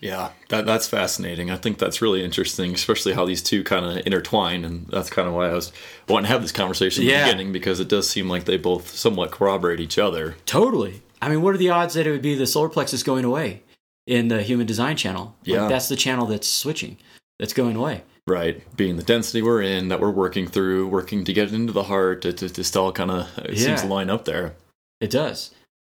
Yeah, 0.00 0.30
that 0.50 0.66
that's 0.66 0.86
fascinating. 0.88 1.50
I 1.50 1.56
think 1.56 1.78
that's 1.78 2.02
really 2.02 2.24
interesting, 2.24 2.74
especially 2.74 3.14
how 3.14 3.24
these 3.24 3.42
two 3.42 3.64
kind 3.64 3.84
of 3.86 4.06
intertwine, 4.06 4.64
and 4.64 4.86
that's 4.88 5.10
kind 5.10 5.26
of 5.26 5.34
why 5.34 5.48
I 5.48 5.54
was 5.54 5.72
wanting 6.08 6.24
to 6.26 6.32
have 6.32 6.42
this 6.42 6.52
conversation 6.52 7.04
in 7.04 7.10
Yeah. 7.10 7.24
the 7.26 7.32
beginning 7.32 7.52
because 7.52 7.80
it 7.80 7.88
does 7.88 8.08
seem 8.08 8.28
like 8.28 8.44
they 8.44 8.56
both 8.58 8.94
somewhat 8.94 9.30
corroborate 9.30 9.80
each 9.80 9.98
other. 9.98 10.36
Totally. 10.46 11.02
I 11.22 11.28
mean, 11.30 11.40
what 11.42 11.54
are 11.54 11.58
the 11.58 11.70
odds 11.70 11.94
that 11.94 12.06
it 12.06 12.10
would 12.10 12.22
be 12.22 12.34
the 12.34 12.46
solar 12.46 12.68
plexus 12.68 13.02
going 13.02 13.24
away 13.24 13.62
in 14.06 14.28
the 14.28 14.42
human 14.42 14.66
design 14.66 14.96
channel? 14.96 15.34
Like, 15.46 15.56
Yeah. 15.56 15.68
that's 15.68 15.88
the 15.88 15.96
channel 15.96 16.26
that's 16.26 16.46
switching, 16.48 16.98
that's 17.38 17.54
going 17.54 17.76
away. 17.76 18.02
Right, 18.28 18.62
being 18.76 18.96
the 18.96 19.02
density 19.04 19.40
we're 19.40 19.62
in, 19.62 19.88
that 19.88 20.00
we're 20.00 20.10
working 20.10 20.46
through, 20.48 20.88
working 20.88 21.24
to 21.24 21.32
get 21.32 21.52
into 21.52 21.72
the 21.72 21.84
heart, 21.84 22.24
it, 22.24 22.42
it 22.42 22.54
just 22.54 22.76
all 22.76 22.90
kind 22.92 23.10
of 23.12 23.28
it 23.38 23.56
seems 23.56 23.82
to 23.82 23.86
line 23.86 24.10
up 24.10 24.24
there. 24.24 24.54
It 25.00 25.10
does. 25.10 25.52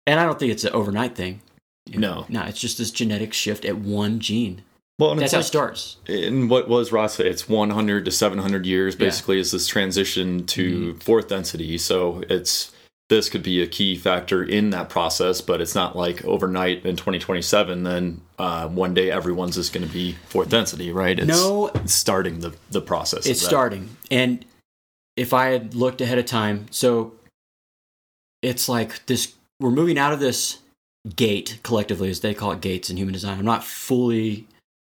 And 0.06 0.18
I 0.20 0.24
don't 0.24 0.38
think 0.38 0.52
it's 0.52 0.64
an 0.64 0.72
overnight 0.72 1.16
thing. 1.16 1.42
No. 1.88 2.26
No, 2.28 2.42
it's 2.44 2.60
just 2.60 2.78
this 2.78 2.90
genetic 2.90 3.32
shift 3.32 3.64
at 3.64 3.78
one 3.78 4.20
gene. 4.20 4.62
Well, 4.98 5.12
and 5.12 5.20
That's 5.20 5.32
how 5.32 5.38
it 5.38 5.44
starts. 5.44 5.96
in 6.06 6.48
what 6.48 6.68
was 6.68 6.92
Ra's 6.92 7.18
it's 7.20 7.48
100 7.48 8.04
to 8.04 8.10
700 8.10 8.66
years 8.66 8.94
Yeah. 8.94 8.96
Mm-hmm. 8.98 9.04
basically 9.06 9.38
is 9.40 9.50
this 9.50 9.66
transition 9.66 10.44
to 10.46 10.94
fourth 10.96 11.28
density. 11.28 11.78
So 11.78 12.22
it's 12.28 12.72
this 13.08 13.28
could 13.28 13.42
be 13.42 13.60
a 13.62 13.66
key 13.66 13.96
factor 13.96 14.44
in 14.44 14.70
that 14.70 14.88
process, 14.88 15.40
but 15.40 15.60
it's 15.60 15.74
not 15.74 15.96
like 15.96 16.24
overnight 16.24 16.84
in 16.86 16.94
2027. 16.96 17.82
Then 17.82 18.20
uh, 18.38 18.68
one 18.68 18.94
day 18.94 19.10
everyone's 19.10 19.56
just 19.56 19.72
going 19.72 19.84
to 19.86 19.92
be 19.92 20.12
fourth 20.28 20.48
density, 20.50 20.92
right? 20.92 21.18
It's 21.18 21.26
No. 21.26 21.68
it's 21.74 21.94
starting 21.94 22.40
the 22.40 22.54
the 22.70 22.80
process. 22.82 23.26
It's 23.26 23.40
starting. 23.44 23.96
And 24.10 24.44
if 25.16 25.32
I 25.32 25.46
had 25.46 25.74
looked 25.74 26.00
ahead 26.02 26.18
of 26.18 26.26
time, 26.26 26.66
so 26.70 27.14
it's 28.42 28.68
like 28.68 29.04
this 29.06 29.34
we're 29.58 29.70
moving 29.70 29.98
out 29.98 30.12
of 30.12 30.20
this 30.20 30.58
gate 31.16 31.58
collectively, 31.62 32.10
as 32.10 32.20
they 32.20 32.34
call 32.34 32.52
it 32.52 32.60
gates 32.60 32.90
in 32.90 32.96
human 32.96 33.12
design. 33.12 33.38
I'm 33.38 33.44
not 33.44 33.64
fully 33.64 34.46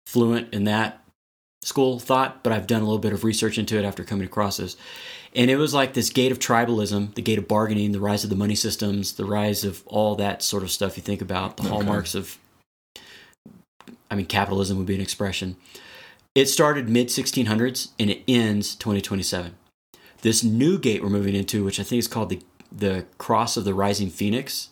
fluent 0.06 0.52
in 0.54 0.64
that 0.64 1.02
school 1.62 1.96
of 1.96 2.02
thought, 2.02 2.42
but 2.42 2.52
I've 2.52 2.66
done 2.66 2.80
a 2.80 2.84
little 2.84 2.98
bit 2.98 3.12
of 3.12 3.24
research 3.24 3.58
into 3.58 3.78
it 3.78 3.84
after 3.84 4.04
coming 4.04 4.26
across 4.26 4.56
this. 4.56 4.76
And 5.34 5.50
it 5.50 5.56
was 5.56 5.74
like 5.74 5.92
this 5.92 6.08
gate 6.08 6.32
of 6.32 6.38
tribalism, 6.38 7.14
the 7.14 7.20
gate 7.22 7.38
of 7.38 7.46
bargaining, 7.46 7.92
the 7.92 8.00
rise 8.00 8.24
of 8.24 8.30
the 8.30 8.36
money 8.36 8.54
systems, 8.54 9.12
the 9.12 9.26
rise 9.26 9.64
of 9.64 9.82
all 9.86 10.14
that 10.16 10.42
sort 10.42 10.62
of 10.62 10.70
stuff 10.70 10.96
you 10.96 11.02
think 11.02 11.20
about, 11.20 11.56
the 11.58 11.64
Okay. 11.64 11.70
hallmarks 11.70 12.14
of, 12.14 12.38
I 14.10 14.14
mean, 14.14 14.26
capitalism 14.26 14.78
would 14.78 14.86
be 14.86 14.94
an 14.94 15.00
expression. 15.02 15.56
It 16.34 16.46
started 16.46 16.88
mid 16.88 17.08
1600s 17.08 17.88
and 17.98 18.08
it 18.10 18.22
ends 18.26 18.74
2027. 18.76 19.54
This 20.22 20.42
new 20.42 20.78
gate 20.78 21.02
we're 21.02 21.10
moving 21.10 21.34
into, 21.34 21.64
which 21.64 21.78
I 21.78 21.82
think 21.82 21.98
is 21.98 22.08
called 22.08 22.30
the, 22.30 22.40
the 22.72 23.04
Cross 23.18 23.56
of 23.58 23.64
the 23.64 23.74
Rising 23.74 24.08
Phoenix, 24.10 24.70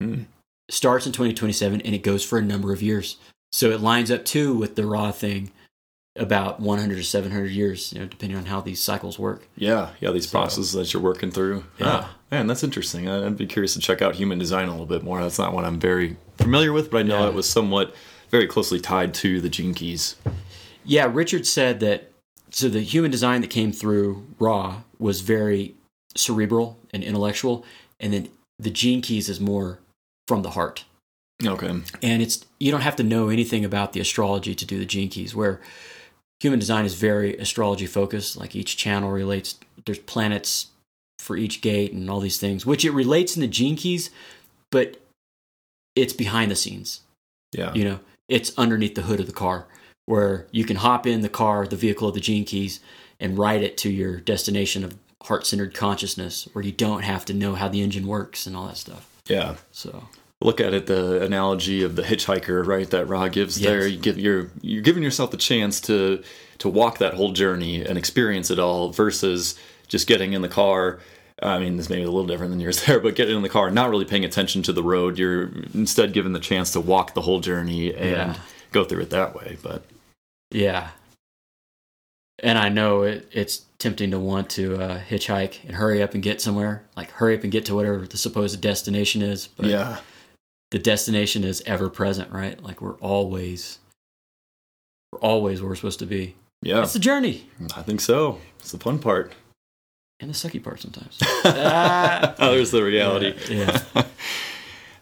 Hmm. 0.00 0.22
Starts 0.70 1.06
in 1.06 1.12
2027 1.12 1.80
and 1.80 1.94
it 1.94 2.02
goes 2.02 2.24
for 2.24 2.38
a 2.38 2.42
number 2.42 2.72
of 2.72 2.82
years. 2.82 3.16
So 3.52 3.70
it 3.70 3.80
lines 3.80 4.10
up 4.10 4.24
too 4.24 4.54
with 4.54 4.76
the 4.76 4.86
Ra 4.86 5.10
thing 5.12 5.50
about 6.16 6.60
100 6.60 6.96
to 6.96 7.02
700 7.04 7.50
years, 7.50 7.92
you 7.92 7.98
know, 8.00 8.06
depending 8.06 8.36
on 8.38 8.46
how 8.46 8.60
these 8.60 8.82
cycles 8.82 9.18
work. 9.18 9.48
Yeah, 9.56 9.90
yeah, 10.00 10.10
these 10.10 10.26
So- 10.28 10.32
processes 10.32 10.72
that 10.72 10.92
you're 10.92 11.02
working 11.02 11.30
through. 11.30 11.64
Yeah. 11.78 11.86
Ah, 12.04 12.16
man, 12.30 12.46
that's 12.46 12.62
interesting. 12.62 13.08
I'd 13.08 13.36
be 13.36 13.46
curious 13.46 13.74
to 13.74 13.80
check 13.80 14.02
out 14.02 14.14
human 14.14 14.38
design 14.38 14.68
a 14.68 14.72
little 14.72 14.86
bit 14.86 15.02
more. 15.02 15.20
That's 15.20 15.38
not 15.38 15.54
what 15.54 15.64
I'm 15.64 15.80
very 15.80 16.16
familiar 16.36 16.72
with, 16.72 16.90
but 16.90 16.98
I 16.98 17.02
know 17.02 17.20
Yeah. 17.22 17.28
it 17.28 17.34
was 17.34 17.48
somewhat 17.48 17.94
very 18.30 18.46
closely 18.46 18.78
tied 18.80 19.14
to 19.14 19.40
the 19.40 19.48
gene 19.48 19.74
keys. 19.74 20.16
Yeah, 20.84 21.08
Richard 21.10 21.46
said 21.46 21.80
that 21.80 22.10
so 22.50 22.68
the 22.68 22.80
human 22.80 23.10
design 23.10 23.40
that 23.40 23.50
came 23.50 23.72
through 23.72 24.26
Ra 24.38 24.82
was 24.98 25.22
very 25.22 25.74
cerebral 26.16 26.78
and 26.92 27.02
intellectual, 27.02 27.64
and 27.98 28.12
then 28.12 28.28
the 28.58 28.70
gene 28.70 29.00
keys 29.00 29.28
is 29.30 29.40
more 29.40 29.78
from 30.28 30.42
the 30.42 30.50
heart. 30.50 30.84
Okay. 31.44 31.66
and 32.02 32.22
it's 32.22 32.44
you 32.60 32.70
don't 32.70 32.82
have 32.82 32.94
to 32.96 33.02
know 33.02 33.28
anything 33.28 33.64
about 33.64 33.92
the 33.94 34.00
astrology 34.00 34.54
to 34.54 34.64
do 34.64 34.78
the 34.78 34.84
gene 34.86 35.08
keys 35.08 35.34
where 35.34 35.60
human 36.38 36.60
design 36.60 36.84
is 36.84 36.94
very 36.94 37.36
astrology 37.38 37.86
focused 37.86 38.36
like 38.36 38.54
each 38.54 38.76
channel 38.76 39.10
relates 39.10 39.58
there's 39.84 39.98
planets 39.98 40.68
for 41.18 41.36
each 41.36 41.60
gate 41.60 41.92
and 41.92 42.08
all 42.08 42.20
these 42.20 42.38
things 42.38 42.64
which 42.64 42.84
it 42.84 42.92
relates 42.92 43.34
in 43.36 43.40
the 43.40 43.48
gene 43.48 43.74
keys 43.74 44.10
but 44.70 44.98
it's 45.96 46.12
behind 46.12 46.48
the 46.48 46.54
scenes 46.56 47.00
Yeah. 47.52 47.74
you 47.74 47.84
know 47.84 47.98
it's 48.28 48.56
underneath 48.56 48.94
the 48.94 49.02
hood 49.02 49.18
of 49.18 49.26
the 49.26 49.32
car 49.32 49.66
where 50.06 50.46
you 50.52 50.64
can 50.64 50.76
hop 50.76 51.08
in 51.08 51.22
the 51.22 51.28
car 51.28 51.66
the 51.66 51.74
vehicle 51.76 52.06
of 52.06 52.14
the 52.14 52.20
gene 52.20 52.44
keys 52.44 52.78
and 53.18 53.36
ride 53.36 53.62
it 53.64 53.76
to 53.78 53.90
your 53.90 54.20
destination 54.20 54.84
of 54.84 54.96
heart-centered 55.24 55.74
consciousness 55.74 56.48
where 56.52 56.64
you 56.64 56.70
don't 56.72 57.02
have 57.02 57.24
to 57.24 57.34
know 57.34 57.56
how 57.56 57.66
the 57.68 57.82
engine 57.82 58.06
works 58.06 58.46
and 58.46 58.56
all 58.56 58.68
that 58.68 58.76
stuff 58.76 59.08
Yeah. 59.28 59.56
so 59.70 60.08
Look 60.40 60.60
at 60.60 60.74
it 60.74 60.86
the 60.86 61.22
analogy 61.22 61.84
of 61.84 61.94
the 61.94 62.02
hitchhiker, 62.02 62.66
right? 62.66 62.90
That 62.90 63.06
Ra 63.06 63.28
gives 63.28 63.60
Yes. 63.60 63.68
there. 63.70 63.86
You 63.86 63.96
give 63.98 64.18
you're 64.18 64.50
you're 64.60 64.82
giving 64.82 65.04
yourself 65.04 65.30
the 65.30 65.36
chance 65.36 65.80
to 65.82 66.22
to 66.58 66.68
walk 66.68 66.98
that 66.98 67.14
whole 67.14 67.30
journey 67.32 67.84
and 67.84 67.96
experience 67.96 68.50
it 68.50 68.58
all 68.58 68.90
versus 68.90 69.54
just 69.86 70.08
getting 70.08 70.32
in 70.32 70.42
the 70.42 70.48
car. 70.48 70.98
I 71.40 71.58
mean, 71.60 71.76
this 71.76 71.88
may 71.88 71.96
be 71.96 72.02
a 72.02 72.06
little 72.10 72.26
different 72.26 72.50
than 72.50 72.58
yours 72.60 72.82
there, 72.86 72.98
but 72.98 73.14
getting 73.14 73.36
in 73.36 73.42
the 73.42 73.48
car, 73.48 73.70
not 73.70 73.88
really 73.90 74.04
paying 74.04 74.24
attention 74.24 74.62
to 74.64 74.72
the 74.72 74.82
road. 74.82 75.16
You're 75.16 75.50
instead 75.74 76.12
given 76.12 76.32
the 76.32 76.40
chance 76.40 76.72
to 76.72 76.80
walk 76.80 77.14
the 77.14 77.20
whole 77.22 77.38
journey 77.38 77.94
and 77.94 78.10
Yeah. 78.10 78.36
go 78.72 78.82
through 78.82 79.02
it 79.02 79.10
that 79.10 79.36
way. 79.36 79.58
But 79.62 79.84
Yeah. 80.50 80.88
And 82.38 82.58
I 82.58 82.68
know 82.70 83.02
it, 83.02 83.28
it's 83.32 83.62
tempting 83.78 84.10
to 84.12 84.18
want 84.18 84.50
to 84.50 84.76
uh, 84.80 85.00
hitchhike 85.00 85.62
and 85.64 85.74
hurry 85.76 86.02
up 86.02 86.14
and 86.14 86.22
get 86.22 86.40
somewhere, 86.40 86.84
like 86.96 87.10
hurry 87.10 87.36
up 87.36 87.42
and 87.42 87.52
get 87.52 87.66
to 87.66 87.74
whatever 87.74 87.98
the 88.06 88.16
supposed 88.16 88.60
destination 88.60 89.22
is. 89.22 89.46
But 89.46 89.66
yeah, 89.66 89.98
the 90.70 90.78
destination 90.78 91.44
is 91.44 91.62
ever 91.66 91.88
present, 91.88 92.32
right? 92.32 92.60
Like 92.62 92.80
we're 92.80 92.94
always, 92.96 93.78
we're 95.12 95.20
always 95.20 95.60
where 95.60 95.68
we're 95.70 95.76
supposed 95.76 95.98
to 96.00 96.06
be. 96.06 96.34
yeah, 96.62 96.82
It's 96.82 96.94
the 96.94 96.98
journey 96.98 97.46
I 97.76 97.82
think 97.82 98.00
so. 98.00 98.38
It's 98.58 98.72
the 98.72 98.78
fun 98.78 98.98
part. 98.98 99.32
and 100.20 100.30
the 100.30 100.34
sucky 100.34 100.62
part 100.62 100.80
sometimes. 100.80 101.18
Ah. 101.44 102.34
oh, 102.38 102.54
there's 102.54 102.70
the 102.70 102.82
reality. 102.82 103.34
Yeah. 103.48 103.82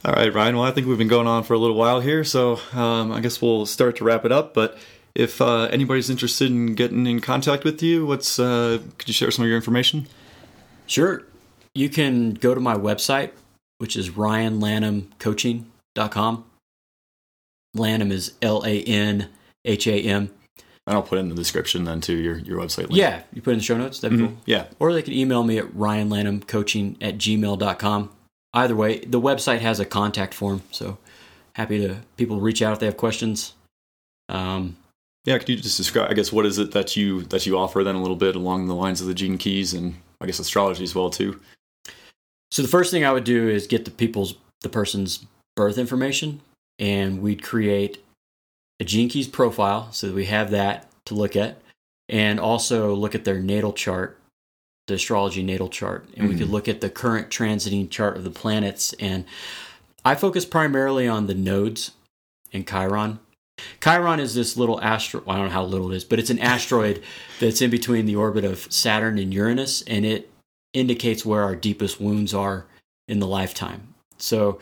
All 0.05 0.14
right, 0.14 0.33
Ryan. 0.33 0.57
Well, 0.57 0.64
I 0.64 0.70
think 0.72 0.87
we've 0.87 0.97
been 0.99 1.09
going 1.09 1.26
on 1.26 1.43
for 1.45 1.53
a 1.55 1.59
little 1.59 1.76
while 1.76 2.01
here, 2.01 2.24
so 2.24 2.59
um, 2.72 3.12
I 3.12 3.20
guess 3.20 3.41
we'll 3.43 3.66
start 3.66 3.97
to 3.97 4.05
wrap 4.05 4.24
it 4.24 4.33
up. 4.33 4.55
But 4.55 4.78
if 5.21 5.41
uh, 5.41 5.68
anybody's 5.71 6.11
interested 6.11 6.51
in 6.51 6.75
getting 6.75 7.07
in 7.07 7.21
contact 7.21 7.64
with 7.64 7.83
you, 7.83 8.07
what's 8.07 8.39
uh, 8.39 8.79
could 8.99 9.09
you 9.09 9.14
share 9.14 9.31
some 9.31 9.45
of 9.45 9.49
your 9.49 9.57
information? 9.57 10.07
Sure. 10.87 11.23
You 11.75 11.89
can 11.89 12.35
go 12.35 12.55
to 12.55 12.61
my 12.61 12.75
website, 12.75 13.31
which 13.79 13.97
is 13.97 14.11
ryanlanhamcoaching.com. 14.11 16.45
Lanham 17.75 18.11
is 18.11 18.33
L 18.43 18.62
A 18.64 18.83
N 18.83 19.29
H 19.64 19.87
A 19.87 20.01
M. 20.03 20.31
And 20.87 20.97
I'll 20.97 21.03
put 21.03 21.18
it 21.18 21.21
in 21.21 21.29
the 21.29 21.35
description 21.35 21.85
then 21.85 22.01
to 22.03 22.14
your, 22.14 22.39
your 22.39 22.59
website 22.59 22.89
link. 22.89 22.97
Yeah, 22.97 23.23
you 23.33 23.43
put 23.43 23.53
in 23.53 23.59
the 23.59 23.64
show 23.64 23.77
notes. 23.77 24.01
That'd 24.01 24.18
be 24.18 24.25
Mhm. 24.25 24.29
cool. 24.29 24.37
Yeah. 24.47 24.64
Or 24.81 24.93
they 24.93 25.03
can 25.03 25.12
email 25.12 25.45
me 25.45 25.59
at 25.59 25.66
ryanlanhamcoaching 25.66 26.97
at 27.01 27.18
gmail.com. 27.18 28.11
Either 28.55 28.75
way, 28.75 28.99
the 29.01 29.21
website 29.21 29.61
has 29.61 29.79
a 29.79 29.85
contact 29.85 30.35
form, 30.35 30.62
so 30.73 30.99
happy 31.53 31.79
to 31.87 31.99
people 32.16 32.41
reach 32.41 32.61
out 32.62 32.73
if 32.73 32.81
they 32.81 32.87
have 32.87 32.97
questions. 32.97 33.53
Um, 34.29 34.77
Yeah, 35.25 35.37
could 35.39 35.49
you 35.51 35.57
just 35.57 35.77
describe 35.77 36.11
I 36.11 36.14
guess 36.14 36.33
what 36.33 36.47
is 36.47 36.59
it 36.59 36.73
that 36.73 36.97
you 36.97 37.23
that 37.25 37.45
you 37.47 37.59
offer 37.59 37.85
then 37.85 37.95
a 37.95 38.01
little 38.01 38.16
bit 38.16 38.37
along 38.37 38.66
the 38.66 38.75
lines 38.75 39.01
of 39.01 39.07
the 39.07 39.14
gene 39.14 39.39
keys 39.39 39.75
and 39.75 39.95
I 40.21 40.27
guess 40.27 40.39
astrology 40.39 40.83
as 40.85 40.95
well 40.95 41.11
too. 41.11 41.39
so 42.51 42.62
the 42.62 42.68
first 42.68 42.91
thing 42.91 43.05
I 43.05 43.12
would 43.12 43.25
do 43.25 43.49
is 43.49 43.66
get 43.66 43.85
the 43.85 43.91
people's 43.91 44.35
the 44.62 44.68
person's 44.68 45.25
birth 45.57 45.79
information, 45.79 46.41
and 46.79 47.21
we'd 47.23 47.43
create 47.43 48.03
a 48.81 48.85
Gene 48.85 49.09
Keys 49.09 49.29
profile 49.29 49.91
so 49.93 50.07
that 50.07 50.14
we 50.14 50.27
have 50.27 50.51
that 50.51 50.91
to 51.07 51.14
look 51.14 51.35
at, 51.37 51.61
and 52.09 52.39
also 52.41 52.95
look 52.95 53.14
at 53.14 53.25
their 53.25 53.41
natal 53.41 53.73
chart, 53.73 54.18
the 54.87 54.95
astrology 54.95 55.43
natal 55.43 55.68
chart, 55.68 56.07
and 56.16 56.29
we 56.29 56.35
Mhm. 56.35 56.39
could 56.39 56.51
look 56.51 56.68
at 56.68 56.81
the 56.83 56.91
current 56.91 57.31
transiting 57.31 57.89
chart 57.91 58.16
of 58.16 58.25
the 58.25 58.31
planets. 58.31 58.93
And 58.95 59.25
I 60.05 60.14
focus 60.14 60.45
primarily 60.45 61.07
on 61.09 61.27
the 61.27 61.35
nodes 61.35 61.93
in 62.53 62.64
Chiron. 62.64 63.18
Chiron 63.82 64.20
is 64.20 64.34
this 64.34 64.56
little 64.56 64.80
asteroid. 64.80 65.28
I 65.28 65.36
don't 65.36 65.46
know 65.46 65.52
how 65.52 65.64
little 65.64 65.92
it 65.92 65.96
is, 65.96 66.04
but 66.04 66.18
it's 66.18 66.30
an 66.30 66.38
asteroid 66.38 67.02
that's 67.38 67.62
in 67.62 67.70
between 67.70 68.06
the 68.06 68.16
orbit 68.16 68.44
of 68.44 68.72
Saturn 68.72 69.18
and 69.18 69.32
Uranus, 69.32 69.82
and 69.82 70.04
it 70.04 70.30
indicates 70.72 71.24
where 71.24 71.42
our 71.42 71.56
deepest 71.56 72.00
wounds 72.00 72.32
are 72.32 72.66
in 73.08 73.18
the 73.18 73.26
lifetime. 73.26 73.94
So 74.18 74.58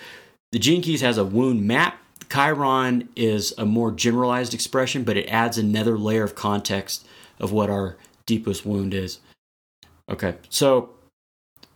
the 0.53 0.59
Gene 0.59 0.82
Keys 0.82 1.01
has 1.03 1.18
a 1.18 1.24
wound 1.24 1.66
map. 1.66 1.99
Chiron 2.30 3.09
is 3.16 3.55
a 3.59 3.64
more 3.64 3.90
generalized 3.90 4.55
expression, 4.55 5.03
but 5.05 5.16
it 5.16 5.26
adds 5.26 5.59
another 5.59 5.99
layer 5.99 6.24
of 6.24 6.34
context 6.34 7.07
of 7.38 7.53
what 7.53 7.70
our 7.70 7.96
deepest 8.26 8.66
wound 8.66 8.94
is. 8.94 9.20
Okay, 10.11 10.36
so 10.49 10.90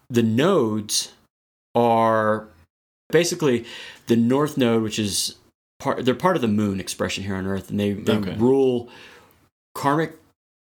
the 0.08 0.22
nodes 0.22 1.12
are 1.74 2.48
basically 3.10 3.64
the 4.06 4.16
north 4.16 4.56
node, 4.56 4.82
which 4.82 4.98
is 4.98 5.36
part, 5.82 6.04
they're 6.04 6.14
part 6.14 6.36
of 6.36 6.42
the 6.42 6.48
moon 6.48 6.80
expression 6.80 7.24
here 7.24 7.34
on 7.34 7.46
Earth, 7.46 7.70
and 7.70 7.80
they, 7.80 7.92
they 7.92 8.12
Okay. 8.14 8.36
rule 8.36 8.88
karmic 9.74 10.18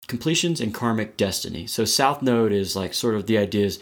completions 0.07 0.61
and 0.61 0.73
karmic 0.73 1.17
destiny. 1.17 1.67
So 1.67 1.85
south 1.85 2.21
node 2.21 2.51
is 2.51 2.75
like 2.75 2.93
sort 2.93 3.15
of 3.15 3.25
the 3.25 3.37
idea 3.37 3.65
is 3.65 3.79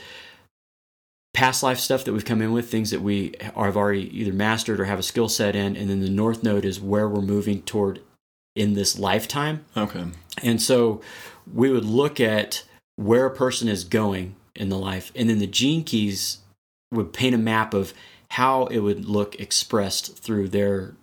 past 1.34 1.64
life 1.64 1.80
stuff 1.80 2.04
that 2.06 2.14
we've 2.14 2.26
come 2.26 2.42
in 2.42 2.52
with, 2.52 2.70
things 2.70 2.92
that 2.92 3.02
we 3.02 3.34
are, 3.56 3.66
have 3.66 3.78
already 3.78 4.10
either 4.20 4.34
mastered 4.34 4.80
or 4.80 4.86
have 4.86 5.00
a 5.00 5.04
skill 5.04 5.30
set 5.30 5.56
in, 5.56 5.76
and 5.76 5.90
then 5.90 6.02
the 6.02 6.10
north 6.10 6.44
node 6.44 6.66
is 6.66 6.80
where 6.80 7.08
we're 7.08 7.22
moving 7.22 7.62
toward 7.62 8.02
in 8.56 8.74
this 8.74 9.00
lifetime. 9.00 9.64
Okay. 9.78 10.06
And 10.44 10.62
so 10.62 11.02
we 11.52 11.70
would 11.72 11.86
look 11.86 12.20
at 12.20 12.64
where 12.96 13.26
a 13.26 13.36
person 13.36 13.68
is 13.68 13.84
going 13.84 14.36
in 14.56 14.70
the 14.70 14.78
life, 14.78 15.12
and 15.16 15.30
then 15.30 15.40
the 15.40 15.48
gene 15.48 15.84
keys 15.84 16.40
would 16.92 17.14
paint 17.14 17.36
a 17.36 17.38
map 17.38 17.74
of 17.74 17.94
how 18.32 18.66
it 18.68 18.80
would 18.80 19.06
look 19.06 19.40
expressed 19.40 20.18
through 20.18 20.50
their 20.50 20.94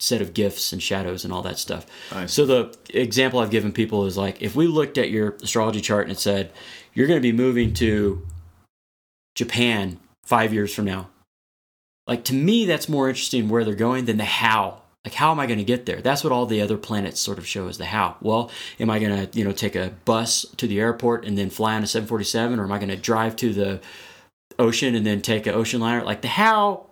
set 0.00 0.20
of 0.20 0.32
gifts 0.32 0.72
and 0.72 0.82
shadows 0.82 1.24
and 1.24 1.32
all 1.32 1.42
that 1.42 1.58
stuff. 1.58 1.86
Nice. 2.12 2.32
So 2.32 2.46
the 2.46 2.76
example 2.90 3.40
I've 3.40 3.50
given 3.50 3.72
people 3.72 4.06
is 4.06 4.16
like 4.16 4.40
if 4.40 4.54
we 4.54 4.66
looked 4.66 4.96
at 4.96 5.10
your 5.10 5.30
astrology 5.42 5.80
chart 5.80 6.04
and 6.04 6.12
it 6.12 6.20
said 6.20 6.52
you're 6.94 7.08
going 7.08 7.18
to 7.18 7.22
be 7.22 7.32
moving 7.32 7.74
to 7.74 8.26
Japan 9.34 9.98
5 10.24 10.52
years 10.52 10.72
from 10.72 10.84
now. 10.84 11.08
Like 12.06 12.24
to 12.24 12.34
me 12.34 12.64
that's 12.64 12.88
more 12.88 13.08
interesting 13.08 13.48
where 13.48 13.64
they're 13.64 13.74
going 13.74 14.04
than 14.04 14.18
the 14.18 14.24
how. 14.24 14.82
Like 15.04 15.14
how 15.14 15.32
am 15.32 15.40
I 15.40 15.46
going 15.46 15.58
to 15.58 15.64
get 15.64 15.86
there? 15.86 16.00
That's 16.00 16.22
what 16.22 16.32
all 16.32 16.46
the 16.46 16.60
other 16.60 16.78
planets 16.78 17.20
sort 17.20 17.38
of 17.38 17.46
show 17.46 17.66
as 17.66 17.78
the 17.78 17.86
how. 17.86 18.16
Well, 18.20 18.52
am 18.78 18.90
I 18.90 19.00
going 19.00 19.26
to, 19.26 19.38
you 19.38 19.44
know, 19.44 19.52
take 19.52 19.74
a 19.74 19.94
bus 20.04 20.46
to 20.58 20.68
the 20.68 20.78
airport 20.78 21.24
and 21.24 21.36
then 21.36 21.50
fly 21.50 21.74
on 21.74 21.82
a 21.82 21.88
747 21.88 22.60
or 22.60 22.64
am 22.64 22.72
I 22.72 22.78
going 22.78 22.88
to 22.88 22.96
drive 22.96 23.34
to 23.36 23.52
the 23.52 23.80
ocean 24.60 24.94
and 24.94 25.04
then 25.04 25.22
take 25.22 25.46
an 25.46 25.54
ocean 25.54 25.80
liner? 25.80 26.04
Like 26.04 26.22
the 26.22 26.28
how 26.28 26.86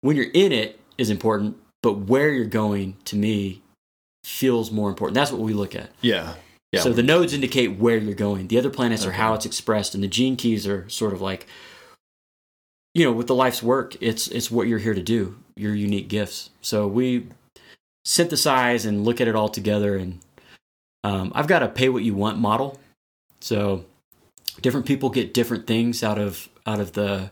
when 0.00 0.16
you're 0.16 0.30
in 0.32 0.52
it 0.52 0.80
is 0.96 1.10
important, 1.10 1.56
but 1.82 1.94
where 1.94 2.30
you're 2.30 2.44
going 2.44 2.96
to 3.04 3.16
me 3.16 3.62
feels 4.24 4.70
more 4.70 4.88
important. 4.88 5.14
That's 5.14 5.32
what 5.32 5.40
we 5.40 5.52
look 5.52 5.74
at. 5.74 5.90
yeah. 6.00 6.34
Yeah. 6.72 6.82
So 6.82 6.92
the 6.92 7.02
nodes 7.02 7.32
indicate 7.32 7.78
where 7.78 7.96
you're 7.96 8.14
going. 8.14 8.48
The 8.48 8.58
other 8.58 8.68
planets 8.68 9.06
are 9.06 9.12
how 9.12 9.32
it's 9.32 9.46
expressed, 9.46 9.94
and 9.94 10.04
the 10.04 10.08
gene 10.08 10.36
keys 10.36 10.66
are 10.66 10.86
sort 10.90 11.14
of 11.14 11.20
like, 11.22 11.46
you 12.92 13.04
know, 13.04 13.12
with 13.12 13.26
the 13.26 13.34
life's 13.34 13.62
work, 13.62 13.96
it's 14.02 14.28
it's 14.28 14.50
what 14.50 14.68
you're 14.68 14.78
here 14.78 14.92
to 14.92 15.02
do. 15.02 15.38
Your 15.56 15.74
unique 15.74 16.08
gifts. 16.08 16.50
So 16.60 16.86
we 16.86 17.28
synthesize 18.04 18.84
and 18.84 19.02
look 19.04 19.18
at 19.18 19.28
it 19.28 19.34
all 19.34 19.48
together. 19.48 19.96
And 19.96 20.20
um, 21.04 21.32
I've 21.34 21.46
got 21.46 21.62
a 21.62 21.68
pay 21.68 21.88
what 21.88 22.02
you 22.02 22.14
want 22.14 22.38
model. 22.38 22.78
So 23.40 23.86
different 24.60 24.84
people 24.84 25.08
get 25.08 25.32
different 25.32 25.66
things 25.66 26.02
out 26.02 26.18
of 26.18 26.50
out 26.66 26.80
of 26.80 26.92
the 26.92 27.30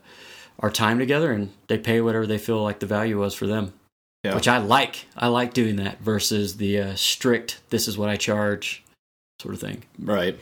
our 0.61 0.71
time 0.71 0.99
together, 0.99 1.31
and 1.33 1.53
they 1.67 1.77
pay 1.77 2.01
whatever 2.01 2.27
they 2.27 2.39
feel 2.39 2.63
like 2.63 2.81
the 2.81 2.87
value 2.87 3.21
was 3.21 3.35
for 3.35 3.47
them. 3.47 3.75
Yeah. 4.27 4.35
Which 4.35 4.49
I 4.49 4.59
like. 4.59 5.07
I 5.17 5.29
like 5.29 5.55
doing 5.55 5.77
that 5.77 6.01
versus 6.01 6.57
the 6.57 6.81
uh, 6.81 6.95
strict. 6.97 7.61
This 7.71 7.87
is 7.87 7.97
what 7.97 8.09
I 8.09 8.17
charge, 8.17 8.83
sort 9.41 9.55
of 9.55 9.61
thing 9.61 9.83
right. 9.99 10.39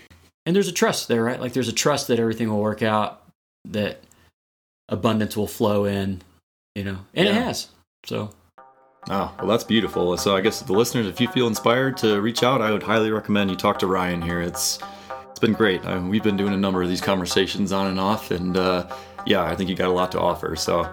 and 0.47 0.55
there's 0.55 0.68
a 0.68 0.72
trust 0.72 1.09
there, 1.09 1.22
right? 1.22 1.41
Like 1.41 1.53
there's 1.53 1.68
a 1.68 1.72
trust 1.72 2.09
that 2.09 2.18
everything 2.18 2.49
will 2.49 2.61
work 2.61 2.82
out, 2.82 3.22
that 3.64 4.01
abundance 4.89 5.37
will 5.37 5.49
flow 5.49 5.85
in, 5.85 6.22
you 6.74 6.85
know, 6.85 6.99
and 7.14 7.28
it 7.28 7.35
has. 7.35 7.68
So 8.05 8.30
Oh, 9.11 9.35
well, 9.39 9.49
that's 9.49 9.64
beautiful. 9.64 10.16
So 10.16 10.35
I 10.35 10.41
guess 10.41 10.61
the 10.61 10.72
listeners, 10.72 11.07
if 11.07 11.20
you 11.20 11.28
feel 11.28 11.47
inspired 11.47 11.97
to 11.99 12.20
reach 12.22 12.43
out, 12.43 12.62
I 12.62 12.70
would 12.72 12.82
highly 12.82 13.11
recommend 13.11 13.51
you 13.51 13.57
talk 13.57 13.78
to 13.80 13.87
Ryan 13.87 14.22
here. 14.22 14.41
It's 14.41 14.78
it's 15.28 15.41
been 15.41 15.53
great. 15.53 15.85
I 15.85 15.99
we've 15.99 16.22
been 16.22 16.37
doing 16.37 16.55
a 16.55 16.57
number 16.57 16.82
of 16.82 16.89
these 16.89 17.03
conversations 17.03 17.72
on 17.72 17.89
and 17.89 18.01
off, 18.01 18.30
and 18.30 18.57
uh, 18.57 18.87
yeah, 19.26 19.43
I 19.43 19.55
think 19.55 19.68
you 19.68 19.76
got 19.76 19.89
a 19.89 19.93
lot 19.93 20.11
to 20.12 20.20
offer. 20.20 20.57
So 20.57 20.91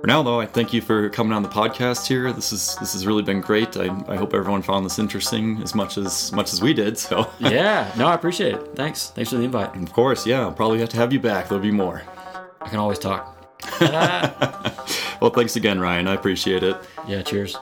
for 0.00 0.06
now, 0.06 0.22
though, 0.22 0.40
I 0.40 0.46
thank 0.46 0.72
you 0.72 0.80
for 0.80 1.08
coming 1.10 1.32
on 1.32 1.42
the 1.42 1.48
podcast 1.48 2.06
here. 2.06 2.32
This 2.32 2.52
is 2.52 2.76
this 2.76 2.92
has 2.92 3.06
really 3.06 3.22
been 3.22 3.40
great. 3.40 3.76
I, 3.76 3.84
I 4.08 4.16
hope 4.16 4.34
everyone 4.34 4.62
found 4.62 4.84
this 4.84 4.98
interesting 4.98 5.60
as 5.62 5.74
much 5.74 5.98
as 5.98 6.32
much 6.32 6.52
as 6.52 6.62
we 6.62 6.74
did. 6.74 6.98
So 6.98 7.30
yeah, 7.38 7.92
no, 7.96 8.06
I 8.06 8.14
appreciate 8.14 8.54
it. 8.54 8.76
Thanks, 8.76 9.10
thanks 9.10 9.30
for 9.30 9.36
the 9.36 9.44
invite. 9.44 9.74
of 9.76 9.92
course, 9.92 10.26
yeah, 10.26 10.40
I'll 10.40 10.52
probably 10.52 10.80
have 10.80 10.90
to 10.90 10.96
have 10.96 11.12
you 11.12 11.20
back. 11.20 11.48
There'll 11.48 11.62
be 11.62 11.70
more. 11.70 12.02
I 12.60 12.68
can 12.68 12.78
always 12.78 12.98
talk. 12.98 13.32
well, 15.20 15.30
thanks 15.30 15.56
again, 15.56 15.80
Ryan. 15.80 16.08
I 16.08 16.14
appreciate 16.14 16.62
it. 16.62 16.76
Yeah, 17.06 17.22
cheers. 17.22 17.56